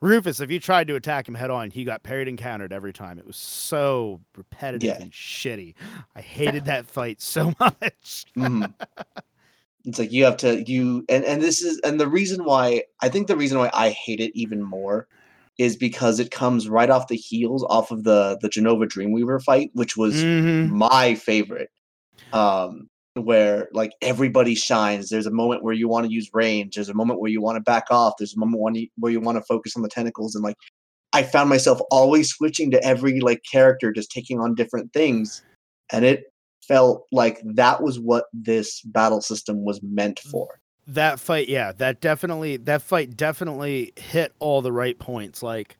Rufus, 0.00 0.40
if 0.40 0.50
you 0.50 0.60
tried 0.60 0.88
to 0.88 0.96
attack 0.96 1.26
him 1.26 1.34
head 1.34 1.50
on, 1.50 1.70
he 1.70 1.82
got 1.84 2.02
parried 2.02 2.28
and 2.28 2.36
countered 2.36 2.72
every 2.72 2.92
time. 2.92 3.18
It 3.18 3.26
was 3.26 3.36
so 3.36 4.20
repetitive 4.36 4.82
Yeah. 4.88 5.00
and 5.00 5.10
shitty. 5.12 5.74
I 6.14 6.20
hated 6.22 6.66
that 6.66 6.86
fight 6.86 7.22
so 7.22 7.54
much. 7.58 8.26
Mhm. 8.36 8.74
It's 9.84 9.98
like 9.98 10.12
you 10.12 10.24
have 10.24 10.36
to 10.38 10.62
you 10.66 11.04
and 11.08 11.24
and 11.24 11.42
this 11.42 11.62
is 11.62 11.78
and 11.84 12.00
the 12.00 12.08
reason 12.08 12.44
why 12.44 12.84
I 13.02 13.08
think 13.08 13.26
the 13.26 13.36
reason 13.36 13.58
why 13.58 13.70
I 13.74 13.90
hate 13.90 14.20
it 14.20 14.32
even 14.34 14.62
more 14.62 15.06
is 15.58 15.76
because 15.76 16.18
it 16.18 16.30
comes 16.30 16.68
right 16.68 16.90
off 16.90 17.08
the 17.08 17.16
heels 17.16 17.64
off 17.68 17.90
of 17.90 18.04
the 18.04 18.38
the 18.40 18.48
Jenova 18.48 18.86
Dreamweaver 18.88 19.42
fight, 19.42 19.70
which 19.74 19.96
was 19.96 20.14
Mhm. 20.14 20.70
my 20.70 21.14
favorite. 21.14 21.70
Um 22.32 22.88
where 23.16 23.68
like 23.72 23.92
everybody 24.02 24.54
shines. 24.56 25.08
There's 25.08 25.26
a 25.26 25.30
moment 25.30 25.62
where 25.62 25.74
you 25.74 25.86
want 25.88 26.06
to 26.06 26.12
use 26.12 26.30
range. 26.34 26.74
There's 26.74 26.88
a 26.88 26.94
moment 26.94 27.20
where 27.20 27.30
you 27.30 27.40
want 27.40 27.56
to 27.56 27.60
back 27.60 27.84
off. 27.90 28.14
There's 28.18 28.34
a 28.34 28.38
moment 28.40 28.88
where 28.98 29.12
you 29.12 29.20
want 29.20 29.38
to 29.38 29.44
focus 29.44 29.76
on 29.76 29.82
the 29.82 29.88
tentacles. 29.88 30.34
And 30.34 30.42
like, 30.42 30.56
I 31.12 31.22
found 31.22 31.48
myself 31.48 31.80
always 31.92 32.30
switching 32.30 32.72
to 32.72 32.82
every 32.84 33.20
like 33.20 33.42
character, 33.50 33.92
just 33.92 34.10
taking 34.10 34.40
on 34.40 34.56
different 34.56 34.92
things, 34.92 35.42
and 35.92 36.04
it 36.04 36.24
felt 36.68 37.06
like 37.12 37.40
that 37.44 37.82
was 37.82 37.98
what 38.00 38.24
this 38.32 38.80
battle 38.82 39.20
system 39.20 39.64
was 39.64 39.80
meant 39.82 40.20
for. 40.20 40.60
that 40.86 41.18
fight 41.18 41.48
yeah 41.48 41.72
that 41.72 42.00
definitely 42.00 42.56
that 42.58 42.82
fight 42.82 43.16
definitely 43.16 43.92
hit 43.96 44.34
all 44.38 44.60
the 44.60 44.72
right 44.72 44.98
points 44.98 45.42
like 45.42 45.76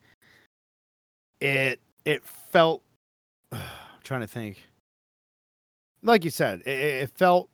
it 1.41 1.79
it 2.05 2.23
felt 2.23 2.81
I'm 3.51 3.61
trying 4.03 4.21
to 4.21 4.27
think 4.27 4.63
like 6.01 6.23
you 6.23 6.31
said 6.31 6.61
it, 6.65 6.69
it 7.03 7.09
felt 7.11 7.49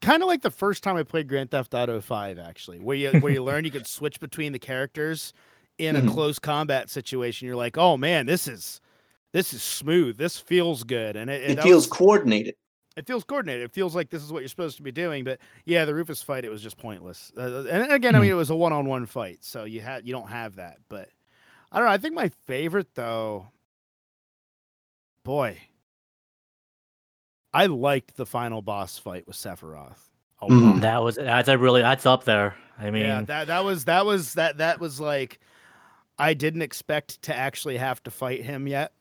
kind 0.00 0.22
of 0.22 0.28
like 0.28 0.42
the 0.42 0.50
first 0.50 0.82
time 0.82 0.96
i 0.96 1.02
played 1.02 1.28
grand 1.28 1.50
theft 1.50 1.74
auto 1.74 2.00
5 2.00 2.38
actually 2.38 2.78
where 2.78 2.96
you 2.96 3.12
where 3.20 3.32
you 3.32 3.42
learn 3.44 3.64
you 3.64 3.70
could 3.70 3.86
switch 3.86 4.18
between 4.20 4.52
the 4.52 4.58
characters 4.58 5.32
in 5.78 5.96
a 5.96 6.00
Mhm. 6.02 6.08
close 6.12 6.38
combat 6.38 6.90
situation 6.90 7.46
you're 7.46 7.56
like 7.56 7.76
oh 7.78 7.96
man 7.96 8.26
this 8.26 8.46
is 8.48 8.80
this 9.32 9.52
is 9.54 9.62
smooth 9.62 10.16
this 10.16 10.38
feels 10.38 10.84
good 10.84 11.16
and 11.16 11.28
it, 11.30 11.42
It 11.50 11.54
that 11.56 11.62
feels 11.64 11.88
was- 11.88 11.98
coordinated. 11.98 12.54
it 12.96 13.06
feels 13.06 13.24
coordinated. 13.24 13.62
It 13.64 13.72
feels 13.72 13.94
like 13.94 14.10
this 14.10 14.22
is 14.22 14.30
what 14.32 14.40
you're 14.40 14.48
supposed 14.48 14.76
to 14.76 14.82
be 14.82 14.92
doing. 14.92 15.24
But 15.24 15.38
yeah, 15.64 15.84
the 15.86 15.94
Rufus 15.94 16.20
fight, 16.22 16.44
it 16.44 16.50
was 16.50 16.62
just 16.62 16.76
pointless. 16.76 17.32
Uh, 17.36 17.64
and 17.70 17.90
again, 17.90 18.14
I 18.14 18.18
Hmm. 18.18 18.22
mean, 18.22 18.30
it 18.32 18.34
was 18.34 18.50
a 18.50 18.56
one-on-one 18.56 19.06
fight, 19.06 19.38
so 19.42 19.64
you 19.64 19.80
had 19.80 20.06
you 20.06 20.12
don't 20.12 20.28
have 20.28 20.56
that. 20.56 20.76
But 20.90 21.08
I 21.72 21.78
don't 21.78 21.86
know. 21.86 21.92
I 21.92 21.96
think 21.98 22.14
my 22.14 22.28
favorite 22.46 22.94
though, 22.94 23.48
boy, 25.24 25.56
I 27.54 27.66
liked 27.66 28.16
the 28.16 28.26
final 28.26 28.62
boss 28.62 28.98
fight 28.98 29.26
with 29.26 29.36
Sephiroth. 29.36 30.08
A 30.40 30.46
Mhm. 30.46 30.62
lot. 30.62 30.80
That 30.82 31.02
was 31.02 31.16
that's 31.16 31.48
a 31.48 31.56
really 31.56 31.82
that's 31.82 32.04
up 32.06 32.24
there. 32.24 32.56
I 32.78 32.90
mean, 32.90 33.04
yeah, 33.04 33.22
that 33.22 33.46
that 33.46 33.64
was 33.64 33.84
that 33.86 34.04
was 34.04 34.34
that 34.34 34.58
that 34.58 34.80
was 34.80 34.98
like 35.00 35.38
I 36.18 36.34
didn't 36.34 36.62
expect 36.62 37.22
to 37.22 37.34
actually 37.34 37.76
have 37.78 38.02
to 38.02 38.10
fight 38.10 38.42
him 38.44 38.66
yet, 38.66 38.92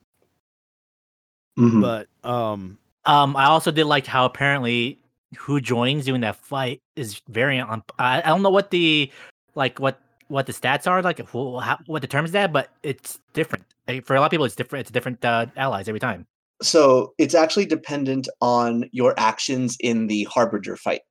Mhm. 1.58 1.82
but 1.82 2.08
um 2.30 2.78
um, 3.06 3.36
I 3.36 3.46
also 3.46 3.72
did 3.72 3.86
like 3.86 4.06
how 4.06 4.26
apparently 4.26 5.00
who 5.38 5.60
joins 5.62 6.08
you 6.08 6.16
in 6.16 6.22
that 6.22 6.36
fight 6.36 6.82
is 6.96 7.22
variant 7.30 7.70
on. 7.70 7.84
I, 7.98 8.22
I 8.22 8.28
don't 8.28 8.42
know 8.42 8.50
what 8.50 8.70
the 8.72 9.12
like 9.56 9.80
what 9.80 10.00
what 10.28 10.46
the 10.46 10.54
stats 10.54 10.88
are 10.88 11.02
like 11.02 11.20
who, 11.30 11.60
how, 11.60 11.80
what 11.88 12.02
determines 12.02 12.32
that, 12.32 12.54
but 12.54 12.70
it's 12.84 13.20
different. 13.34 13.66
Like, 13.88 14.06
for 14.06 14.16
a 14.16 14.20
lot 14.20 14.28
of 14.28 14.32
people, 14.32 14.46
it's 14.46 14.56
different. 14.56 14.82
It's 14.82 14.92
different 14.92 15.24
uh, 15.26 15.48
allies 15.58 15.88
every 15.90 16.00
time. 16.00 16.26
So 16.62 17.14
it's 17.18 17.34
actually 17.34 17.66
dependent 17.66 18.30
on 18.40 18.86
your 18.92 19.14
actions 19.18 19.76
in 19.80 20.08
the 20.08 20.24
Harbinger 20.26 20.78
fight. 20.78 21.02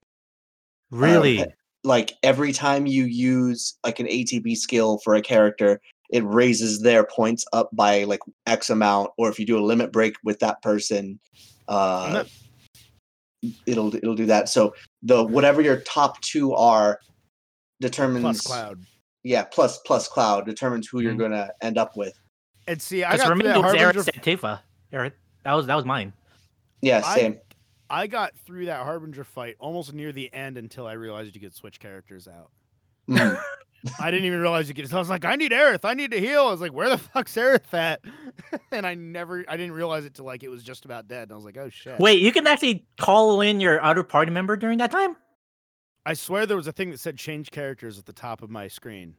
Really? 0.90 1.40
Um, 1.42 1.48
like 1.82 2.12
every 2.22 2.52
time 2.52 2.86
you 2.86 3.04
use 3.04 3.76
like 3.84 4.00
an 4.00 4.06
ATB 4.06 4.56
skill 4.56 5.00
for 5.02 5.14
a 5.14 5.22
character, 5.22 5.80
it 6.12 6.24
raises 6.24 6.80
their 6.80 7.04
points 7.04 7.44
up 7.52 7.70
by 7.72 8.04
like 8.04 8.20
X 8.46 8.70
amount, 8.70 9.10
or 9.18 9.28
if 9.30 9.38
you 9.38 9.46
do 9.46 9.58
a 9.58 9.64
limit 9.64 9.92
break 9.92 10.14
with 10.24 10.38
that 10.40 10.60
person, 10.62 11.18
uh, 11.68 12.24
it'll 13.66 13.94
it'll 13.94 14.14
do 14.14 14.26
that. 14.26 14.48
So 14.48 14.74
the 15.02 15.24
whatever 15.24 15.60
your 15.62 15.80
top 15.80 16.20
two 16.20 16.54
are 16.54 16.98
determines 17.80 18.22
plus 18.24 18.40
Cloud. 18.46 18.84
yeah 19.24 19.44
plus 19.44 19.78
plus 19.86 20.06
cloud 20.08 20.44
determines 20.46 20.86
who 20.88 21.00
you're 21.00 21.14
Mhm. 21.14 21.18
gonna 21.20 21.50
end 21.62 21.78
up 21.78 21.96
with. 21.96 22.18
And 22.66 22.80
see, 22.80 23.04
I 23.04 23.16
got 23.16 23.26
for 23.26 23.34
me, 23.36 23.44
that 23.44 23.56
it 23.56 23.62
was 23.62 23.72
Aerith 23.74 23.78
Harbinger 23.80 24.02
Santifa. 24.02 24.60
Aerith, 24.92 25.12
that 25.44 25.54
was 25.54 25.66
that 25.66 25.74
was 25.76 25.84
mine. 25.84 26.12
Yeah, 26.82 27.02
I- 27.04 27.14
same. 27.18 27.38
I 27.92 28.06
got 28.06 28.32
through 28.46 28.66
that 28.66 28.84
Harbinger 28.84 29.24
fight 29.24 29.56
almost 29.58 29.92
near 29.92 30.12
the 30.12 30.32
end 30.32 30.56
until 30.58 30.86
I 30.86 30.92
realized 30.92 31.34
you 31.34 31.40
could 31.40 31.54
switch 31.54 31.80
characters 31.80 32.28
out. 32.28 32.50
I 33.98 34.10
didn't 34.10 34.26
even 34.26 34.40
realize 34.40 34.68
you 34.68 34.74
could. 34.74 34.88
So 34.88 34.96
I 34.96 34.98
was 34.98 35.08
like, 35.08 35.24
I 35.24 35.36
need 35.36 35.52
Aerith. 35.52 35.84
I 35.84 35.94
need 35.94 36.10
to 36.10 36.20
heal. 36.20 36.42
I 36.42 36.50
was 36.50 36.60
like, 36.60 36.72
where 36.72 36.88
the 36.88 36.98
fuck's 36.98 37.34
Aerith 37.34 37.72
at? 37.72 38.00
and 38.72 38.86
I 38.86 38.94
never, 38.94 39.44
I 39.48 39.56
didn't 39.56 39.72
realize 39.72 40.04
it 40.04 40.14
till 40.14 40.24
like 40.24 40.42
it 40.42 40.48
was 40.48 40.62
just 40.62 40.84
about 40.84 41.08
dead. 41.08 41.24
And 41.24 41.32
I 41.32 41.34
was 41.36 41.44
like, 41.44 41.56
oh 41.56 41.70
shit. 41.70 41.98
Wait, 41.98 42.20
you 42.20 42.32
can 42.32 42.46
actually 42.46 42.86
call 42.98 43.40
in 43.40 43.60
your 43.60 43.82
other 43.82 44.02
party 44.02 44.30
member 44.30 44.56
during 44.56 44.78
that 44.78 44.90
time? 44.90 45.16
I 46.06 46.14
swear 46.14 46.46
there 46.46 46.56
was 46.56 46.66
a 46.66 46.72
thing 46.72 46.90
that 46.90 47.00
said 47.00 47.16
change 47.16 47.50
characters 47.50 47.98
at 47.98 48.06
the 48.06 48.12
top 48.12 48.42
of 48.42 48.50
my 48.50 48.68
screen. 48.68 49.14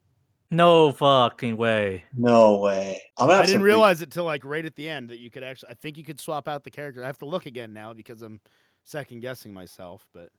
No 0.49 0.91
fucking 0.91 1.55
way. 1.55 2.03
No 2.18 2.57
way. 2.57 3.01
I'm 3.18 3.30
I 3.30 3.45
didn't 3.45 3.62
realize 3.62 4.01
it 4.01 4.12
till 4.12 4.26
like 4.26 4.43
right 4.43 4.66
at 4.66 4.76
the 4.76 4.89
end 4.89 5.09
that 5.09 5.20
you 5.20 5.32
could 5.32 5.43
actually. 5.43 5.70
I 5.70 5.76
think 5.76 5.97
you 5.97 6.03
could 6.03 6.20
swap 6.20 6.49
out 6.49 6.64
the 6.64 6.72
character. 6.72 7.01
I 7.03 7.07
have 7.07 7.20
to 7.20 7.26
look 7.26 7.45
again 7.45 7.72
now 7.72 7.93
because 7.93 8.22
I'm 8.22 8.41
second 8.84 9.22
guessing 9.22 9.53
myself. 9.53 10.05
But 10.14 10.30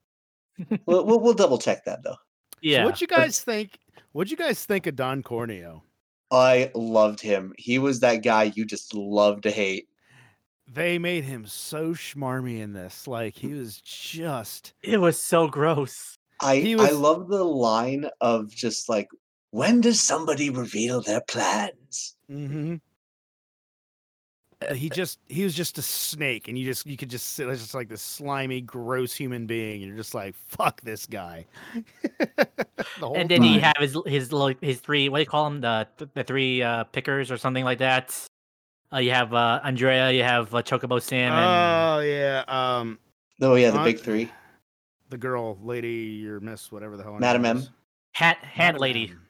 We'll, 0.87 1.05
we'll, 1.05 1.21
we'll 1.21 1.35
double 1.35 1.59
check 1.59 1.85
that 1.85 2.03
though. 2.03 2.17
Yeah. 2.63 2.83
so 2.83 2.87
what 2.87 3.01
you 3.01 3.07
guys 3.07 3.41
think? 3.41 3.79
What 4.13 4.29
do 4.29 4.31
you 4.31 4.37
guys 4.37 4.65
think 4.65 4.87
of 4.87 4.97
Don 4.97 5.23
Corneo? 5.23 5.83
I 6.31 6.71
loved 6.75 7.21
him. 7.21 7.53
He 7.59 7.79
was 7.79 8.01
that 8.01 8.23
guy 8.23 8.45
you 8.55 8.65
just 8.65 8.95
love 8.95 9.43
to 9.43 9.51
hate. 9.51 9.89
They 10.67 10.99
made 10.99 11.25
him 11.25 11.45
so 11.45 11.91
schmarmy 11.91 12.61
in 12.61 12.73
this. 12.73 13.07
Like 13.07 13.35
he 13.35 13.53
was 13.53 13.81
just 13.83 14.73
It 14.83 14.99
was 14.99 15.21
so 15.21 15.49
gross. 15.49 16.17
I 16.41 16.57
He 16.57 16.75
I 16.75 16.91
love 16.91 17.29
the 17.29 17.45
line 17.45 18.09
of 18.21 18.51
just 18.55 18.89
like, 18.89 19.09
when 19.51 19.81
does 19.81 20.01
somebody 20.01 20.49
reveal 20.49 21.03
their 21.03 21.21
plans? 21.21 22.17
hmm 22.29 22.77
he 24.75 24.89
just 24.91 25.19
he 25.29 25.45
was 25.45 25.55
just 25.55 25.79
a 25.79 25.83
snake, 25.83 26.49
and 26.49 26.59
you 26.59 26.65
just 26.65 26.87
you 26.87 26.97
could 26.97 27.09
just 27.11 27.31
sit 27.31 27.49
as 27.49 27.61
just 27.61 27.75
like 27.75 27.89
this 27.89 28.03
slimy, 28.03 28.61
gross 28.61 29.15
human 29.15 29.47
being, 29.47 29.83
and 29.83 29.89
you're 29.89 29.97
just 29.97 30.15
like, 30.15 30.35
fuck 30.49 30.81
this 30.83 31.07
guy. 31.07 31.47
The 32.99 33.07
whole 33.09 33.17
and 33.17 33.29
then 33.31 33.43
he 33.43 33.61
time. 33.61 33.73
have 33.75 33.77
his 33.79 33.97
his 34.07 34.33
little- 34.33 34.57
his 34.61 34.81
three 34.81 35.09
what 35.09 35.19
do 35.19 35.23
you 35.23 35.27
call 35.27 35.45
them 35.45 35.61
the 35.61 35.87
the 36.15 36.25
three 36.25 36.63
uh, 36.63 36.85
pickers 36.85 37.31
or 37.31 37.37
something 37.37 37.65
like 37.65 37.79
that. 37.79 38.15
Uh, 38.93 38.99
you 38.99 39.11
have 39.13 39.33
uh, 39.33 39.61
Andrea, 39.65 40.11
you 40.11 40.23
have 40.23 40.55
uh, 40.55 40.63
Chocobo 40.63 41.01
Sam, 41.01 41.33
and 41.33 41.45
Oh 41.45 42.01
yeah, 42.01 42.45
um, 42.49 42.99
Oh 43.41 43.55
yeah, 43.55 43.71
the 43.71 43.79
Uh, 43.81 43.85
big 43.85 44.01
three. 44.01 44.31
the 45.11 45.17
girl, 45.19 45.59
lady, 45.63 46.27
or 46.29 46.41
miss, 46.41 46.71
whatever 46.73 46.97
the 46.97 47.03
hell. 47.03 47.15
her 47.15 47.21
Madam 47.21 47.43
name 47.43 47.51
M. 47.53 47.57
is. 47.59 47.71
hand 48.13 48.37
hand 48.43 48.75
Madam 48.75 48.81
lady, 48.81 49.09
M. 49.11 49.23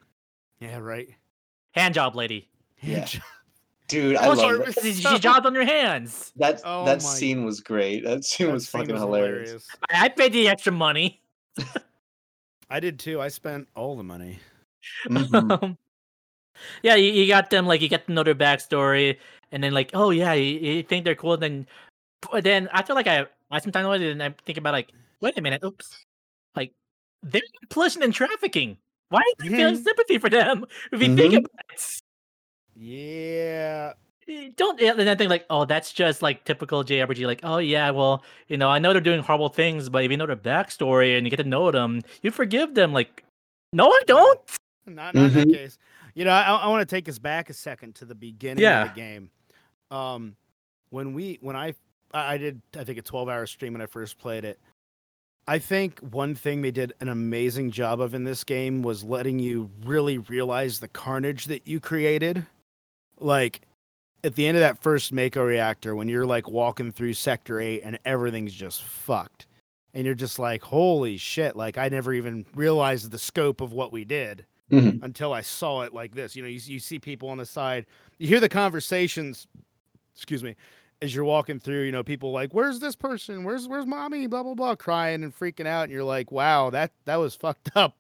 Yeah, 0.60 0.78
right. 0.78 1.08
hand 1.72 1.94
job 1.94 2.14
lady. 2.16 2.48
Yeah. 2.80 3.06
Dude, 3.92 4.16
I 4.16 4.26
love 4.28 4.38
she, 4.82 4.90
that. 5.02 5.12
she, 5.12 5.18
jobbed 5.18 5.44
on 5.44 5.52
your 5.54 5.64
hands. 5.66 6.32
That 6.36 6.62
Oh 6.64 6.84
that 6.86 7.02
my- 7.02 7.08
scene 7.08 7.44
was 7.44 7.60
great. 7.60 8.04
That 8.04 8.24
scene 8.24 8.46
That 8.46 8.52
was 8.54 8.68
scene 8.68 8.80
fucking 8.80 8.94
was 8.94 9.02
hilarious. 9.02 9.66
I, 9.90 10.04
I 10.04 10.08
paid 10.08 10.32
the 10.32 10.48
extra 10.48 10.72
money. 10.72 11.20
I 12.70 12.80
did 12.80 12.98
too. 12.98 13.20
I 13.20 13.28
spent 13.28 13.68
all 13.76 13.96
the 13.96 14.02
money. 14.02 14.38
Mhm. 15.06 15.76
yeah, 16.82 16.94
you, 16.94 17.12
you 17.12 17.26
got 17.28 17.50
them 17.50 17.66
like 17.66 17.80
you 17.82 17.88
get 17.88 18.06
to 18.06 18.12
know 18.12 18.22
their 18.22 18.34
backstory, 18.34 19.18
and 19.52 19.62
then 19.62 19.72
like, 19.74 19.90
oh 19.92 20.08
yeah, 20.10 20.32
you, 20.32 20.58
you 20.58 20.82
think 20.82 21.04
they're 21.04 21.14
cool. 21.14 21.36
Then, 21.36 21.66
but 22.30 22.44
then 22.44 22.68
I 22.72 22.82
feel 22.82 22.96
like 22.96 23.06
I 23.06 23.26
I 23.50 23.58
sometimes 23.60 23.86
with 23.88 24.00
it, 24.02 24.12
and 24.12 24.22
I 24.22 24.34
think 24.46 24.56
about 24.56 24.72
like, 24.72 24.90
wait 25.20 25.36
a 25.36 25.42
minute, 25.42 25.62
oops, 25.62 25.94
like 26.56 26.72
they're 27.22 27.42
complicit 27.68 28.02
in 28.02 28.10
trafficking. 28.12 28.78
Why 29.10 29.20
are 29.20 29.44
you 29.44 29.50
feeling 29.54 29.74
Mhm. 29.76 29.84
sympathy 29.84 30.16
for 30.16 30.30
them? 30.30 30.64
If 30.90 31.02
you 31.02 31.14
think 31.14 31.34
Mhm. 31.34 31.38
about 31.44 31.64
it, 31.74 32.01
Yeah. 32.82 33.92
Eh, 34.28 34.50
don't 34.56 34.80
and 34.80 34.98
then 35.00 35.16
think 35.18 35.30
like, 35.30 35.46
oh, 35.50 35.64
that's 35.64 35.92
just 35.92 36.22
like 36.22 36.44
typical 36.44 36.84
JRPG. 36.84 37.26
Like, 37.26 37.40
oh 37.42 37.58
yeah, 37.58 37.90
well, 37.90 38.24
you 38.48 38.56
know, 38.56 38.68
I 38.68 38.78
know 38.78 38.92
they're 38.92 39.00
doing 39.00 39.20
horrible 39.22 39.48
things, 39.48 39.88
but 39.88 40.04
if 40.04 40.10
you 40.10 40.16
know 40.16 40.26
their 40.26 40.36
backstory 40.36 41.16
and 41.16 41.26
you 41.26 41.30
get 41.30 41.36
to 41.36 41.44
know 41.44 41.70
them, 41.70 42.02
you 42.22 42.30
forgive 42.30 42.74
them. 42.74 42.92
Like, 42.92 43.24
no, 43.72 43.88
I 43.88 44.00
don't. 44.06 44.40
Not, 44.86 45.14
not 45.14 45.26
in 45.26 45.32
that 45.34 45.48
Mhm. 45.48 45.52
case. 45.54 45.78
You 46.14 46.24
know, 46.24 46.30
I, 46.32 46.42
I 46.56 46.68
want 46.68 46.86
to 46.86 46.94
take 46.94 47.08
us 47.08 47.18
back 47.18 47.50
a 47.50 47.54
second 47.54 47.94
to 47.96 48.04
the 48.04 48.14
beginning 48.14 48.62
Yeah. 48.62 48.82
of 48.82 48.88
the 48.94 48.94
game. 49.00 49.30
Um, 49.90 50.36
when 50.90 51.14
we 51.14 51.38
when 51.40 51.56
I 51.56 51.74
I 52.12 52.34
I 52.34 52.38
did 52.38 52.60
I 52.76 52.84
think 52.84 52.98
a 52.98 53.02
twelve 53.02 53.28
hour 53.28 53.46
stream 53.46 53.72
when 53.74 53.82
I 53.82 53.86
first 53.86 54.18
played 54.18 54.44
it. 54.44 54.58
I 55.48 55.58
think 55.58 55.98
one 56.00 56.34
thing 56.36 56.62
they 56.62 56.70
did 56.70 56.92
an 57.00 57.08
amazing 57.08 57.72
job 57.72 58.00
of 58.00 58.14
in 58.14 58.22
this 58.24 58.44
game 58.44 58.82
was 58.82 59.02
letting 59.02 59.40
you 59.40 59.70
really 59.84 60.18
realize 60.18 60.78
the 60.78 60.86
carnage 60.88 61.46
that 61.46 61.66
you 61.66 61.80
created. 61.80 62.46
Like 63.22 63.62
at 64.24 64.34
the 64.34 64.46
end 64.46 64.56
of 64.56 64.60
that 64.60 64.82
first 64.82 65.12
Mako 65.12 65.44
reactor, 65.44 65.94
when 65.96 66.08
you're 66.08 66.26
like 66.26 66.48
walking 66.48 66.92
through 66.92 67.14
Sector 67.14 67.60
8 67.60 67.82
and 67.84 67.98
everything's 68.04 68.52
just 68.54 68.82
fucked. 68.82 69.46
And 69.94 70.06
you're 70.06 70.14
just 70.14 70.38
like, 70.38 70.62
holy 70.62 71.18
shit. 71.18 71.54
Like, 71.54 71.76
I 71.76 71.88
never 71.90 72.14
even 72.14 72.46
realized 72.54 73.10
the 73.10 73.18
scope 73.18 73.60
of 73.60 73.72
what 73.74 73.92
we 73.92 74.04
did 74.04 74.46
Mhm. 74.70 75.02
until 75.02 75.34
I 75.34 75.42
saw 75.42 75.82
it 75.82 75.92
like 75.92 76.14
this. 76.14 76.34
You 76.34 76.42
know, 76.42 76.48
you, 76.48 76.60
you 76.64 76.78
see 76.78 76.98
people 76.98 77.28
on 77.28 77.36
the 77.36 77.44
side, 77.44 77.84
you 78.18 78.26
hear 78.26 78.40
the 78.40 78.48
conversations, 78.48 79.46
excuse 80.16 80.42
me, 80.42 80.56
as 81.02 81.14
you're 81.14 81.26
walking 81.26 81.60
through, 81.60 81.82
you 81.82 81.92
know, 81.92 82.02
people 82.02 82.32
like, 82.32 82.54
where's 82.54 82.78
this 82.78 82.96
person? 82.96 83.44
Where's, 83.44 83.68
where's 83.68 83.84
mommy? 83.84 84.26
Blah, 84.28 84.44
blah, 84.44 84.54
blah, 84.54 84.76
crying 84.76 85.24
and 85.24 85.38
freaking 85.38 85.66
out. 85.66 85.82
And 85.82 85.92
you're 85.92 86.04
like, 86.04 86.32
wow, 86.32 86.70
that, 86.70 86.92
that 87.04 87.16
was 87.16 87.34
fucked 87.34 87.70
up. 87.74 87.94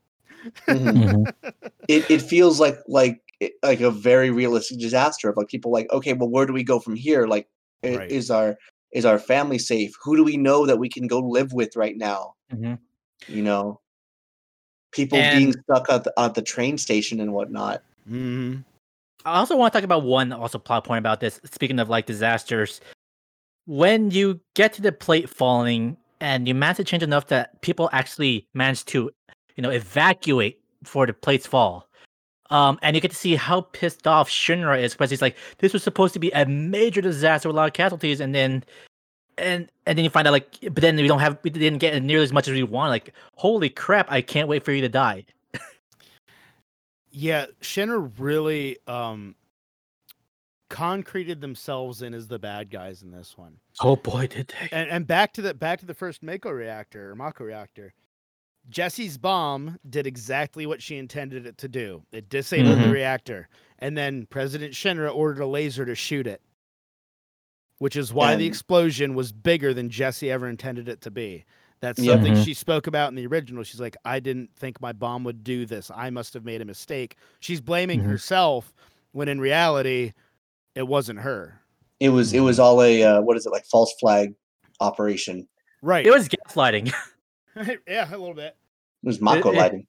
Mhm. 0.66 1.30
it 1.88 2.10
it 2.10 2.22
feels 2.22 2.58
like 2.58 2.78
like 2.88 3.20
it- 3.42 3.52
like 3.62 3.80
a 3.80 3.90
very 3.90 4.30
realistic 4.30 4.78
disaster 4.78 5.28
of 5.28 5.36
like 5.36 5.48
people 5.48 5.72
like 5.72 5.90
okay 5.92 6.12
well 6.12 6.28
where 6.28 6.46
do 6.46 6.52
we 6.52 6.64
go 6.64 6.78
from 6.78 6.94
here 6.96 7.26
like 7.26 7.48
Right. 7.84 8.10
is 8.10 8.30
our 8.30 8.56
is 8.92 9.04
our 9.04 9.18
family 9.18 9.58
safe 9.58 9.92
who 10.02 10.16
do 10.16 10.22
we 10.22 10.36
know 10.36 10.66
that 10.66 10.78
we 10.78 10.88
can 10.88 11.06
go 11.08 11.18
live 11.18 11.52
with 11.52 11.74
right 11.74 11.96
now 11.96 12.34
Mhm. 12.54 12.78
you 13.26 13.42
know 13.42 13.80
people 14.92 15.18
being 15.32 15.52
stuck 15.52 15.90
at 15.90 16.04
the, 16.04 16.12
at 16.18 16.34
the 16.34 16.42
train 16.42 16.78
station 16.78 17.20
and 17.20 17.32
whatnot 17.32 17.82
hmm 18.06 18.56
I 19.24 19.38
also 19.38 19.56
want 19.56 19.72
to 19.72 19.78
talk 19.78 19.84
about 19.84 20.02
one 20.04 20.32
also 20.32 20.58
plot 20.58 20.82
point 20.82 20.98
about 20.98 21.20
this. 21.20 21.40
Speaking 21.44 21.78
of 21.78 21.88
like 21.88 22.06
disasters, 22.06 22.80
when 23.66 24.10
you 24.10 24.40
get 24.54 24.72
to 24.72 24.82
the 24.82 24.90
plate 24.90 25.28
falling 25.30 25.96
and 26.20 26.48
you 26.48 26.56
manage 26.56 26.78
to 26.78 26.84
change 26.84 27.04
enough 27.04 27.28
that 27.28 27.62
people 27.62 27.88
actually 27.92 28.48
manage 28.52 28.84
to, 28.86 29.12
you 29.54 29.62
know, 29.62 29.70
evacuate 29.70 30.58
before 30.82 31.06
the 31.06 31.12
plates 31.12 31.46
fall. 31.46 31.86
Um, 32.52 32.78
and 32.82 32.94
you 32.94 33.00
get 33.00 33.10
to 33.10 33.16
see 33.16 33.34
how 33.34 33.62
pissed 33.62 34.06
off 34.06 34.28
Shinra 34.28 34.78
is 34.78 34.92
because 34.92 35.08
he's 35.08 35.22
like, 35.22 35.36
this 35.58 35.72
was 35.72 35.82
supposed 35.82 36.12
to 36.12 36.20
be 36.20 36.30
a 36.32 36.44
major 36.44 37.00
disaster 37.00 37.48
with 37.48 37.56
a 37.56 37.58
lot 37.58 37.66
of 37.66 37.72
casualties, 37.72 38.20
and 38.20 38.34
then 38.34 38.62
and 39.38 39.70
and 39.86 39.96
then 39.96 40.04
you 40.04 40.10
find 40.10 40.28
out 40.28 40.32
like 40.32 40.58
but 40.60 40.82
then 40.82 40.96
we 40.96 41.08
don't 41.08 41.20
have 41.20 41.38
we 41.42 41.48
didn't 41.48 41.78
get 41.78 42.00
nearly 42.02 42.24
as 42.24 42.32
much 42.32 42.48
as 42.48 42.52
we 42.52 42.62
want. 42.62 42.90
Like, 42.90 43.14
holy 43.36 43.70
crap, 43.70 44.12
I 44.12 44.20
can't 44.20 44.48
wait 44.48 44.64
for 44.64 44.72
you 44.72 44.82
to 44.82 44.88
die. 44.88 45.24
Yeah, 47.14 47.46
Shinra 47.60 48.10
really 48.18 48.78
um 48.86 49.34
concreted 50.70 51.42
themselves 51.42 52.00
in 52.00 52.14
as 52.14 52.28
the 52.28 52.38
bad 52.38 52.70
guys 52.70 53.02
in 53.02 53.10
this 53.10 53.36
one. 53.36 53.58
Oh 53.80 53.96
boy, 53.96 54.26
did 54.26 54.48
they. 54.48 54.68
And 54.76 54.90
and 54.90 55.06
back 55.06 55.34
to 55.34 55.42
the 55.42 55.54
back 55.54 55.80
to 55.80 55.86
the 55.86 55.94
first 55.94 56.22
Mako 56.22 56.50
reactor 56.50 57.10
or 57.10 57.14
Mako 57.14 57.44
reactor. 57.44 57.92
Jesse's 58.68 59.18
bomb 59.18 59.78
did 59.88 60.06
exactly 60.06 60.66
what 60.66 60.80
she 60.82 60.96
intended 60.96 61.46
it 61.46 61.58
to 61.58 61.68
do. 61.68 62.02
It 62.12 62.28
disabled 62.28 62.78
the 62.78 62.84
Mhm. 62.84 62.92
reactor. 62.92 63.48
And 63.78 63.96
then 63.98 64.26
President 64.26 64.72
Shinra 64.74 65.14
ordered 65.14 65.40
a 65.42 65.46
laser 65.46 65.84
to 65.84 65.94
shoot 65.94 66.26
it. 66.26 66.40
Which 67.78 67.96
is 67.96 68.12
why 68.12 68.36
the 68.36 68.46
explosion 68.46 69.14
was 69.14 69.32
bigger 69.32 69.74
than 69.74 69.90
Jesse 69.90 70.30
ever 70.30 70.48
intended 70.48 70.88
it 70.88 71.00
to 71.00 71.10
be. 71.10 71.44
That's 71.80 71.98
Yep. 72.00 72.14
something 72.14 72.34
Mhm. 72.34 72.44
she 72.44 72.54
spoke 72.54 72.86
about 72.86 73.08
in 73.08 73.16
the 73.16 73.26
original. 73.26 73.64
She's 73.64 73.80
like, 73.80 73.96
I 74.04 74.20
didn't 74.20 74.54
think 74.54 74.80
my 74.80 74.92
bomb 74.92 75.24
would 75.24 75.42
do 75.42 75.66
this. 75.66 75.90
I 75.92 76.10
must 76.10 76.32
have 76.34 76.44
made 76.44 76.60
a 76.60 76.64
mistake. 76.64 77.16
She's 77.40 77.60
blaming 77.60 78.02
Mhm. 78.02 78.06
herself 78.06 78.72
when 79.10 79.26
in 79.28 79.40
reality, 79.40 80.12
it 80.76 80.86
wasn't 80.86 81.18
her. 81.20 81.58
it 82.00 82.08
was 82.08 82.32
it 82.32 82.40
was 82.40 82.58
all 82.58 82.82
a 82.82 83.00
uh, 83.04 83.20
what 83.20 83.36
is 83.36 83.46
it 83.46 83.50
like 83.50 83.64
false 83.66 83.92
flag 84.00 84.34
operation 84.80 85.46
Right. 85.82 86.04
It 86.06 86.10
was 86.10 86.28
gaslighting. 86.28 86.92
yeah, 87.88 88.08
a 88.08 88.16
little 88.16 88.34
bit. 88.34 88.56
it 89.02 89.06
was 89.06 89.20
mako 89.20 89.50
it- 89.52 89.56
lighting 89.56 89.86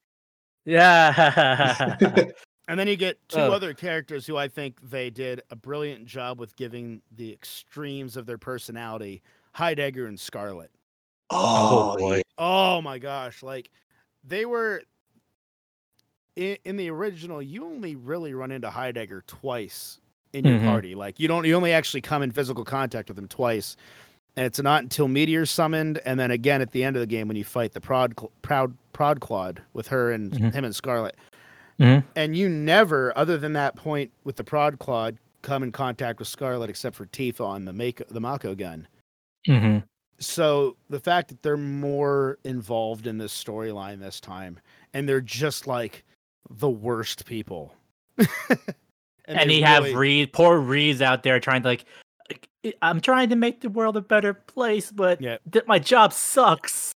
yeah. 0.65 1.97
And 2.69 2.79
then 2.79 2.87
you 2.87 2.95
get 2.95 3.17
two 3.27 3.39
Oh. 3.39 3.51
other 3.51 3.73
characters 3.73 4.25
who 4.25 4.37
I 4.37 4.47
think 4.47 4.79
they 4.89 5.09
did 5.09 5.41
a 5.49 5.55
brilliant 5.57 6.05
job 6.05 6.39
with 6.39 6.55
giving 6.55 7.01
the 7.11 7.33
extremes 7.33 8.15
of 8.15 8.25
their 8.25 8.37
personality 8.37 9.21
Heidegger 9.51 10.07
and 10.07 10.17
Scarlet. 10.17 10.71
oh, 11.29 11.97
boy. 11.97 12.21
Oh 12.37 12.81
my 12.81 12.99
gosh. 12.99 13.43
Like 13.43 13.69
they 14.23 14.45
were 14.45 14.81
in, 16.37 16.57
in 16.63 16.77
the 16.77 16.89
original, 16.89 17.41
you 17.41 17.65
only 17.65 17.95
really 17.97 18.33
run 18.33 18.51
into 18.51 18.69
Heidegger 18.69 19.23
twice 19.27 19.99
in 20.31 20.45
your 20.45 20.59
Mhm. 20.59 20.65
party. 20.65 20.95
Like 20.95 21.19
you 21.19 21.27
don't 21.27 21.45
you 21.45 21.55
only 21.55 21.73
actually 21.73 22.01
come 22.01 22.21
in 22.23 22.31
physical 22.31 22.63
contact 22.63 23.09
with 23.09 23.19
him 23.19 23.27
twice. 23.27 23.75
And 24.35 24.45
it's 24.45 24.59
not 24.61 24.81
until 24.83 25.07
Meteor's 25.07 25.51
summoned, 25.51 25.99
and 26.05 26.19
then 26.19 26.31
again 26.31 26.61
at 26.61 26.71
the 26.71 26.83
end 26.83 26.95
of 26.95 27.01
the 27.01 27.07
game 27.07 27.27
when 27.27 27.37
you 27.37 27.43
fight 27.43 27.73
the 27.73 27.81
prod 27.81 28.15
proud 28.41 28.75
prod 28.91 29.19
quad 29.19 29.61
with 29.73 29.87
her 29.89 30.11
and 30.11 30.31
Mhm. 30.31 30.53
him 30.53 30.65
and 30.65 30.75
Scarlet. 30.75 31.15
Mhm. 31.79 32.03
And 32.15 32.35
you 32.35 32.49
never, 32.49 33.15
other 33.17 33.37
than 33.37 33.53
that 33.53 33.75
point 33.75 34.11
with 34.23 34.35
the 34.35 34.43
Proud 34.43 34.77
Clod, 34.79 35.17
come 35.41 35.63
in 35.63 35.71
contact 35.71 36.19
with 36.19 36.27
Scarlet 36.27 36.69
except 36.69 36.95
for 36.95 37.05
Tifa 37.07 37.41
on 37.45 37.65
the 37.65 37.73
make 37.73 38.07
the 38.07 38.19
Mako 38.21 38.53
gun. 38.55 38.87
hmm 39.47 39.79
So 40.19 40.77
the 40.89 40.99
fact 40.99 41.29
that 41.29 41.41
they're 41.41 41.57
more 41.57 42.37
involved 42.43 43.07
in 43.07 43.17
this 43.17 43.33
storyline 43.33 43.99
this 43.99 44.19
time, 44.21 44.59
and 44.93 45.09
they're 45.09 45.19
just 45.19 45.65
like 45.67 46.03
the 46.49 46.69
worst 46.69 47.25
people. 47.25 47.75
And, 49.25 49.49
they 49.49 49.59
you 49.59 49.63
have 49.63 49.93
Reed, 49.93 50.33
poor 50.33 50.59
Reed's 50.59 51.01
out 51.01 51.23
there 51.23 51.39
trying 51.39 51.61
to 51.61 51.67
like, 51.69 51.85
I'm 52.81 53.01
trying 53.01 53.29
to 53.29 53.35
make 53.35 53.61
the 53.61 53.69
world 53.69 53.97
a 53.97 54.01
better 54.01 54.33
place, 54.33 54.91
but 54.91 55.21
Yeah. 55.21 55.37
th- 55.51 55.65
my 55.67 55.79
job 55.79 56.13
sucks. 56.13 56.93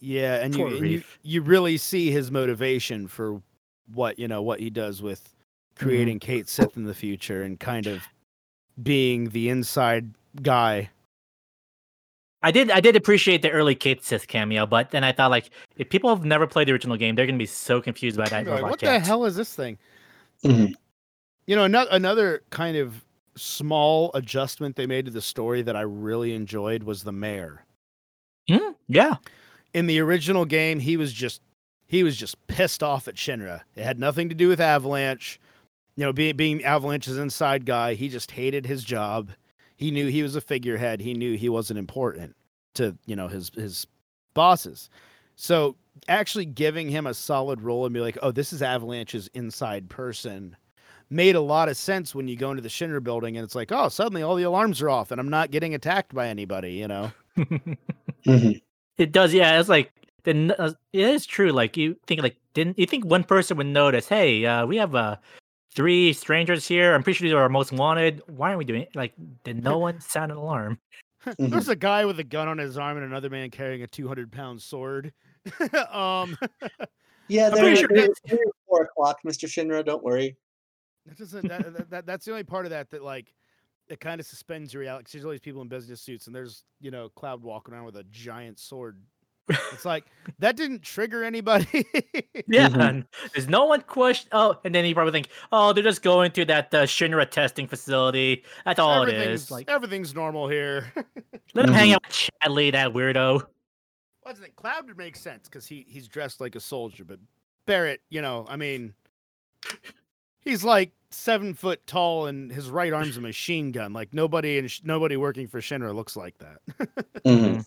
yeah, 0.00 0.36
and 0.42 0.54
you, 0.54 0.66
and 0.66 0.86
you, 0.90 1.02
you 1.22 1.42
really 1.42 1.76
see 1.76 2.10
his 2.10 2.30
motivation 2.30 3.08
for 3.08 3.40
what 3.92 4.18
you 4.18 4.28
know 4.28 4.42
what 4.42 4.60
he 4.60 4.70
does 4.70 5.02
with 5.02 5.22
Mm-hmm. 5.76 5.86
creating 5.88 6.18
Cait 6.20 6.48
Sith 6.48 6.76
in 6.76 6.84
the 6.84 6.94
future 6.94 7.42
and 7.42 7.58
kind 7.58 7.88
of 7.88 8.04
being 8.80 9.30
the 9.30 9.48
inside 9.48 10.14
guy. 10.40 10.88
I 12.44 12.52
did, 12.52 12.70
I 12.70 12.78
did 12.80 12.94
appreciate 12.94 13.42
the 13.42 13.50
early 13.50 13.74
Cait 13.74 14.04
Sith 14.04 14.28
cameo, 14.28 14.66
but 14.66 14.90
then 14.92 15.02
I 15.02 15.10
thought 15.10 15.32
like, 15.32 15.50
if 15.76 15.88
people 15.88 16.14
have 16.14 16.24
never 16.24 16.46
played 16.46 16.68
the 16.68 16.72
original 16.72 16.96
game, 16.96 17.16
they're 17.16 17.26
gonna 17.26 17.38
be 17.38 17.46
so 17.46 17.80
confused 17.80 18.16
by 18.16 18.28
that. 18.28 18.46
Like, 18.46 18.62
what 18.62 18.78
the 18.78 19.00
hell 19.00 19.24
is 19.24 19.34
this 19.34 19.52
thing? 19.52 19.76
Mhm. 20.44 20.74
You 21.46 21.56
know, 21.56 21.64
another 21.64 21.88
another 21.90 22.42
kind 22.50 22.76
of 22.76 23.02
small 23.36 24.10
adjustment 24.14 24.76
they 24.76 24.86
made 24.86 25.06
to 25.06 25.10
the 25.10 25.22
story 25.22 25.62
that 25.62 25.76
I 25.76 25.82
really 25.82 26.34
enjoyed 26.34 26.82
was 26.82 27.02
the 27.02 27.12
mayor. 27.12 27.64
Hmm? 28.48 28.72
Yeah. 28.88 29.16
In 29.72 29.86
the 29.86 30.00
original 30.00 30.44
game, 30.44 30.80
he 30.80 30.96
was 30.96 31.12
just 31.12 31.40
he 31.86 32.02
was 32.02 32.16
just 32.16 32.44
pissed 32.46 32.82
off 32.82 33.08
at 33.08 33.14
Shinra. 33.14 33.60
It 33.76 33.84
had 33.84 33.98
nothing 33.98 34.28
to 34.28 34.34
do 34.34 34.48
with 34.48 34.60
Avalanche. 34.60 35.40
You 35.96 36.04
know, 36.04 36.12
being 36.12 36.36
being 36.36 36.64
Avalanche's 36.64 37.18
inside 37.18 37.66
guy, 37.66 37.94
he 37.94 38.08
just 38.08 38.30
hated 38.30 38.66
his 38.66 38.84
job. 38.84 39.30
He 39.76 39.90
knew 39.90 40.08
he 40.08 40.22
was 40.22 40.36
a 40.36 40.40
figurehead. 40.40 41.00
He 41.00 41.14
knew 41.14 41.36
he 41.36 41.48
wasn't 41.48 41.78
important 41.78 42.36
to, 42.74 42.96
you 43.06 43.16
know, 43.16 43.28
his 43.28 43.50
his 43.54 43.86
bosses. 44.34 44.90
So 45.36 45.76
actually 46.08 46.44
giving 46.44 46.88
him 46.88 47.06
a 47.06 47.14
solid 47.14 47.60
role 47.60 47.86
and 47.86 47.94
be 47.94 48.00
like, 48.00 48.18
oh, 48.22 48.30
this 48.30 48.52
is 48.52 48.62
Avalanche's 48.62 49.28
inside 49.34 49.88
person 49.88 50.56
made 51.14 51.36
a 51.36 51.40
lot 51.40 51.68
of 51.68 51.76
sense 51.76 52.14
when 52.14 52.28
you 52.28 52.36
go 52.36 52.50
into 52.50 52.62
the 52.62 52.68
Shinra 52.68 53.02
building 53.02 53.36
and 53.36 53.44
it's 53.44 53.54
like, 53.54 53.70
oh, 53.72 53.88
suddenly 53.88 54.22
all 54.22 54.34
the 54.34 54.42
alarms 54.42 54.82
are 54.82 54.90
off 54.90 55.10
and 55.12 55.20
I'm 55.20 55.30
not 55.30 55.50
getting 55.50 55.74
attacked 55.74 56.14
by 56.14 56.28
anybody, 56.28 56.72
you 56.72 56.88
know? 56.88 57.12
hmm 58.24 58.50
It 58.98 59.12
does, 59.12 59.32
yeah. 59.32 59.58
It's 59.60 59.68
like 59.68 59.92
the 60.24 60.30
n- 60.30 60.54
uh, 60.58 60.72
it 60.92 61.08
is 61.08 61.24
true. 61.26 61.50
Like 61.52 61.76
you 61.76 61.96
think, 62.06 62.22
like 62.22 62.36
didn't 62.52 62.78
you 62.78 62.86
think 62.86 63.04
one 63.04 63.24
person 63.24 63.56
would 63.56 63.66
notice? 63.66 64.08
Hey, 64.08 64.44
uh, 64.44 64.66
we 64.66 64.76
have 64.76 64.94
uh 64.94 65.16
three 65.74 66.12
strangers 66.12 66.66
here. 66.66 66.94
I'm 66.94 67.02
pretty 67.02 67.16
sure 67.18 67.26
these 67.26 67.34
are 67.34 67.42
our 67.42 67.48
most 67.48 67.72
wanted. 67.72 68.22
Why 68.28 68.48
aren't 68.48 68.58
we 68.58 68.64
doing 68.64 68.82
it? 68.82 68.94
Like, 68.94 69.12
did 69.44 69.62
no 69.64 69.78
one 69.78 70.00
sound 70.00 70.30
an 70.32 70.38
alarm? 70.38 70.78
There's 71.38 71.68
a 71.68 71.76
guy 71.76 72.04
with 72.04 72.18
a 72.20 72.24
gun 72.24 72.48
on 72.48 72.58
his 72.58 72.76
arm 72.78 72.96
and 72.96 73.06
another 73.06 73.30
man 73.30 73.50
carrying 73.50 73.82
a 73.82 73.86
200 73.86 74.30
pound 74.30 74.60
sword. 74.62 75.12
um, 75.90 76.36
Yeah, 77.28 77.46
I'm 77.48 77.54
they're, 77.54 77.76
sure 77.76 77.88
they're- 77.92 78.08
they're 78.26 78.38
four 78.68 78.82
o'clock, 78.82 79.18
Mr. 79.26 79.48
Shinra. 79.48 79.84
Don't 79.84 80.04
worry. 80.04 80.36
That 81.06 81.18
doesn't, 81.18 81.48
that, 81.48 81.72
that, 81.74 81.90
that, 81.90 82.06
that's 82.06 82.24
the 82.24 82.30
only 82.32 82.44
part 82.44 82.66
of 82.66 82.70
that 82.70 82.90
that 82.90 83.02
like 83.02 83.34
it 83.88 84.00
kind 84.00 84.20
of 84.20 84.26
suspends 84.26 84.72
your 84.72 84.80
reality. 84.80 85.04
'cause 85.04 85.12
There's 85.12 85.24
all 85.24 85.30
these 85.30 85.40
people 85.40 85.60
in 85.62 85.68
business 85.68 86.00
suits 86.00 86.26
and 86.26 86.34
there's 86.34 86.64
you 86.80 86.90
know 86.90 87.08
Cloud 87.10 87.42
walking 87.42 87.74
around 87.74 87.84
with 87.84 87.96
a 87.96 88.04
giant 88.04 88.58
sword. 88.58 88.98
It's 89.72 89.84
like 89.84 90.04
that 90.38 90.56
didn't 90.56 90.82
trigger 90.82 91.22
anybody. 91.24 91.86
Yeah, 92.46 92.68
Mhm. 92.68 93.06
there's 93.32 93.48
no 93.48 93.64
one 93.66 93.80
question. 93.82 94.28
Oh, 94.32 94.58
and 94.64 94.74
then 94.74 94.84
you 94.84 94.94
probably 94.94 95.12
think, 95.12 95.28
oh, 95.52 95.72
they're 95.72 95.82
just 95.84 96.02
going 96.02 96.30
to 96.32 96.44
that 96.46 96.74
uh, 96.74 96.82
Shinra 96.82 97.28
testing 97.30 97.66
facility. 97.66 98.44
That's 98.66 98.78
all 98.78 99.02
it 99.02 99.08
everything's. 99.14 99.50
Like, 99.50 99.68
everything's 99.70 100.14
normal 100.14 100.48
here. 100.48 100.92
let 101.54 101.66
him 101.66 101.72
hang 101.74 101.90
Mhm. 101.90 101.94
out 101.94 102.02
with 102.06 102.30
Chadley, 102.42 102.72
that 102.72 102.92
weirdo. 102.92 103.46
What's 104.22 104.40
it? 104.40 104.56
Cloud 104.56 104.88
would 104.88 104.98
make 104.98 105.16
sense 105.16 105.48
because 105.48 105.66
he 105.66 105.86
he's 105.88 106.06
dressed 106.08 106.40
like 106.40 106.54
a 106.54 106.60
soldier, 106.60 107.04
but 107.04 107.18
Barret, 107.66 108.00
you 108.10 108.20
know, 108.20 108.44
I 108.48 108.56
mean, 108.56 108.92
he's 110.44 110.64
like 110.64 110.92
seven 111.10 111.54
foot 111.54 111.86
tall 111.86 112.26
and 112.26 112.50
his 112.52 112.68
right 112.70 112.92
arm's 112.92 113.16
a 113.16 113.20
machine 113.20 113.70
gun. 113.72 113.92
Like 113.92 114.12
nobody 114.12 114.58
and 114.58 114.70
nobody 114.84 115.16
working 115.16 115.46
for 115.48 115.60
Shinra 115.60 115.94
looks 115.94 116.16
like 116.16 116.36
that. 116.38 116.58
Mhm. 117.24 117.64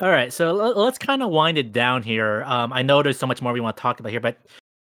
All 0.00 0.10
right, 0.10 0.32
so 0.32 0.48
l- 0.60 0.80
let's 0.80 0.96
kind 0.98 1.22
of 1.24 1.30
wind 1.30 1.58
it 1.58 1.72
down 1.72 2.04
here. 2.04 2.44
Um, 2.46 2.72
I 2.72 2.82
know 2.82 3.02
there's 3.02 3.18
so 3.18 3.26
much 3.26 3.42
more 3.42 3.52
we 3.52 3.60
want 3.60 3.76
to 3.76 3.80
talk 3.82 3.98
about 3.98 4.10
here, 4.12 4.20
but 4.20 4.38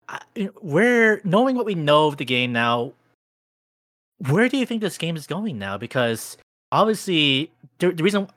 uh, 0.07 0.19
we're 0.61 1.19
knowing 1.25 1.57
what 1.57 1.65
we 1.65 1.75
know 1.75 2.07
of 2.07 2.15
the 2.15 2.23
game 2.23 2.53
now. 2.53 2.93
Where 4.29 4.47
do 4.47 4.57
you 4.57 4.65
think 4.65 4.79
this 4.82 4.97
game 4.97 5.17
is 5.17 5.27
going 5.27 5.59
now? 5.59 5.77
Because 5.77 6.38
obviously, 6.71 7.51
the, 7.79 7.91
the 7.91 8.03
reason, 8.03 8.27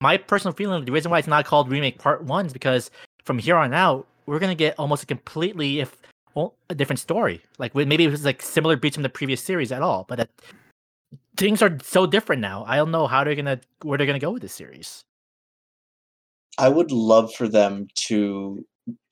my 0.00 0.16
personal 0.16 0.52
feeling, 0.54 0.84
the 0.84 0.90
reason 0.90 1.08
why 1.12 1.20
it's 1.20 1.28
not 1.28 1.44
called 1.44 1.70
Remake 1.70 1.98
Part 1.98 2.24
One 2.24 2.46
is 2.46 2.52
because 2.52 2.90
from 3.24 3.38
here 3.38 3.56
on 3.56 3.72
out, 3.72 4.04
we're 4.26 4.40
gonna 4.40 4.56
get 4.56 4.74
almost 4.76 5.04
a 5.04 5.06
completely, 5.06 5.78
if 5.78 5.96
well, 6.34 6.54
a 6.68 6.74
different 6.74 7.00
story. 7.00 7.42
Like 7.58 7.74
maybe 7.74 8.04
it 8.04 8.10
was 8.10 8.24
like 8.24 8.42
similar 8.42 8.76
beats 8.76 8.96
from 8.96 9.02
the 9.02 9.08
previous 9.08 9.42
series 9.42 9.72
at 9.72 9.82
all, 9.82 10.04
but 10.08 10.20
it, 10.20 10.30
things 11.36 11.62
are 11.62 11.78
so 11.82 12.06
different 12.06 12.42
now. 12.42 12.64
I 12.66 12.76
don't 12.76 12.90
know 12.90 13.06
how 13.06 13.24
they're 13.24 13.34
gonna 13.34 13.60
where 13.82 13.98
they're 13.98 14.06
gonna 14.06 14.18
go 14.18 14.32
with 14.32 14.42
this 14.42 14.54
series. 14.54 15.04
I 16.58 16.68
would 16.68 16.92
love 16.92 17.34
for 17.34 17.48
them 17.48 17.88
to 18.06 18.64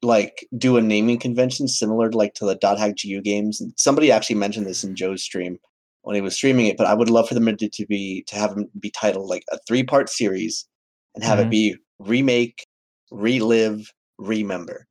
like 0.02 0.46
do 0.58 0.76
a 0.76 0.82
naming 0.82 1.18
convention 1.18 1.66
similar 1.66 2.10
to 2.10 2.16
like 2.16 2.34
to 2.34 2.44
the 2.44 2.54
dot 2.56 2.78
hack 2.78 2.94
GU 3.02 3.20
games. 3.22 3.62
Somebody 3.76 4.10
actually 4.12 4.36
mentioned 4.36 4.66
this 4.66 4.84
in 4.84 4.94
Joe's 4.94 5.22
stream 5.22 5.58
when 6.02 6.14
he 6.14 6.20
was 6.20 6.34
streaming 6.34 6.66
it, 6.66 6.76
but 6.76 6.86
I 6.86 6.94
would 6.94 7.10
love 7.10 7.28
for 7.28 7.34
them 7.34 7.56
to, 7.56 7.68
to 7.68 7.86
be 7.86 8.24
to 8.26 8.36
have 8.36 8.54
them 8.54 8.68
be 8.78 8.90
titled 8.90 9.30
like 9.30 9.44
a 9.52 9.58
three 9.66 9.82
part 9.84 10.08
series 10.08 10.66
and 11.14 11.22
have 11.24 11.38
Mhm. 11.38 11.42
it 11.42 11.50
be 11.50 11.76
remake, 12.00 12.66
relive, 13.10 13.92
remember. 14.18 14.86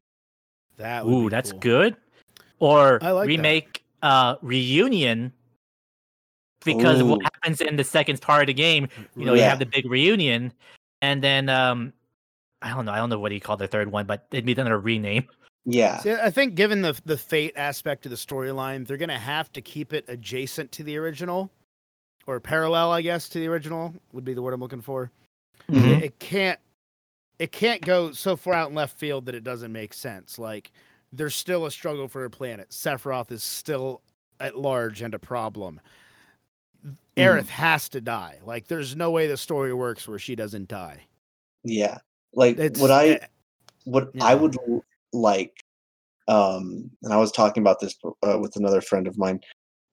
That 0.77 1.05
would 1.05 1.13
Ooh, 1.13 1.23
be 1.25 1.29
that's 1.29 1.51
cool. 1.51 1.59
good. 1.59 1.97
Or 2.61 2.99
I 3.01 3.11
like 3.11 3.25
that. 3.25 3.27
remake 3.27 3.83
uh 4.03 4.35
reunion 4.41 5.33
because 6.63 7.01
of 7.01 7.07
what 7.07 7.21
happens 7.23 7.59
in 7.59 7.75
the 7.75 7.83
second 7.83 8.21
part 8.21 8.43
of 8.43 8.47
the 8.47 8.53
game. 8.53 8.87
You 9.15 9.25
know, 9.25 9.33
you 9.33 9.41
have 9.41 9.59
the 9.59 9.65
big 9.65 9.89
reunion, 9.89 10.53
and 11.01 11.23
then 11.23 11.49
um 11.49 11.91
I 12.61 12.69
don't 12.69 12.85
know, 12.85 12.91
I 12.91 12.97
don't 12.97 13.09
know 13.09 13.19
what 13.19 13.31
he 13.31 13.39
called 13.39 13.59
the 13.59 13.67
third 13.67 13.91
one, 13.91 14.05
but 14.05 14.27
it'd 14.31 14.45
be 14.45 14.53
another 14.53 14.79
rename. 14.79 15.27
Yeah. 15.65 15.97
See, 15.99 16.11
I 16.11 16.29
think 16.29 16.53
given 16.53 16.83
the 16.83 16.99
the 17.03 17.17
fate 17.17 17.53
aspect 17.55 18.05
of 18.05 18.11
the 18.11 18.15
storyline, 18.15 18.85
they're 18.85 18.97
gonna 18.97 19.17
have 19.17 19.51
to 19.53 19.61
keep 19.61 19.91
it 19.91 20.05
adjacent 20.07 20.71
to 20.73 20.83
the 20.83 20.97
original, 20.97 21.51
or 22.27 22.39
parallel, 22.39 22.91
I 22.91 23.01
guess, 23.01 23.27
to 23.29 23.39
the 23.39 23.47
original 23.47 23.93
would 24.13 24.23
be 24.23 24.35
the 24.35 24.41
word 24.43 24.53
I'm 24.53 24.61
looking 24.61 24.81
for. 24.81 25.09
Mhm. 25.67 25.97
It, 25.97 26.03
it 26.03 26.19
can't 26.19 26.59
it 27.39 27.51
can't 27.51 27.81
go 27.81 28.11
so 28.11 28.35
far 28.35 28.53
out 28.53 28.69
in 28.69 28.75
left 28.75 28.99
field 28.99 29.25
that 29.25 29.33
it 29.33 29.43
doesn't 29.43 29.71
make 29.71 29.95
sense. 29.95 30.37
Like 30.37 30.71
there's 31.11 31.35
still 31.35 31.65
a 31.65 31.71
struggle 31.71 32.07
for 32.07 32.25
a 32.25 32.29
planet. 32.29 32.69
Sephiroth 32.69 33.31
is 33.31 33.43
still 33.43 34.01
at 34.39 34.57
large 34.57 35.01
and 35.01 35.13
a 35.13 35.19
problem. 35.19 35.79
Aerith 37.17 37.47
has 37.47 37.89
to 37.89 38.01
die. 38.01 38.39
Like 38.43 38.67
there's 38.67 38.95
no 38.95 39.11
way 39.11 39.27
the 39.27 39.37
story 39.37 39.73
works 39.73 40.07
where 40.07 40.19
she 40.19 40.35
doesn't 40.35 40.67
die. 40.67 41.05
Yeah. 41.63 41.99
Like 42.33 42.57
It's 42.57 42.79
what 42.79 42.91
I 42.91 43.09
eh, 43.09 43.25
what 43.83 44.11
Yeah. 44.13 44.25
I 44.25 44.35
would 44.35 44.55
like, 45.13 45.63
um, 46.27 46.89
and 47.03 47.13
I 47.13 47.17
was 47.17 47.31
talking 47.31 47.61
about 47.61 47.79
this 47.79 47.95
uh, 48.25 48.39
with 48.39 48.55
another 48.55 48.81
friend 48.81 49.07
of 49.07 49.17
mine. 49.17 49.41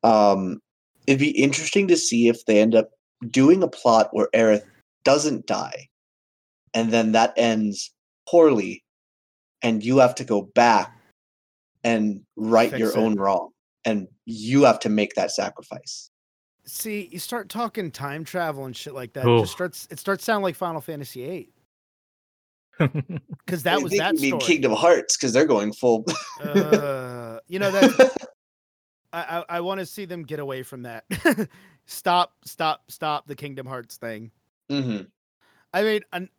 Um, 0.04 0.62
it'd 1.06 1.18
be 1.18 1.30
interesting 1.30 1.88
to 1.88 1.96
see 1.96 2.28
if 2.28 2.44
they 2.46 2.60
end 2.60 2.74
up 2.74 2.90
doing 3.28 3.62
a 3.62 3.68
plot 3.68 4.10
where 4.12 4.28
Aerith 4.34 4.64
doesn't 5.04 5.46
die, 5.46 5.88
and 6.74 6.92
then 6.92 7.12
that 7.12 7.34
ends 7.36 7.92
poorly, 8.28 8.84
and 9.62 9.82
you 9.82 9.98
have 9.98 10.14
to 10.16 10.24
go 10.24 10.42
back 10.42 10.97
and 11.88 12.20
right 12.36 12.70
Fix 12.70 12.78
your 12.80 12.90
it. 12.90 12.96
own 12.96 13.16
wrong, 13.16 13.50
and 13.84 14.08
you 14.26 14.64
have 14.64 14.78
to 14.80 14.88
make 14.88 15.14
that 15.14 15.30
sacrifice. 15.30 16.10
See, 16.66 17.08
you 17.10 17.18
start 17.18 17.48
talking 17.48 17.90
time 17.90 18.24
travel 18.24 18.66
and 18.66 18.76
shit 18.76 18.94
like 18.94 19.14
that. 19.14 19.26
It 19.26 19.40
just 19.40 19.52
starts. 19.52 19.88
It 19.90 19.98
starts 19.98 20.24
sounding 20.24 20.42
like 20.42 20.54
Final 20.54 20.82
Fantasy 20.82 21.24
VIII 21.26 21.52
because 23.46 23.62
that 23.64 23.82
was 23.82 23.90
think 23.90 24.02
that 24.02 24.14
you 24.14 24.20
mean 24.20 24.40
story. 24.40 24.54
Kingdom 24.54 24.72
Hearts 24.72 25.16
because 25.16 25.32
they're 25.32 25.46
going 25.46 25.72
full. 25.72 26.04
uh, 26.42 27.38
you 27.48 27.58
know 27.58 27.70
that 27.70 27.90
I 29.12 29.38
I, 29.38 29.44
I 29.56 29.60
want 29.62 29.80
to 29.80 29.86
see 29.86 30.04
them 30.04 30.24
get 30.24 30.40
away 30.40 30.62
from 30.62 30.82
that. 30.82 31.04
stop, 31.86 32.34
stop, 32.44 32.82
stop 32.90 33.26
the 33.26 33.34
Kingdom 33.34 33.66
Hearts 33.66 33.96
thing. 33.96 34.30
hmm 34.68 35.00
I 35.72 35.82
mean, 35.82 36.00
un- 36.12 36.30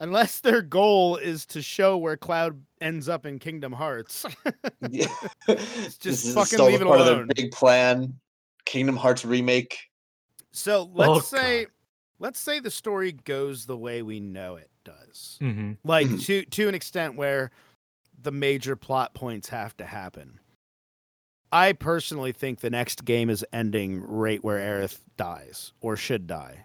unless 0.00 0.40
their 0.40 0.62
goal 0.62 1.16
is 1.16 1.46
to 1.46 1.62
show 1.62 1.96
where 1.96 2.16
Cloud 2.16 2.60
ends 2.80 3.08
up 3.08 3.26
in 3.26 3.38
Kingdom 3.38 3.72
Hearts. 3.72 4.26
Yeah. 4.90 5.06
just 5.46 6.02
this 6.02 6.24
is 6.24 6.34
fucking 6.34 6.46
still 6.46 6.66
leave 6.66 6.80
it 6.80 6.86
part 6.86 7.00
of 7.00 7.06
alone. 7.06 7.16
their 7.18 7.26
big 7.44 7.52
plan. 7.52 8.14
Kingdom 8.64 8.96
Hearts 8.96 9.24
remake. 9.24 9.76
so 10.52 10.90
let's 10.94 11.10
Oh, 11.10 11.18
say, 11.20 11.66
let's 12.18 12.40
say 12.40 12.60
the 12.60 12.70
story 12.70 13.12
goes 13.12 13.66
the 13.66 13.76
way 13.76 14.02
we 14.02 14.18
know 14.20 14.56
it 14.56 14.70
does. 14.84 15.36
hmm 15.40 15.72
like 15.84 16.06
Mhm. 16.06 16.24
to 16.24 16.44
to 16.46 16.68
an 16.68 16.74
extent 16.74 17.14
where 17.16 17.50
the 18.22 18.32
major 18.32 18.74
plot 18.76 19.12
points 19.14 19.48
have 19.50 19.76
to 19.78 19.84
happen. 19.84 20.40
I 21.52 21.72
personally 21.72 22.32
think 22.32 22.60
the 22.60 22.70
next 22.70 23.04
game 23.04 23.28
is 23.28 23.44
ending 23.52 24.00
right 24.02 24.42
where 24.44 24.58
Aerith 24.58 25.00
dies 25.16 25.72
or 25.80 25.96
should 25.96 26.26
die. 26.26 26.64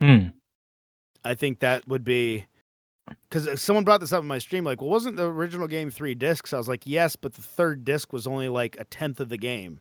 Hmm. 0.00 0.28
I 1.24 1.34
think 1.34 1.60
that 1.60 1.86
would 1.88 2.04
be 2.04 2.46
because 3.30 3.60
someone 3.60 3.84
brought 3.84 4.00
this 4.00 4.12
up 4.12 4.22
in 4.22 4.28
my 4.28 4.38
stream. 4.38 4.64
Like, 4.64 4.80
well, 4.80 4.90
wasn't 4.90 5.16
the 5.16 5.26
original 5.26 5.66
game 5.66 5.90
three 5.90 6.14
discs? 6.14 6.52
I 6.52 6.58
was 6.58 6.68
like, 6.68 6.82
yes, 6.84 7.16
but 7.16 7.34
the 7.34 7.42
third 7.42 7.84
disc 7.84 8.12
was 8.12 8.26
only 8.26 8.48
like 8.48 8.76
a 8.78 8.84
tenth 8.84 9.20
of 9.20 9.28
the 9.28 9.38
game 9.38 9.80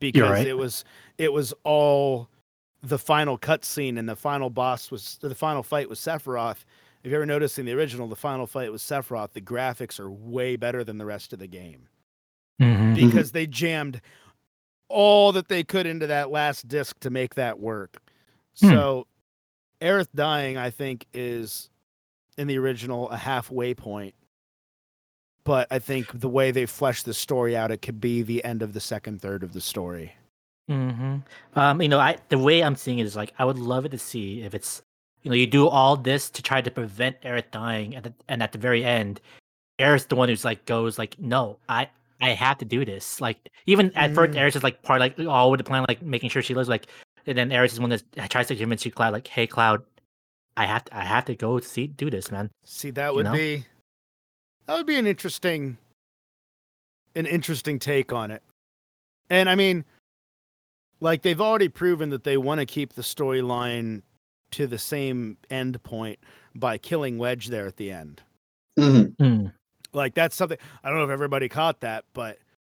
because 0.00 0.30
right. 0.30 0.46
it 0.46 0.56
was 0.56 0.84
it 1.18 1.32
was 1.32 1.52
all 1.64 2.28
the 2.82 2.98
final 2.98 3.36
cutscene 3.38 3.98
and 3.98 4.08
the 4.08 4.16
final 4.16 4.50
boss 4.50 4.90
was 4.90 5.18
the 5.20 5.34
final 5.34 5.62
fight 5.62 5.88
was 5.88 5.98
Sephiroth. 5.98 6.64
If 7.02 7.10
you 7.10 7.16
ever 7.16 7.26
noticed 7.26 7.58
in 7.58 7.66
the 7.66 7.72
original, 7.72 8.08
the 8.08 8.16
final 8.16 8.46
fight 8.46 8.72
was 8.72 8.82
Sephiroth. 8.82 9.32
The 9.32 9.40
graphics 9.40 10.00
are 10.00 10.10
way 10.10 10.56
better 10.56 10.84
than 10.84 10.98
the 10.98 11.06
rest 11.06 11.32
of 11.32 11.38
the 11.38 11.46
game 11.46 11.88
Mhm. 12.60 12.94
because 12.94 13.32
they 13.32 13.46
jammed 13.46 14.00
all 14.88 15.32
that 15.32 15.48
they 15.48 15.62
could 15.62 15.86
into 15.86 16.06
that 16.06 16.30
last 16.30 16.66
disc 16.66 16.98
to 17.00 17.10
make 17.10 17.34
that 17.34 17.60
work. 17.60 17.98
Hmm. 18.60 18.68
So, 18.68 19.06
Aerith 19.80 20.08
dying, 20.14 20.56
I 20.56 20.70
think, 20.70 21.06
is 21.12 21.70
in 22.36 22.46
the 22.46 22.58
original 22.58 23.08
a 23.10 23.16
halfway 23.16 23.74
point. 23.74 24.14
But 25.44 25.66
I 25.70 25.78
think 25.78 26.20
the 26.20 26.28
way 26.28 26.50
they 26.50 26.66
flesh 26.66 27.02
the 27.02 27.14
story 27.14 27.56
out, 27.56 27.70
it 27.70 27.80
could 27.80 28.00
be 28.00 28.22
the 28.22 28.44
end 28.44 28.62
of 28.62 28.74
the 28.74 28.80
second 28.80 29.22
third 29.22 29.42
of 29.42 29.52
the 29.52 29.60
story. 29.60 30.14
hmm 30.68 31.16
Um, 31.54 31.80
you 31.80 31.88
know, 31.88 31.98
I 31.98 32.18
the 32.28 32.38
way 32.38 32.62
I'm 32.62 32.76
seeing 32.76 32.98
it 32.98 33.06
is 33.06 33.16
like 33.16 33.32
I 33.38 33.44
would 33.44 33.58
love 33.58 33.84
it 33.86 33.90
to 33.90 33.98
see 33.98 34.42
if 34.42 34.54
it's 34.54 34.82
you 35.22 35.30
know 35.30 35.34
you 35.36 35.46
do 35.46 35.66
all 35.68 35.96
this 35.96 36.28
to 36.30 36.42
try 36.42 36.60
to 36.60 36.70
prevent 36.70 37.20
Aerith 37.22 37.50
dying, 37.50 37.96
and 37.96 38.12
and 38.28 38.42
at 38.42 38.52
the 38.52 38.58
very 38.58 38.84
end, 38.84 39.20
Aerith's 39.78 40.06
the 40.06 40.16
one 40.16 40.28
who's 40.28 40.44
like 40.44 40.66
goes 40.66 40.98
like, 40.98 41.18
no, 41.18 41.58
I 41.68 41.88
I 42.20 42.30
have 42.30 42.58
to 42.58 42.64
do 42.66 42.84
this. 42.84 43.20
Like 43.20 43.48
even 43.66 43.90
at 43.94 44.14
first, 44.14 44.32
Mm. 44.32 44.40
Aerith 44.40 44.56
is 44.56 44.62
like 44.62 44.82
part 44.82 45.00
like 45.00 45.18
all 45.20 45.50
with 45.50 45.58
the 45.58 45.64
plan, 45.64 45.86
like 45.88 46.02
making 46.02 46.28
sure 46.28 46.42
she 46.42 46.52
lives. 46.54 46.68
Like, 46.68 46.88
and 47.28 47.36
then 47.38 47.50
Aerith 47.50 47.72
is 47.72 47.80
one 47.80 47.90
that 47.90 48.02
tries 48.30 48.48
to 48.48 48.56
convince 48.56 48.84
you, 48.84 48.90
Cloud, 48.90 49.12
like, 49.12 49.28
hey, 49.28 49.46
Cloud, 49.46 49.82
I 50.56 50.66
have 50.66 50.84
to 50.86 50.96
I 50.96 51.04
have 51.04 51.26
to 51.26 51.36
go 51.36 51.60
see 51.60 51.86
do 51.86 52.10
this, 52.10 52.30
man. 52.32 52.50
See, 52.64 52.90
that 52.92 53.10
You 53.10 53.16
would 53.16 53.24
know? 53.26 53.32
be 53.32 53.64
that 54.66 54.76
would 54.76 54.86
be 54.86 54.96
an 54.96 55.06
interesting 55.06 55.76
an 57.14 57.26
interesting 57.26 57.78
take 57.78 58.12
on 58.12 58.30
it. 58.30 58.42
And 59.30 59.48
I 59.48 59.54
mean, 59.54 59.84
like 61.00 61.22
they've 61.22 61.40
already 61.40 61.68
proven 61.68 62.10
that 62.10 62.24
they 62.24 62.36
want 62.36 62.60
to 62.60 62.66
keep 62.66 62.94
the 62.94 63.02
storyline 63.02 64.02
to 64.52 64.66
the 64.66 64.78
same 64.78 65.36
end 65.50 65.82
point 65.82 66.18
by 66.54 66.78
killing 66.78 67.18
Wedge 67.18 67.48
there 67.48 67.66
at 67.66 67.76
the 67.76 67.92
end. 67.92 68.22
hmm 68.76 69.02
Hmm. 69.18 69.46
Like 69.92 70.14
that's 70.14 70.34
something 70.34 70.58
I 70.82 70.88
don't 70.88 70.98
know 70.98 71.04
if 71.04 71.10
everybody 71.10 71.48
caught 71.48 71.80
that, 71.80 72.04
but 72.14 72.38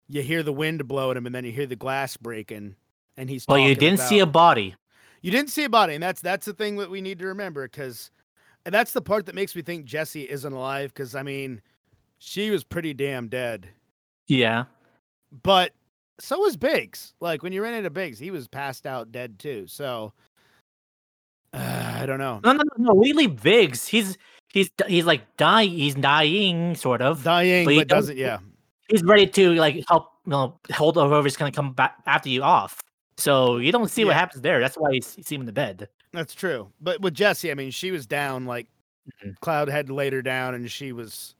you 0.09 0.23
hear 0.23 0.43
the 0.43 0.53
wind 0.53 0.89
blowing 0.89 1.17
him 1.17 1.27
and 1.27 1.35
then 1.35 1.45
you 1.45 1.53
hear 1.53 1.67
the 1.67 1.77
glass 1.77 2.17
breaking 2.17 2.75
and 3.19 3.29
he's 3.29 3.45
Well, 3.49 3.59
you 3.59 3.75
didn't 3.75 4.01
see 4.01 4.21
a 4.21 4.27
body. 4.27 4.75
you 5.23 5.31
didn't 5.31 5.51
see 5.51 5.65
a 5.65 5.69
body, 5.69 5.95
and 5.95 6.03
that's 6.03 6.21
that's 6.23 6.47
the 6.47 6.53
thing 6.55 6.77
that 6.77 6.91
we 6.91 7.01
need 7.01 7.19
to 7.19 7.27
remember 7.27 7.67
because, 7.69 8.11
and 8.65 8.75
that's 8.75 8.93
the 8.93 9.03
part 9.03 9.27
that 9.27 9.35
makes 9.35 9.55
me 9.55 9.63
think 9.63 9.85
Jesse 9.85 10.23
isn't 10.29 10.53
alive. 10.53 10.93
Because 10.95 11.15
I 11.15 11.23
mean, 11.23 11.61
she 12.19 12.51
was 12.51 12.65
pretty 12.65 12.95
damn 12.95 13.29
dead, 13.29 13.69
Yeah. 14.29 14.65
but 15.43 15.73
so 16.21 16.39
was 16.39 16.57
Biggs. 16.57 17.15
Like 17.21 17.43
when 17.43 17.53
you 17.53 17.63
ran 17.63 17.75
into 17.75 17.91
Biggs, 17.91 18.19
he 18.19 18.31
was 18.31 18.49
passed 18.49 18.87
out 18.87 19.13
dead 19.13 19.39
too. 19.39 19.67
So 19.69 20.13
uh, 21.53 21.59
I 22.03 22.07
don't 22.07 22.19
know, 22.19 22.41
No, 22.45 22.53
no, 22.53 22.63
no, 22.77 22.85
no. 22.89 22.95
We 22.95 23.13
leave 23.13 23.43
Biggs. 23.43 23.87
He's 23.89 24.17
he's 24.53 24.71
he's 24.87 25.05
like 25.05 25.37
dying. 25.37 25.71
He's 25.71 25.95
dying, 25.95 26.75
sort 26.77 27.03
of. 27.03 27.23
dying, 27.25 27.65
But 27.67 27.77
but 27.77 27.89
doesn't. 27.89 28.17
Yeah, 28.17 28.39
he's 28.89 29.03
ready 29.03 29.27
to 29.27 29.55
like 29.55 29.85
help 29.89 30.13
you 30.27 30.31
know 30.31 30.59
hold 30.73 30.99
over 30.99 31.23
he's 31.23 31.37
gonna 31.37 31.53
come 31.53 31.73
back 31.73 31.97
after 32.07 32.29
you 32.29 32.43
off. 32.43 32.81
So 33.19 33.57
you 33.59 33.73
don't 33.73 33.91
see 33.91 34.05
what 34.05 34.15
happens 34.15 34.41
there. 34.43 34.61
That's 34.61 34.77
why 34.77 34.91
you 34.93 35.01
see 35.03 35.35
him 35.35 35.43
in 35.43 35.47
the 35.47 35.53
bed. 35.53 35.89
that's 36.13 36.35
true. 36.35 36.73
But 36.81 37.01
with 37.01 37.15
Jesse, 37.15 37.51
I 37.51 37.55
mean, 37.55 37.71
she 37.73 37.91
was 37.91 38.07
down. 38.07 38.47
Like 38.47 38.69
Mhm. 39.25 39.39
Cloud 39.41 39.69
had 39.69 39.91
laid 39.91 40.13
her 40.13 40.23
down, 40.23 40.55
and 40.55 40.71
she 40.71 40.93
was. 40.93 41.35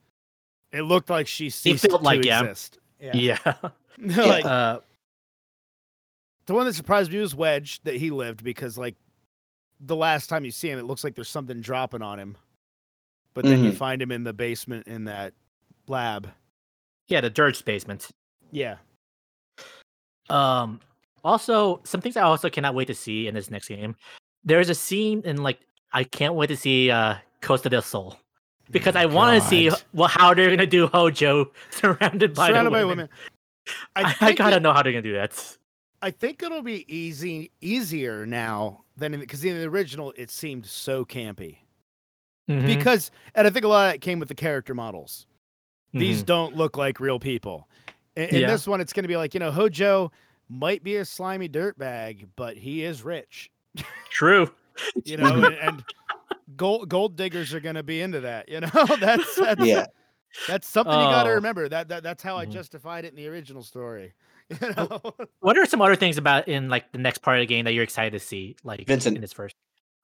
It 0.71 0.81
looked 0.83 1.09
like 1.09 1.27
she 1.27 1.49
ceased 1.49 1.87
felt 1.87 2.01
to 2.01 2.05
like, 2.05 2.23
yeah. 2.25 2.41
exist. 2.43 2.79
Yeah, 2.99 3.15
Yeah. 3.97 4.25
like 4.27 4.45
uh, 4.45 4.79
The 6.47 6.53
one 6.53 6.65
that 6.65 6.73
surprised 6.73 7.11
me 7.11 7.19
was 7.19 7.33
Wedge 7.35 7.79
that 7.83 7.95
he 7.95 8.09
lived 8.11 8.43
because 8.43 8.77
like 8.77 8.95
the 9.79 9.95
last 9.95 10.27
time 10.27 10.43
you 10.45 10.51
see 10.51 10.69
him, 10.69 10.77
it 10.79 10.83
looks 10.85 11.03
like 11.03 11.15
there's 11.15 11.29
something 11.29 11.61
dropping 11.61 12.01
on 12.01 12.19
him. 12.19 12.35
But 13.35 13.45
then 13.45 13.63
you 13.63 13.71
Mhm. 13.71 13.77
find 13.77 14.01
him 14.01 14.11
in 14.11 14.23
the 14.23 14.33
basement 14.33 14.87
in 14.87 15.05
that 15.05 15.33
lab. 15.87 16.29
yeah, 17.07 17.21
the 17.21 17.29
Dirge 17.29 17.63
basement. 17.65 18.09
Yeah. 18.51 18.77
Um. 20.29 20.79
Also, 21.23 21.81
some 21.83 22.01
things 22.01 22.17
I 22.17 22.21
also 22.21 22.49
cannot 22.49 22.75
wait 22.75 22.85
to 22.87 22.95
see 22.95 23.27
in 23.27 23.35
this 23.35 23.49
next 23.51 23.67
game. 23.67 23.95
There's 24.43 24.69
a 24.69 24.75
scene 24.75 25.21
in 25.25 25.43
like 25.43 25.59
I 25.91 26.03
can't 26.03 26.35
wait 26.35 26.47
to 26.47 26.57
see 26.57 26.91
uh 26.91 27.15
Costa 27.41 27.69
del 27.69 27.81
Sol 27.81 28.17
because 28.71 28.95
I 28.95 29.05
want 29.05 29.41
to 29.41 29.47
see 29.47 29.71
well 29.93 30.07
how 30.07 30.33
they're 30.33 30.49
gonna 30.49 30.65
do 30.65 30.87
Hojo 30.87 31.51
surrounded 31.71 32.33
by 32.33 32.49
surrounded 32.49 32.71
by 32.71 32.83
women. 32.85 32.97
women. 32.97 33.09
I, 33.95 34.15
I, 34.21 34.33
gotta 34.33 34.57
it- 34.57 34.61
know 34.61 34.73
how 34.73 34.81
they're 34.81 34.91
gonna 34.93 35.01
do 35.01 35.13
that. 35.13 35.57
I 36.01 36.11
think 36.11 36.41
it'll 36.41 36.61
be 36.61 36.85
easy 36.93 37.51
easier 37.59 38.25
now 38.25 38.85
than 38.95 39.13
in 39.13 39.19
because 39.19 39.43
in 39.43 39.57
the 39.57 39.65
original 39.65 40.13
it 40.15 40.29
seemed 40.31 40.65
so 40.65 41.03
campy. 41.03 41.57
Mhm, 42.49 42.65
Because 42.65 43.11
and 43.35 43.45
I 43.45 43.49
think 43.49 43.65
a 43.65 43.67
lot 43.67 43.87
of 43.87 43.93
that 43.93 43.99
came 44.01 44.19
with 44.19 44.29
the 44.29 44.35
character 44.35 44.73
models. 44.73 45.27
These 45.93 46.23
mhm. 46.23 46.27
don't 46.27 46.55
look 46.55 46.77
like 46.77 46.99
real 46.99 47.19
people. 47.19 47.67
In, 48.15 48.23
in 48.29 48.41
Yeah. 48.41 48.47
this 48.47 48.65
one, 48.67 48.79
it's 48.81 48.93
going 48.93 49.03
to 49.03 49.07
be 49.07 49.17
like 49.17 49.33
you 49.33 49.39
know 49.39 49.51
Hojo 49.51 50.11
might 50.49 50.83
be 50.83 50.95
a 50.97 51.05
slimy 51.05 51.47
dirtbag, 51.47 52.27
but 52.35 52.57
he 52.57 52.83
is 52.83 53.03
rich. 53.03 53.49
true. 54.09 54.51
you 55.05 55.17
know, 55.17 55.33
and, 55.45 55.55
and 55.55 55.83
gold 56.57 56.89
gold 56.89 57.15
diggers 57.15 57.53
are 57.53 57.59
going 57.59 57.75
to 57.75 57.83
be 57.83 58.01
into 58.01 58.21
that. 58.21 58.49
You 58.49 58.61
know, 58.61 58.69
that's 58.99 59.35
that's 59.35 59.63
Yeah. 59.63 59.85
that's 60.47 60.67
something 60.67 60.93
you 60.93 60.99
got 61.05 61.23
to 61.23 61.31
Oh. 61.31 61.35
remember. 61.35 61.67
That, 61.69 61.89
that 61.89 62.03
that's 62.03 62.23
how 62.23 62.37
I 62.37 62.45
Mhm. 62.45 62.51
justified 62.51 63.05
it 63.05 63.09
in 63.09 63.15
the 63.15 63.27
original 63.27 63.63
story. 63.63 64.13
You 64.61 64.73
know, 64.75 64.99
What 65.41 65.57
are 65.59 65.65
some 65.67 65.81
other 65.81 65.95
things 65.95 66.17
about 66.17 66.47
in 66.47 66.69
like 66.69 66.91
the 66.91 66.97
next 66.97 67.19
part 67.19 67.37
of 67.37 67.41
the 67.43 67.45
game 67.45 67.65
that 67.65 67.73
you're 67.73 67.83
excited 67.83 68.13
to 68.13 68.19
see? 68.19 68.55
Like 68.63 68.87
Vincent. 68.87 69.15
in 69.15 69.21
this 69.21 69.33
first. 69.33 69.55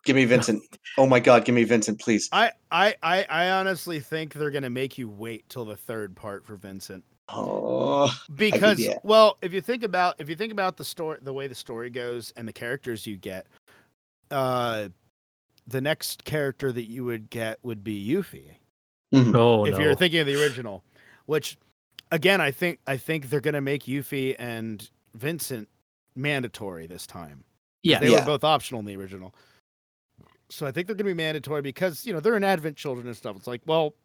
Give 0.04 0.16
me 0.16 0.26
Vincent. 0.26 0.62
Oh 1.00 1.08
my 1.08 1.20
God, 1.20 1.46
give 1.46 1.56
me 1.56 1.64
Vincent, 1.64 2.00
please. 2.00 2.30
I, 2.32 2.52
I 2.70 2.94
I 3.02 3.26
I 3.28 3.50
honestly 3.50 4.00
think 4.00 4.34
they're 4.36 4.52
going 4.52 4.62
to 4.64 4.70
make 4.70 5.00
you 5.00 5.10
wait 5.10 5.50
till 5.50 5.66
the 5.66 5.76
third 5.76 6.16
part 6.16 6.46
for 6.46 6.56
Vincent. 6.58 7.04
Oh, 7.28 8.16
because 8.36 8.80
yeah. 8.80 8.98
well 9.04 9.38
if 9.42 9.52
you 9.52 9.60
think 9.62 9.82
about 9.84 10.16
if 10.20 10.30
you 10.30 10.36
think 10.36 10.52
about 10.52 10.78
the 10.78 10.86
story 10.86 11.18
the 11.24 11.34
way 11.34 11.48
the 11.48 11.56
story 11.56 11.90
goes 11.90 12.32
and 12.38 12.48
the 12.48 12.54
characters 12.54 13.08
you 13.08 13.18
get 13.18 13.48
uh 14.30 14.90
the 15.68 15.82
next 15.82 16.24
character 16.24 16.72
that 16.72 16.84
you 16.88 17.04
would 17.04 17.30
get 17.32 17.58
would 17.64 17.84
be 17.84 18.08
Yuffie 18.08 18.58
Mhm. 19.14 19.36
Oh 19.36 19.66
if 19.66 19.74
no. 19.74 19.80
you're 19.80 19.96
thinking 19.96 20.20
of 20.20 20.28
the 20.28 20.40
original 20.40 20.84
which 21.26 21.58
again 22.12 22.42
I 22.42 22.52
think 22.52 22.80
I 22.86 22.98
think 22.98 23.30
they're 23.32 23.42
going 23.42 23.56
to 23.56 23.62
make 23.62 23.84
Yuffie 23.86 24.36
and 24.38 24.88
Vincent 25.16 25.68
mandatory 26.16 26.86
this 26.86 27.08
time 27.08 27.44
yeah. 27.82 27.98
they 28.00 28.12
Yeah. 28.12 28.20
were 28.20 28.26
both 28.26 28.44
optional 28.44 28.80
in 28.82 28.86
the 28.86 28.96
original 28.96 29.34
so 30.50 30.68
I 30.68 30.72
think 30.72 30.86
they're 30.86 30.96
going 30.96 31.08
to 31.08 31.12
be 31.16 31.16
mandatory 31.16 31.64
because 31.64 32.06
you 32.06 32.14
know 32.14 32.20
they're 32.20 32.38
in 32.38 32.44
Advent 32.44 32.78
children 32.78 33.08
and 33.08 33.18
stuff 33.18 33.36
it's 33.36 33.48
like 33.48 33.62
well 33.66 33.96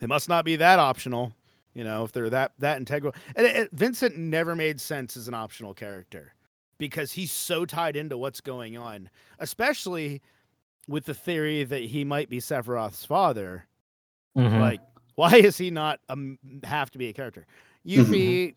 they 0.00 0.06
must 0.06 0.30
not 0.30 0.46
be 0.46 0.56
that 0.56 0.78
optional 0.78 1.34
you 1.74 1.84
know 1.84 2.04
if 2.04 2.12
they're 2.12 2.30
that 2.30 2.52
that 2.58 2.76
integral 2.78 3.14
and 3.36 3.46
it, 3.46 3.56
it- 3.56 3.70
vincent 3.72 4.16
never 4.16 4.54
made 4.54 4.80
sense 4.80 5.16
as 5.16 5.28
an 5.28 5.34
optional 5.34 5.72
character 5.74 6.34
because 6.78 7.12
he's 7.12 7.30
so 7.32 7.64
tied 7.64 7.96
into 7.96 8.16
what's 8.18 8.40
going 8.40 8.76
on 8.76 9.08
especially 9.38 10.20
with 10.88 11.04
the 11.04 11.14
theory 11.14 11.62
that 11.64 11.82
he 11.82 12.04
might 12.04 12.28
be 12.28 12.38
sephiroth's 12.38 13.04
father 13.04 13.66
Mhm. 14.36 14.60
like 14.60 14.80
why 15.14 15.36
is 15.36 15.58
he 15.58 15.70
not 15.70 16.00
um, 16.08 16.38
have 16.64 16.90
to 16.92 16.98
be 16.98 17.08
a 17.08 17.12
character 17.12 17.46
You'd 17.84 18.10
be 18.10 18.54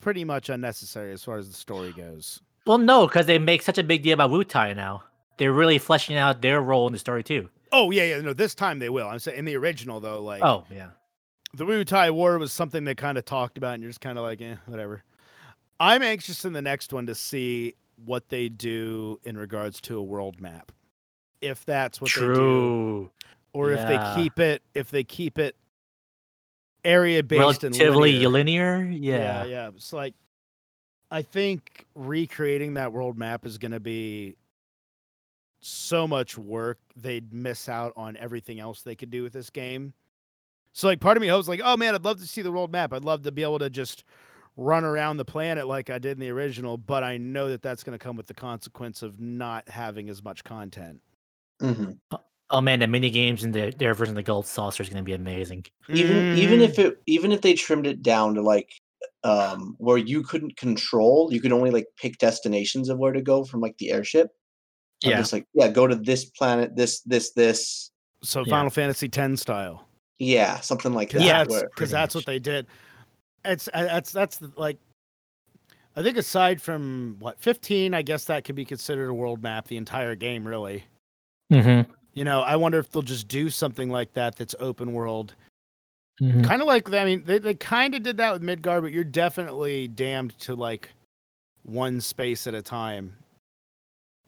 pretty 0.00 0.22
much 0.24 0.48
unnecessary 0.50 1.12
as 1.12 1.24
far 1.24 1.36
as 1.38 1.48
the 1.48 1.54
story 1.54 1.92
goes 1.92 2.40
well, 2.66 2.76
no, 2.78 3.06
because 3.06 3.24
they 3.26 3.38
make 3.38 3.62
such 3.62 3.78
a 3.78 3.82
big 3.82 4.02
deal 4.02 4.12
about 4.12 4.30
Wutai 4.30 4.76
now. 4.76 5.02
They're 5.38 5.50
really 5.52 5.78
fleshing 5.78 6.16
out 6.16 6.42
their 6.42 6.60
role 6.60 6.86
in 6.86 6.92
the 6.92 6.98
story 6.98 7.24
too. 7.24 7.48
oh 7.72 7.90
yeah 7.90 8.04
yeah 8.04 8.20
no 8.20 8.32
this 8.34 8.54
time 8.54 8.78
they 8.80 8.88
will 8.90 9.08
i'm 9.08 9.18
saying 9.18 9.38
in 9.38 9.44
the 9.46 9.56
original 9.56 9.98
though 10.00 10.22
like 10.22 10.42
Oh 10.42 10.64
yeah. 10.70 10.88
The 11.54 11.64
Wutai 11.64 12.12
War 12.12 12.38
was 12.38 12.52
something 12.52 12.84
they 12.84 12.94
kind 12.94 13.18
of 13.18 13.24
talked 13.24 13.58
about, 13.58 13.74
and 13.74 13.82
you're 13.82 13.90
just 13.90 14.00
kind 14.00 14.18
of 14.18 14.24
like, 14.24 14.40
eh, 14.40 14.54
whatever. 14.66 15.02
I'm 15.80 16.02
anxious 16.02 16.44
in 16.44 16.52
the 16.52 16.62
next 16.62 16.92
one 16.92 17.06
to 17.06 17.14
see 17.14 17.74
what 18.04 18.28
they 18.28 18.48
do 18.48 19.18
in 19.24 19.36
regards 19.36 19.80
to 19.82 19.98
a 19.98 20.02
world 20.02 20.40
map, 20.40 20.70
if 21.40 21.64
that's 21.64 22.00
what 22.00 22.10
they 22.14 22.20
do, 22.20 22.34
True. 22.34 23.10
or 23.52 23.72
if 23.72 23.86
they 23.88 23.98
keep 24.14 24.38
it, 24.38 24.62
if 24.74 24.90
they 24.90 25.02
keep 25.04 25.38
it 25.38 25.56
area 26.84 27.22
based 27.22 27.64
and 27.64 27.74
Relatively 27.76 28.12
linear. 28.26 28.78
linear. 28.78 28.90
yeah, 28.90 29.16
Yeah. 29.18 29.44
yeah. 29.44 29.68
It's 29.68 29.92
like 29.92 30.14
I 31.10 31.22
think 31.22 31.86
recreating 31.94 32.74
that 32.74 32.92
world 32.92 33.18
map 33.18 33.44
is 33.44 33.58
going 33.58 33.72
to 33.72 33.80
be 33.80 34.36
so 35.60 36.06
much 36.06 36.38
work. 36.38 36.78
They'd 36.96 37.32
miss 37.34 37.68
out 37.68 37.92
on 37.96 38.16
everything 38.16 38.60
else 38.60 38.82
they 38.82 38.94
could 38.94 39.10
do 39.10 39.22
with 39.22 39.32
this 39.32 39.50
game. 39.50 39.92
So 40.72 40.86
like 40.88 41.00
part 41.00 41.16
of 41.16 41.20
me 41.20 41.28
hopes 41.28 41.48
like, 41.48 41.60
oh 41.64 41.76
man, 41.76 41.94
I'd 41.94 42.04
love 42.04 42.20
to 42.20 42.26
see 42.26 42.42
the 42.42 42.52
world 42.52 42.70
map. 42.72 42.92
I'd 42.92 43.04
love 43.04 43.22
to 43.22 43.32
be 43.32 43.42
able 43.42 43.58
to 43.58 43.70
just 43.70 44.04
run 44.56 44.84
around 44.84 45.16
the 45.16 45.24
planet 45.24 45.66
like 45.66 45.90
I 45.90 45.98
did 45.98 46.12
in 46.12 46.20
the 46.20 46.30
original, 46.30 46.76
but 46.76 47.02
I 47.02 47.16
know 47.16 47.48
that 47.48 47.62
that's 47.62 47.82
going 47.82 47.98
to 47.98 48.02
come 48.02 48.16
with 48.16 48.26
the 48.26 48.34
consequence 48.34 49.02
of 49.02 49.20
not 49.20 49.68
having 49.68 50.08
as 50.08 50.22
much 50.22 50.44
content. 50.44 51.00
Mhm. 51.60 51.98
Oh 52.52 52.60
man, 52.60 52.80
the 52.80 52.86
mini 52.88 53.10
games 53.10 53.44
in 53.44 53.52
the, 53.52 53.72
their 53.78 53.94
version 53.94 54.12
of 54.12 54.16
the 54.16 54.22
Gold 54.24 54.46
Saucer 54.46 54.82
is 54.82 54.88
going 54.88 54.98
to 54.98 55.04
be 55.04 55.12
amazing. 55.12 55.64
Even 55.88 56.36
even 56.36 56.58
Mm. 56.60 56.62
if 56.64 56.78
it 56.78 57.00
even 57.06 57.32
if 57.32 57.40
they 57.42 57.54
trimmed 57.54 57.86
it 57.86 58.02
down 58.02 58.34
to 58.34 58.42
like 58.42 58.70
um 59.22 59.76
where 59.78 59.98
you 59.98 60.22
couldn't 60.22 60.56
control, 60.56 61.32
you 61.32 61.40
could 61.40 61.52
only 61.52 61.70
like 61.70 61.86
pick 61.96 62.18
destinations 62.18 62.88
of 62.88 62.98
where 62.98 63.12
to 63.12 63.22
go 63.22 63.44
from 63.44 63.60
like 63.60 63.76
the 63.78 63.90
airship. 63.92 64.28
I'm 65.04 65.10
Yeah. 65.10 65.16
just 65.18 65.32
like, 65.32 65.46
yeah, 65.54 65.68
go 65.68 65.86
to 65.86 65.94
this 65.94 66.26
planet, 66.26 66.76
this, 66.76 67.00
this, 67.02 67.32
this. 67.32 67.90
so 68.22 68.40
Yeah. 68.40 68.50
Final 68.50 68.70
Fantasy 68.70 69.08
X 69.12 69.40
style. 69.40 69.86
Yeah, 70.20 70.60
something 70.60 70.92
like 70.92 71.10
that. 71.10 71.22
Yeah, 71.22 71.44
because 71.44 71.90
that's 71.90 72.14
what 72.14 72.26
they 72.26 72.38
did. 72.38 72.66
It's 73.44 73.68
uh, 73.72 73.84
that's 73.84 74.12
that's 74.12 74.38
like, 74.56 74.76
I 75.96 76.02
think 76.02 76.18
aside 76.18 76.60
from 76.60 77.16
what 77.18 77.40
fifteen, 77.40 77.94
I 77.94 78.02
guess 78.02 78.26
that 78.26 78.44
could 78.44 78.54
be 78.54 78.66
considered 78.66 79.08
a 79.08 79.14
world 79.14 79.42
map. 79.42 79.66
The 79.66 79.78
entire 79.78 80.14
game, 80.14 80.46
really. 80.46 80.84
Mm-hmm. 81.50 81.90
You 82.12 82.24
know, 82.24 82.42
I 82.42 82.56
wonder 82.56 82.78
if 82.78 82.90
they'll 82.90 83.02
just 83.02 83.28
do 83.28 83.48
something 83.50 83.88
like 83.88 84.12
that 84.12 84.36
that's 84.36 84.54
open 84.60 84.92
world, 84.92 85.34
Mm-hmm. 86.20 86.42
kind 86.42 86.60
of 86.60 86.68
like 86.68 86.92
I 86.92 87.06
mean, 87.06 87.22
they 87.24 87.38
they 87.38 87.54
kind 87.54 87.94
of 87.94 88.02
did 88.02 88.18
that 88.18 88.32
with 88.34 88.42
Midgar, 88.42 88.82
but 88.82 88.92
you're 88.92 89.04
definitely 89.04 89.88
damned 89.88 90.38
to 90.40 90.54
like 90.54 90.90
one 91.62 91.98
space 92.02 92.46
at 92.46 92.54
a 92.54 92.60
time. 92.60 93.16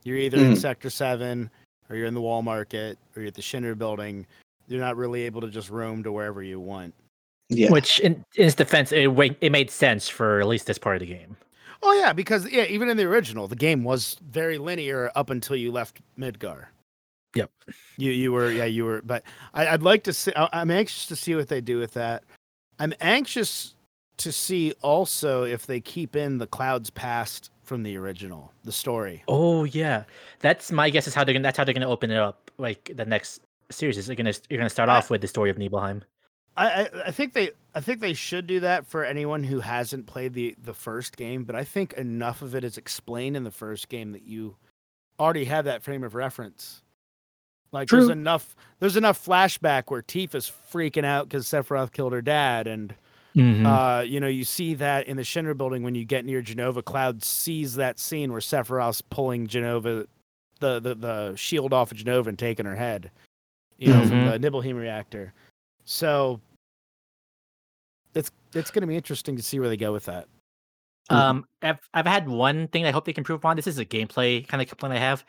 You're 0.05 0.17
either 0.17 0.39
in 0.39 0.55
Mhm. 0.55 0.59
Sector 0.59 0.89
7 0.91 1.51
or 1.91 1.97
you're 1.97 2.07
in 2.07 2.15
the 2.15 2.21
Wall 2.21 2.41
Market 2.43 2.99
or 3.15 3.21
you're 3.23 3.29
at 3.29 3.35
the 3.35 3.43
Shinra 3.43 3.77
building. 3.77 4.27
You're 4.69 4.81
not 4.81 4.97
really 4.97 5.23
able 5.23 5.41
to 5.43 5.49
just 5.49 5.71
roam 5.71 6.03
to 6.05 6.13
wherever 6.13 6.43
you 6.43 6.61
want. 6.61 6.95
Yeah. 7.49 7.71
Which, 7.71 8.01
in, 8.01 8.25
in 8.37 8.47
its 8.47 8.55
defense, 8.55 8.93
it 8.93 9.09
it 9.41 9.53
made 9.53 9.71
sense 9.71 10.09
for 10.09 10.41
at 10.41 10.47
least 10.47 10.67
this 10.67 10.79
part 10.79 10.97
of 10.97 11.01
the 11.01 11.07
game. 11.15 11.37
Oh 11.83 11.93
yeah, 11.93 12.13
because 12.13 12.51
yeah, 12.51 12.65
even 12.65 12.89
in 12.89 12.97
the 12.97 13.05
original, 13.05 13.49
the 13.49 13.57
game 13.57 13.83
was 13.83 14.17
very 14.31 14.57
linear 14.57 15.11
up 15.17 15.31
until 15.31 15.57
you 15.57 15.73
left 15.73 16.01
Midgar. 16.19 16.67
Yep. 17.35 17.51
You 17.97 18.13
you 18.13 18.33
were 18.33 18.51
yeah 18.51 18.67
you 18.67 18.85
were, 18.85 19.03
but 19.03 19.25
I, 19.55 19.69
I'd 19.69 19.83
like 19.83 20.05
to 20.05 20.13
see. 20.13 20.33
I- 20.37 20.51
I'm 20.53 20.71
anxious 20.71 21.07
to 21.07 21.17
see 21.17 21.35
what 21.35 21.49
they 21.49 21.61
do 21.61 21.79
with 21.79 21.95
that. 21.95 22.25
I'm 22.79 22.95
anxious 23.01 23.75
to 24.19 24.31
see 24.31 24.73
also 24.83 25.43
if 25.43 25.67
they 25.67 25.81
keep 25.81 26.15
in 26.15 26.39
the 26.39 26.47
clouds 26.47 26.91
past 26.91 27.51
from 27.65 27.83
the 27.83 27.97
original, 27.97 28.53
the 28.65 28.73
story. 28.73 29.25
Oh 29.29 29.65
yeah, 29.65 30.05
that's 30.41 30.71
my 30.71 30.91
guess. 30.91 31.07
Is 31.07 31.15
how 31.15 31.25
they're 31.25 31.33
gonna. 31.33 31.43
That's 31.43 31.59
how 31.59 31.65
they're 31.65 31.75
gonna 31.75 31.89
open 31.89 32.11
it 32.11 32.19
up. 32.19 32.51
Like 32.59 32.93
the 32.95 33.07
next 33.07 33.41
series 33.73 33.99
is 33.99 34.09
gonna. 34.09 34.33
You're 34.51 34.59
gonna 34.59 34.71
start 34.71 34.89
I- 34.89 34.97
off 34.99 35.11
with 35.11 35.21
the 35.21 35.29
story 35.29 35.51
of 35.51 35.59
Nibelheim. 35.59 36.03
I, 36.57 36.67
I 36.83 36.91
I 37.07 37.11
think 37.11 37.33
they 37.33 37.53
I 37.75 37.81
think 37.81 38.01
they 38.01 38.13
should 38.13 38.47
do 38.47 38.61
that 38.61 38.87
for 38.87 39.05
anyone 39.05 39.43
who 39.43 39.61
hasn't 39.61 40.07
played 40.07 40.35
the 40.35 40.55
the 40.63 40.75
first 40.75 41.17
game, 41.17 41.45
but 41.45 41.57
I 41.57 41.65
think 41.65 41.95
enough 41.95 42.43
of 42.43 42.55
it 42.55 42.63
is 42.65 42.77
explained 42.77 43.37
in 43.37 43.45
the 43.45 43.51
first 43.51 43.89
game 43.89 44.13
that 44.13 44.23
you 44.25 44.57
already 45.19 45.45
have 45.47 45.65
that 45.65 45.83
frame 45.83 46.05
of 46.05 46.15
reference. 46.15 46.83
Like 47.73 47.89
there's 47.89 48.11
enough 48.11 48.55
there's 48.81 48.97
enough 48.99 49.25
flashback 49.25 49.85
where 49.87 50.03
Tifa's 50.03 50.53
freaking 50.71 51.07
out 51.07 51.27
because 51.29 51.47
Sephiroth 51.47 51.91
killed 51.93 52.13
her 52.13 52.21
dad, 52.21 52.67
and 52.67 52.95
Mhm. 53.35 53.65
uh, 53.65 54.03
you 54.03 54.21
know 54.21 54.27
you 54.27 54.45
see 54.45 54.75
that 54.75 55.07
in 55.07 55.17
the 55.17 55.23
Shinra 55.23 55.57
building 55.57 55.83
when 55.83 55.95
you 55.95 56.05
get 56.05 56.27
near 56.27 56.43
Jenova. 56.43 56.85
Cloud 56.85 57.25
sees 57.25 57.77
that 57.77 57.99
scene 57.99 58.31
where 58.31 58.43
Sephiroth's 58.43 59.01
pulling 59.01 59.47
Jenova, 59.47 60.07
the 60.61 60.81
the 60.81 60.95
the 60.95 61.35
shield 61.37 61.73
off 61.73 61.91
of 61.93 61.97
Jenova 61.97 62.27
and 62.27 62.39
taking 62.39 62.67
her 62.67 62.77
head, 62.77 63.11
you 63.79 63.89
know, 63.93 64.01
from 64.07 64.11
Mhm. 64.21 64.31
the 64.33 64.39
Nibelheim 64.39 64.77
reactor. 64.77 65.33
So 65.85 66.41
it's 68.15 68.31
it's 68.55 68.71
going 68.71 68.83
to 68.83 68.87
be 68.87 68.97
interesting 68.97 69.37
to 69.37 69.43
see 69.43 69.59
where 69.59 69.69
they 69.69 69.77
go 69.77 69.93
with 69.93 70.05
that. 70.07 70.29
Um, 71.11 71.47
I've 71.63 71.81
I've 71.95 72.07
had 72.07 72.29
one 72.29 72.69
thing 72.69 72.85
I 72.87 72.91
hope 72.91 73.05
they 73.05 73.13
can 73.13 73.23
improve 73.23 73.39
upon. 73.41 73.57
This 73.57 73.67
is 73.67 73.79
a 73.79 73.85
gameplay 73.85 74.47
kind 74.47 74.63
of 74.63 74.69
complaint 74.69 74.95
I 74.95 74.99
have. 74.99 75.25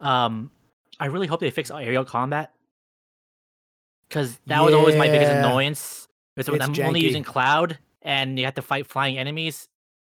Um, 0.00 0.50
I 0.98 1.06
really 1.06 1.26
hope 1.26 1.40
they 1.40 1.50
fix 1.50 1.70
aerial 1.70 2.04
combat 2.04 2.52
because 4.08 4.38
that 4.46 4.62
was 4.62 4.74
always 4.74 4.96
my 4.96 5.08
biggest 5.08 5.30
annoyance. 5.30 6.08
Is 6.36 6.48
when 6.48 6.60
It's 6.60 6.78
I'm 6.78 6.86
only 6.86 7.00
using 7.00 7.22
cloud 7.22 7.78
and 8.02 8.38
you 8.38 8.44
have 8.46 8.54
to 8.54 8.62
fight 8.62 8.86
flying 8.86 9.18
enemies. 9.18 9.68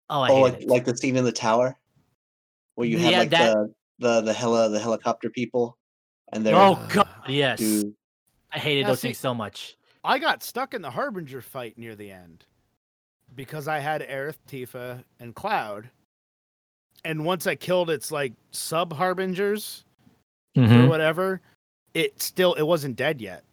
Oh, 0.10 0.22
I 0.22 0.30
oh, 0.30 0.42
like 0.42 0.62
it. 0.62 0.68
like 0.68 0.86
the 0.86 0.96
scene 0.96 1.16
in 1.16 1.24
the 1.24 1.32
tower, 1.32 1.78
where 2.76 2.88
you 2.88 2.98
had 2.98 3.12
Yeah, 3.12 3.20
like 3.20 3.30
that- 3.32 3.54
the 3.56 3.74
the 4.00 4.22
the 4.22 4.34
heli 4.34 4.70
the 4.70 4.80
helicopter 4.80 5.30
people, 5.30 5.78
and 6.32 6.46
they're 6.46 6.56
oh 6.56 6.84
god, 6.92 7.08
yes, 7.28 7.60
dude, 7.60 7.94
I 8.52 8.60
hated 8.60 8.84
Now, 8.84 8.90
those 8.90 9.02
see- 9.02 9.10
things 9.10 9.18
so 9.18 9.34
much. 9.34 9.78
I 10.04 10.20
got 10.20 10.44
stuck 10.44 10.74
in 10.74 10.82
the 10.82 10.92
Harbinger 10.92 11.42
fight 11.42 11.78
near 11.78 11.96
the 11.96 12.12
end 12.12 12.46
because 13.36 13.68
I 13.68 13.80
had 13.80 14.02
Aerith, 14.02 14.38
Tifa, 14.50 15.04
and 15.20 15.34
Cloud. 15.34 15.90
And 17.06 17.26
once 17.26 17.48
I 17.48 17.56
killed 17.56 17.90
its 17.90 18.12
like 18.12 18.34
sub 18.52 18.94
Harbingers 18.94 19.86
or 20.58 20.64
mm-hmm. 20.64 20.88
whatever, 20.88 21.42
it 21.94 22.22
still 22.22 22.54
it 22.54 22.64
wasn't 22.64 22.96
dead 22.96 23.22
yet. 23.22 23.44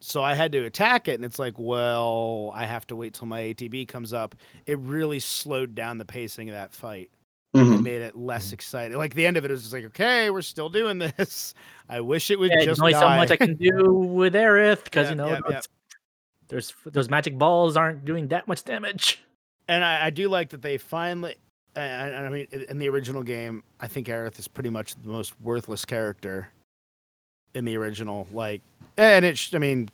So 0.00 0.22
I 0.22 0.34
had 0.34 0.52
to 0.52 0.66
attack 0.66 1.08
it, 1.08 1.14
and 1.14 1.24
it's 1.24 1.38
like, 1.38 1.54
well, 1.56 2.52
I 2.54 2.66
have 2.66 2.86
to 2.88 2.96
wait 2.96 3.14
till 3.14 3.26
my 3.26 3.40
ATB 3.40 3.88
comes 3.88 4.12
up. 4.12 4.34
It 4.66 4.78
really 4.80 5.18
slowed 5.18 5.74
down 5.74 5.96
the 5.96 6.04
pacing 6.04 6.50
of 6.50 6.54
that 6.54 6.74
fight. 6.74 7.10
It 7.54 7.58
Mhm. 7.58 7.82
made 7.82 8.02
it 8.02 8.16
less 8.16 8.52
exciting. 8.52 8.96
Like 8.98 9.14
the 9.14 9.24
end 9.26 9.36
of 9.36 9.44
it 9.44 9.50
was 9.50 9.62
just 9.62 9.72
like, 9.72 9.84
okay, 9.84 10.28
we're 10.30 10.42
still 10.42 10.68
doing 10.68 10.98
this. 10.98 11.54
I 11.88 12.00
wish 12.00 12.30
it 12.30 12.38
would 12.38 12.50
Yeah, 12.50 12.56
there's 12.56 12.66
just 12.66 12.80
only 12.80 12.94
so 12.94 13.08
much. 13.08 13.30
I 13.30 13.36
can 13.36 13.54
do 13.54 13.92
with 13.92 14.34
Aerith 14.34 14.84
because 14.84 15.04
Yeah, 15.06 15.10
you 15.10 15.14
know 15.16 15.28
yeah, 15.28 15.38
yeah. 15.48 15.60
there's 16.48 16.74
those 16.86 17.08
magic 17.08 17.38
balls 17.38 17.76
aren't 17.76 18.04
doing 18.04 18.28
that 18.28 18.48
much 18.48 18.64
damage. 18.64 19.20
and 19.68 19.84
I, 19.84 20.06
I 20.06 20.10
do 20.10 20.28
like 20.28 20.50
that 20.50 20.62
they 20.62 20.78
finally. 20.78 21.36
And, 21.76 22.14
and 22.14 22.26
I 22.26 22.28
mean, 22.28 22.46
in- 22.52 22.62
in 22.70 22.78
the 22.78 22.88
original 22.88 23.22
game, 23.22 23.62
I 23.80 23.86
think 23.88 24.06
Aerith 24.08 24.38
is 24.38 24.46
pretty 24.48 24.70
much 24.70 24.94
the 24.96 25.08
most 25.08 25.34
worthless 25.40 25.84
character 25.84 26.48
in 27.54 27.64
the 27.64 27.76
original. 27.76 28.26
Like, 28.32 28.62
and 28.96 29.24
it's, 29.24 29.52
I 29.54 29.58
mean, 29.58 29.88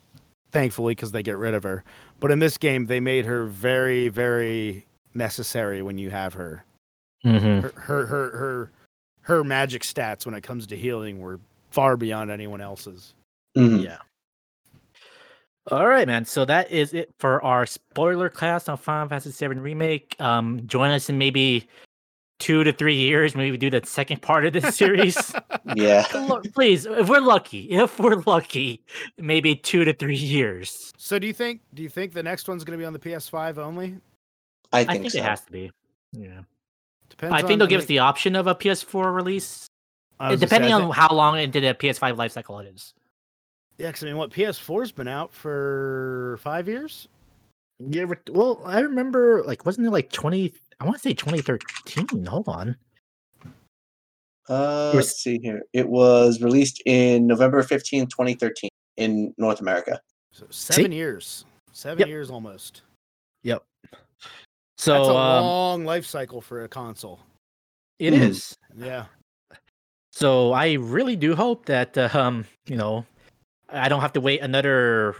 thankfully 0.52 0.94
because 0.94 1.12
they 1.12 1.22
get 1.22 1.36
rid 1.36 1.54
of 1.54 1.62
her. 1.62 1.84
But 2.20 2.30
in 2.30 2.38
this 2.38 2.56
game, 2.58 2.86
they 2.86 3.00
made 3.00 3.26
her 3.26 3.44
very, 3.46 4.08
very 4.08 4.86
necessary 5.14 5.82
when 5.82 5.98
you 5.98 6.10
have 6.10 6.34
her. 6.34 6.64
Mm-hmm. 7.24 7.60
Her, 7.60 7.72
her, 7.76 8.06
her, 8.06 8.30
her, 8.36 8.70
her 9.22 9.44
magic 9.44 9.82
stats 9.82 10.24
when 10.26 10.34
it 10.34 10.42
comes 10.42 10.66
to 10.68 10.76
healing 10.76 11.20
were 11.20 11.40
far 11.70 11.96
beyond 11.96 12.30
anyone 12.30 12.60
else's. 12.60 13.14
Mhm. 13.56 13.84
Yeah. 13.84 13.98
All 15.70 15.86
right, 15.86 16.06
man. 16.06 16.24
So 16.24 16.44
that 16.46 16.70
is 16.70 16.94
it 16.94 17.10
for 17.18 17.42
our 17.44 17.66
spoiler 17.66 18.28
class 18.28 18.68
on 18.68 18.76
Final 18.76 19.08
Fantasy 19.08 19.46
VII 19.46 19.58
Remake. 19.58 20.16
Um, 20.18 20.66
join 20.66 20.90
us 20.90 21.08
in 21.10 21.18
maybe 21.18 21.68
two 22.38 22.64
to 22.64 22.72
three 22.72 22.96
years. 22.96 23.36
Maybe 23.36 23.50
we 23.50 23.56
do 23.58 23.70
the 23.70 23.82
second 23.84 24.22
part 24.22 24.46
of 24.46 24.52
this 24.54 24.74
series. 24.76 25.32
Yeah. 25.76 26.06
Please, 26.54 26.86
if 26.86 27.08
we're 27.08 27.20
lucky, 27.20 27.70
if 27.70 27.98
we're 28.00 28.22
lucky, 28.26 28.82
maybe 29.18 29.54
two 29.54 29.84
to 29.84 29.92
three 29.92 30.16
years. 30.16 30.92
So 30.96 31.18
do 31.18 31.26
you 31.26 31.34
think? 31.34 31.60
Do 31.74 31.82
you 31.82 31.88
think 31.90 32.14
the 32.14 32.22
next 32.22 32.48
one's 32.48 32.64
going 32.64 32.76
to 32.78 32.82
be 32.82 32.86
on 32.86 32.94
the 32.94 32.98
PS5 32.98 33.58
only? 33.58 33.98
I 34.72 34.80
I 34.80 34.84
think, 34.84 35.02
think 35.02 35.12
so. 35.12 35.18
it 35.18 35.24
has 35.24 35.42
to 35.42 35.52
be. 35.52 35.70
Yeah. 36.12 36.40
Depends. 37.20 37.34
I 37.34 37.42
on- 37.42 37.46
think 37.48 37.58
they'll 37.58 37.68
give 37.68 37.80
us 37.82 37.86
the 37.86 37.98
option 37.98 38.34
of 38.34 38.46
a 38.46 38.54
PS4 38.54 39.12
release, 39.14 39.66
I 40.18 40.30
was 40.30 40.40
gonna 40.40 40.48
say, 40.48 40.56
depending 40.56 40.72
on 40.72 40.82
think- 40.84 40.94
how 40.94 41.14
long 41.14 41.38
into 41.38 41.60
the 41.60 41.74
PS5 41.74 42.16
life 42.16 42.32
cycle 42.32 42.58
it 42.60 42.72
is. 42.74 42.94
Yeah, 43.76 43.88
because 43.88 44.04
I 44.04 44.06
mean, 44.06 44.16
what 44.16 44.30
PS4's 44.30 44.90
been 44.90 45.08
out 45.08 45.32
for 45.32 46.38
five 46.42 46.66
years? 46.66 47.08
Yeah. 47.78 48.06
Well, 48.30 48.62
I 48.64 48.80
remember, 48.80 49.42
like, 49.44 49.66
wasn't 49.66 49.86
it 49.86 49.90
like 49.90 50.10
20? 50.12 50.54
I 50.80 50.84
want 50.84 50.96
to 50.96 51.02
say 51.02 51.12
2013. 51.12 52.24
Hold 52.26 52.48
on. 52.48 52.76
Uh, 54.48 54.92
let's 54.94 55.22
see 55.22 55.38
here. 55.42 55.62
It 55.72 55.88
was 55.88 56.42
released 56.42 56.82
in 56.86 57.26
November 57.26 57.62
15, 57.62 58.06
2013 58.06 58.70
in 58.96 59.32
North 59.38 59.60
America. 59.60 60.00
So 60.32 60.46
seven 60.50 60.90
years, 60.92 61.44
seven 61.72 61.98
Yep. 62.00 62.08
years 62.08 62.30
almost. 62.30 62.82
Yep. 64.86 64.96
That's 64.98 65.08
a 65.08 65.10
um, 65.10 65.44
long 65.44 65.84
life 65.84 66.06
cycle 66.06 66.40
for 66.40 66.64
a 66.64 66.68
console. 66.68 67.20
it 67.98 68.12
Mhm. 68.14 68.20
is. 68.30 68.56
Yeah, 68.76 69.06
So 70.12 70.52
I 70.52 70.72
really 70.74 71.16
do 71.16 71.34
hope 71.36 71.66
that 71.66 71.96
uh, 71.98 72.08
um 72.12 72.46
you 72.66 72.76
know 72.76 73.04
I 73.68 73.88
don't 73.88 74.00
have 74.00 74.12
to 74.14 74.20
wait 74.20 74.40
another 74.40 75.14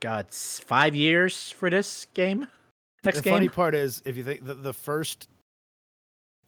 God 0.00 0.26
five 0.32 0.94
years 0.94 1.50
for 1.52 1.70
this 1.70 2.06
game. 2.14 2.46
Next 3.04 3.18
the 3.18 3.22
game. 3.22 3.32
funny 3.34 3.48
part 3.48 3.74
is, 3.74 4.02
if 4.04 4.16
you 4.16 4.24
think 4.24 4.44
the, 4.44 4.54
the 4.54 4.72
first, 4.74 5.28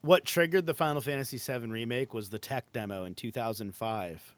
what 0.02 0.24
triggered 0.24 0.66
the 0.66 0.74
Final 0.74 1.00
Fantasy 1.00 1.38
VII 1.38 1.66
remake 1.68 2.12
was 2.14 2.28
the 2.30 2.38
tech 2.38 2.70
demo 2.72 3.04
in 3.04 3.14
2005 3.14 4.34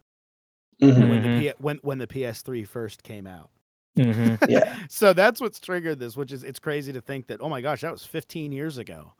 Mhm. 0.80 1.08
when 1.08 1.22
the 1.22 1.28
Mhm. 1.28 1.40
P- 1.40 1.52
when 1.58 1.76
when 1.78 1.98
the 1.98 2.06
PS3 2.06 2.64
first 2.64 3.02
came 3.02 3.26
out. 3.26 3.50
Mhm. 3.98 4.38
Yeah. 4.48 4.76
So 4.88 5.12
that's 5.12 5.40
what's 5.40 5.58
triggered 5.60 5.98
this, 5.98 6.16
which 6.16 6.32
is 6.32 6.44
it's 6.44 6.58
crazy 6.58 6.92
to 6.92 7.00
think 7.00 7.26
that 7.28 7.40
oh 7.40 7.48
my 7.48 7.60
gosh, 7.60 7.80
that 7.82 7.92
was 7.92 8.04
15 8.04 8.52
years 8.52 8.78
ago. 8.78 9.12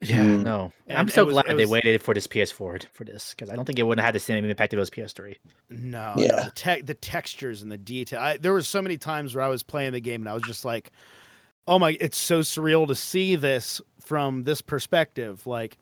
Yeah, 0.00 0.18
Mm. 0.18 0.44
no. 0.44 0.72
And 0.86 0.96
I'm 0.96 1.08
so 1.08 1.24
was- 1.24 1.32
glad 1.32 1.46
it 1.48 1.56
they 1.56 1.66
waited 1.66 2.00
for 2.02 2.14
this 2.14 2.28
PS4 2.28 2.86
for 2.92 3.04
this 3.04 3.30
because 3.34 3.50
I 3.50 3.56
don't 3.56 3.64
think 3.64 3.80
it 3.80 3.82
wouldn't 3.82 4.00
have 4.04 4.08
had 4.08 4.14
the 4.14 4.20
same 4.20 4.44
impact 4.44 4.72
if 4.72 4.76
it 4.76 4.80
was 4.80 4.90
PS3. 4.90 5.34
No, 5.70 6.14
no, 6.14 6.22
Yeah. 6.22 6.44
the 6.44 6.50
te- 6.52 6.82
the 6.82 6.94
textures 6.94 7.62
and 7.62 7.72
the 7.72 7.78
detail. 7.78 8.20
I, 8.20 8.36
there 8.36 8.52
were 8.52 8.62
so 8.62 8.80
many 8.80 8.96
times 8.96 9.34
where 9.34 9.42
I 9.42 9.48
was 9.48 9.64
playing 9.64 9.92
the 9.92 10.00
game 10.00 10.22
and 10.22 10.28
I 10.28 10.34
was 10.34 10.44
just 10.44 10.64
like, 10.64 10.92
"Oh 11.66 11.80
my, 11.80 11.96
it's 12.00 12.16
so 12.16 12.40
surreal 12.42 12.86
to 12.86 12.94
see 12.94 13.34
this 13.34 13.80
from 14.00 14.44
this 14.44 14.62
perspective." 14.62 15.44
Like, 15.48 15.78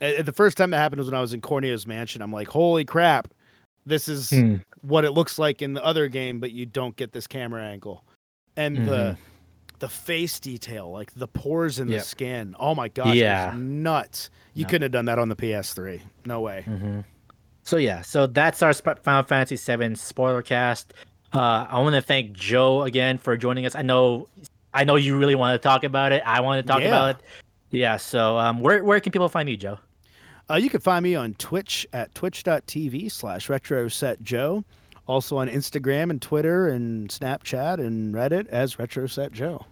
the 0.00 0.32
first 0.34 0.56
time 0.56 0.70
that 0.70 0.78
happened 0.78 0.98
was 0.98 1.06
when 1.08 1.14
I 1.16 1.20
was 1.20 1.32
in 1.32 1.40
Corneo's 1.40 1.86
mansion. 1.86 2.22
I'm 2.22 2.32
like, 2.32 2.48
"Holy 2.48 2.84
crap, 2.84 3.28
this 3.86 4.08
is 4.08 4.30
Hmm. 4.30 4.56
what 4.82 5.04
it 5.04 5.10
looks 5.12 5.38
like 5.38 5.62
in 5.62 5.72
the 5.74 5.84
other 5.84 6.08
game, 6.08 6.40
but 6.40 6.52
you 6.52 6.66
don't 6.66 6.96
get 6.96 7.12
this 7.12 7.26
camera 7.26 7.62
angle." 7.64 8.04
And 8.56 8.86
the 8.88 9.16
the 9.78 9.88
face 9.88 10.38
detail, 10.38 10.90
like 10.90 11.10
the 11.14 11.26
pores 11.26 11.78
in 11.78 11.86
Mm-hmm. 11.86 11.92
Yep. 11.92 12.00
the 12.02 12.06
skin. 12.06 12.56
Oh 12.60 12.74
my 12.74 12.88
gosh, 12.88 13.14
Yeah. 13.14 13.54
nuts. 13.56 14.28
You 14.52 14.64
No. 14.64 14.68
couldn't 14.68 14.82
have 14.82 14.92
done 14.92 15.06
that 15.06 15.18
on 15.18 15.30
the 15.30 15.36
PS3. 15.36 16.02
No 16.26 16.40
way. 16.42 16.64
Mm-hmm. 16.68 17.00
So 17.62 17.78
yeah, 17.78 18.02
so 18.02 18.26
that's 18.26 18.62
our 18.62 18.74
Final 18.74 19.22
Fantasy 19.22 19.56
VII 19.56 19.94
spoiler 19.94 20.42
cast. 20.42 20.92
Uh, 21.32 21.66
I 21.70 21.78
want 21.80 21.94
to 21.94 22.02
thank 22.02 22.32
Joe 22.32 22.82
again 22.82 23.16
for 23.16 23.36
joining 23.38 23.64
us. 23.64 23.74
I 23.74 23.80
know, 23.82 24.28
I 24.74 24.84
know 24.84 24.96
you 24.96 25.16
really 25.16 25.34
want 25.36 25.54
to 25.54 25.66
talk 25.66 25.84
about 25.84 26.12
it. 26.12 26.22
I 26.26 26.40
want 26.40 26.66
to 26.66 26.70
talk 26.70 26.82
Yeah. 26.82 26.88
about 26.88 27.10
it. 27.10 27.16
Yeah. 27.70 27.96
So 27.96 28.36
um, 28.36 28.60
where 28.60 28.84
where 28.84 29.00
can 29.00 29.12
people 29.12 29.28
find 29.30 29.48
you, 29.48 29.56
Joe? 29.56 29.78
Uh, 30.50 30.56
you 30.56 30.68
can 30.68 30.80
find 30.80 31.04
me 31.04 31.14
on 31.14 31.34
Twitch 31.34 31.86
at 31.92 32.12
twitch.tv 32.14 33.12
slash 33.12 33.46
retrosetjoe. 33.46 34.64
Also 35.06 35.36
on 35.36 35.48
Instagram 35.48 36.10
and 36.10 36.20
Twitter 36.20 36.68
and 36.68 37.08
Snapchat 37.08 37.78
and 37.78 38.14
Reddit 38.14 38.48
as 38.48 38.76
retrosetjoe 38.76 39.64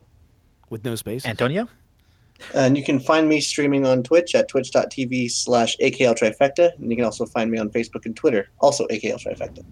with 0.70 0.84
no 0.84 0.94
space. 0.94 1.26
Antonio. 1.26 1.68
And 2.54 2.76
you 2.76 2.84
can 2.84 3.00
find 3.00 3.28
me 3.28 3.40
streaming 3.40 3.84
on 3.84 4.04
Twitch 4.04 4.36
at 4.36 4.48
twitch.tv 4.48 5.30
slash 5.32 5.76
AKL 5.78 6.16
Trifecta. 6.16 6.76
And 6.78 6.90
you 6.90 6.96
can 6.96 7.04
also 7.04 7.26
find 7.26 7.50
me 7.50 7.58
on 7.58 7.70
Facebook 7.70 8.06
and 8.06 8.14
Twitter, 8.14 8.48
also 8.60 8.86
AKL 8.86 9.20
Trifecta. 9.20 9.64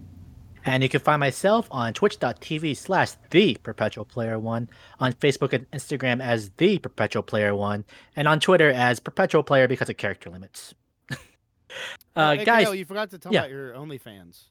And 0.65 0.83
you 0.83 0.89
can 0.89 0.99
find 0.99 1.21
myself 1.21 1.69
on 1.71 1.93
twitch.tv 1.93 2.75
slash 2.75 3.11
the 3.29 3.55
perpetual 3.63 4.03
player 4.03 4.37
one, 4.37 4.69
on 4.99 5.13
Facebook 5.13 5.53
and 5.53 5.69
Instagram 5.71 6.21
as 6.21 6.49
the 6.57 6.79
perpetual 6.79 7.23
player 7.23 7.55
one, 7.55 7.85
and 8.17 8.27
on 8.27 8.41
Twitter 8.41 8.69
as 8.69 8.99
perpetual 8.99 9.43
player 9.43 9.69
because 9.69 9.89
of 9.89 9.95
character 9.95 10.29
limits. 10.29 10.73
Uh, 12.15 12.35
Hey, 12.35 12.45
guys, 12.45 12.65
Kyle, 12.65 12.75
you 12.75 12.85
forgot 12.85 13.09
to 13.11 13.17
talk 13.17 13.33
yeah. 13.33 13.41
about 13.41 13.51
your 13.51 13.73
OnlyFans. 13.73 14.43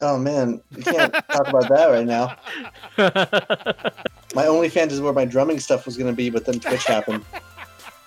Oh 0.00 0.18
man, 0.18 0.60
we 0.74 0.82
can't 0.82 1.12
talk 1.30 1.48
about 1.48 1.68
that 1.68 1.86
right 1.86 2.06
now. 2.06 2.36
My 4.34 4.44
OnlyFans 4.44 4.90
is 4.90 5.00
where 5.00 5.14
my 5.14 5.24
drumming 5.24 5.58
stuff 5.60 5.86
was 5.86 5.96
going 5.96 6.10
to 6.10 6.16
be, 6.16 6.28
but 6.28 6.44
then 6.44 6.60
Twitch 6.60 6.84
happened. 6.84 7.24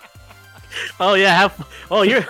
oh 0.99 1.16
yeah, 1.16 1.36
have, 1.36 1.68
oh 1.89 2.03
you're. 2.03 2.24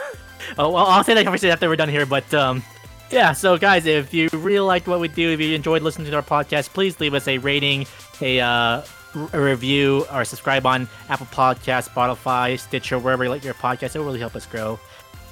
Oh 0.58 0.72
well, 0.72 0.86
I'll 0.86 1.04
say 1.04 1.14
that 1.14 1.24
conversation 1.24 1.52
after 1.52 1.68
we're 1.68 1.76
done 1.76 1.90
here. 1.90 2.06
But 2.06 2.34
um, 2.34 2.64
yeah. 3.12 3.34
So 3.34 3.58
guys, 3.58 3.86
if 3.86 4.14
you 4.14 4.30
really 4.32 4.60
liked 4.60 4.88
what 4.88 5.02
we 5.02 5.10
do, 5.10 5.32
if 5.32 5.42
you 5.42 5.54
enjoyed 5.54 5.82
listening 5.82 6.10
to 6.10 6.16
our 6.16 6.24
podcast, 6.24 6.70
please 6.70 7.00
leave 7.02 7.14
us 7.14 7.28
a 7.28 7.38
rating, 7.40 7.86
a 8.22 8.40
uh, 8.40 8.84
r- 9.16 9.30
a 9.34 9.42
review, 9.42 10.06
or 10.14 10.24
subscribe 10.24 10.66
on 10.66 10.88
Apple 11.10 11.26
Podcasts, 11.28 11.90
Spotify, 11.90 12.58
Stitcher, 12.58 12.98
wherever 13.00 13.26
you 13.26 13.30
like 13.30 13.44
your 13.44 13.54
podcast. 13.56 13.96
It 13.96 14.00
will 14.00 14.06
really 14.06 14.20
help 14.20 14.36
us 14.36 14.46
grow. 14.46 14.80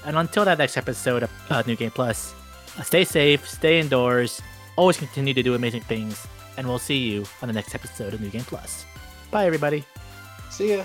And 0.08 0.18
until 0.18 0.46
that 0.46 0.58
next 0.58 0.78
episode 0.78 1.24
of 1.24 1.30
uh, 1.50 1.64
New 1.68 1.76
Game 1.76 1.92
Plus, 1.92 2.34
uh, 2.80 2.82
stay 2.82 3.04
safe, 3.04 3.48
stay 3.48 3.80
indoors, 3.80 4.42
always 4.78 4.96
continue 4.96 5.34
to 5.34 5.44
do 5.44 5.54
amazing 5.54 5.82
things, 5.82 6.26
and 6.56 6.66
we'll 6.66 6.80
see 6.80 6.98
you 6.98 7.26
on 7.42 7.50
the 7.50 7.54
next 7.54 7.76
episode 7.76 8.14
of 8.14 8.22
New 8.22 8.30
Game 8.30 8.46
Plus. 8.46 8.86
Bye, 9.32 9.46
everybody. 9.46 9.84
See 10.50 10.74
ya. 10.76 10.84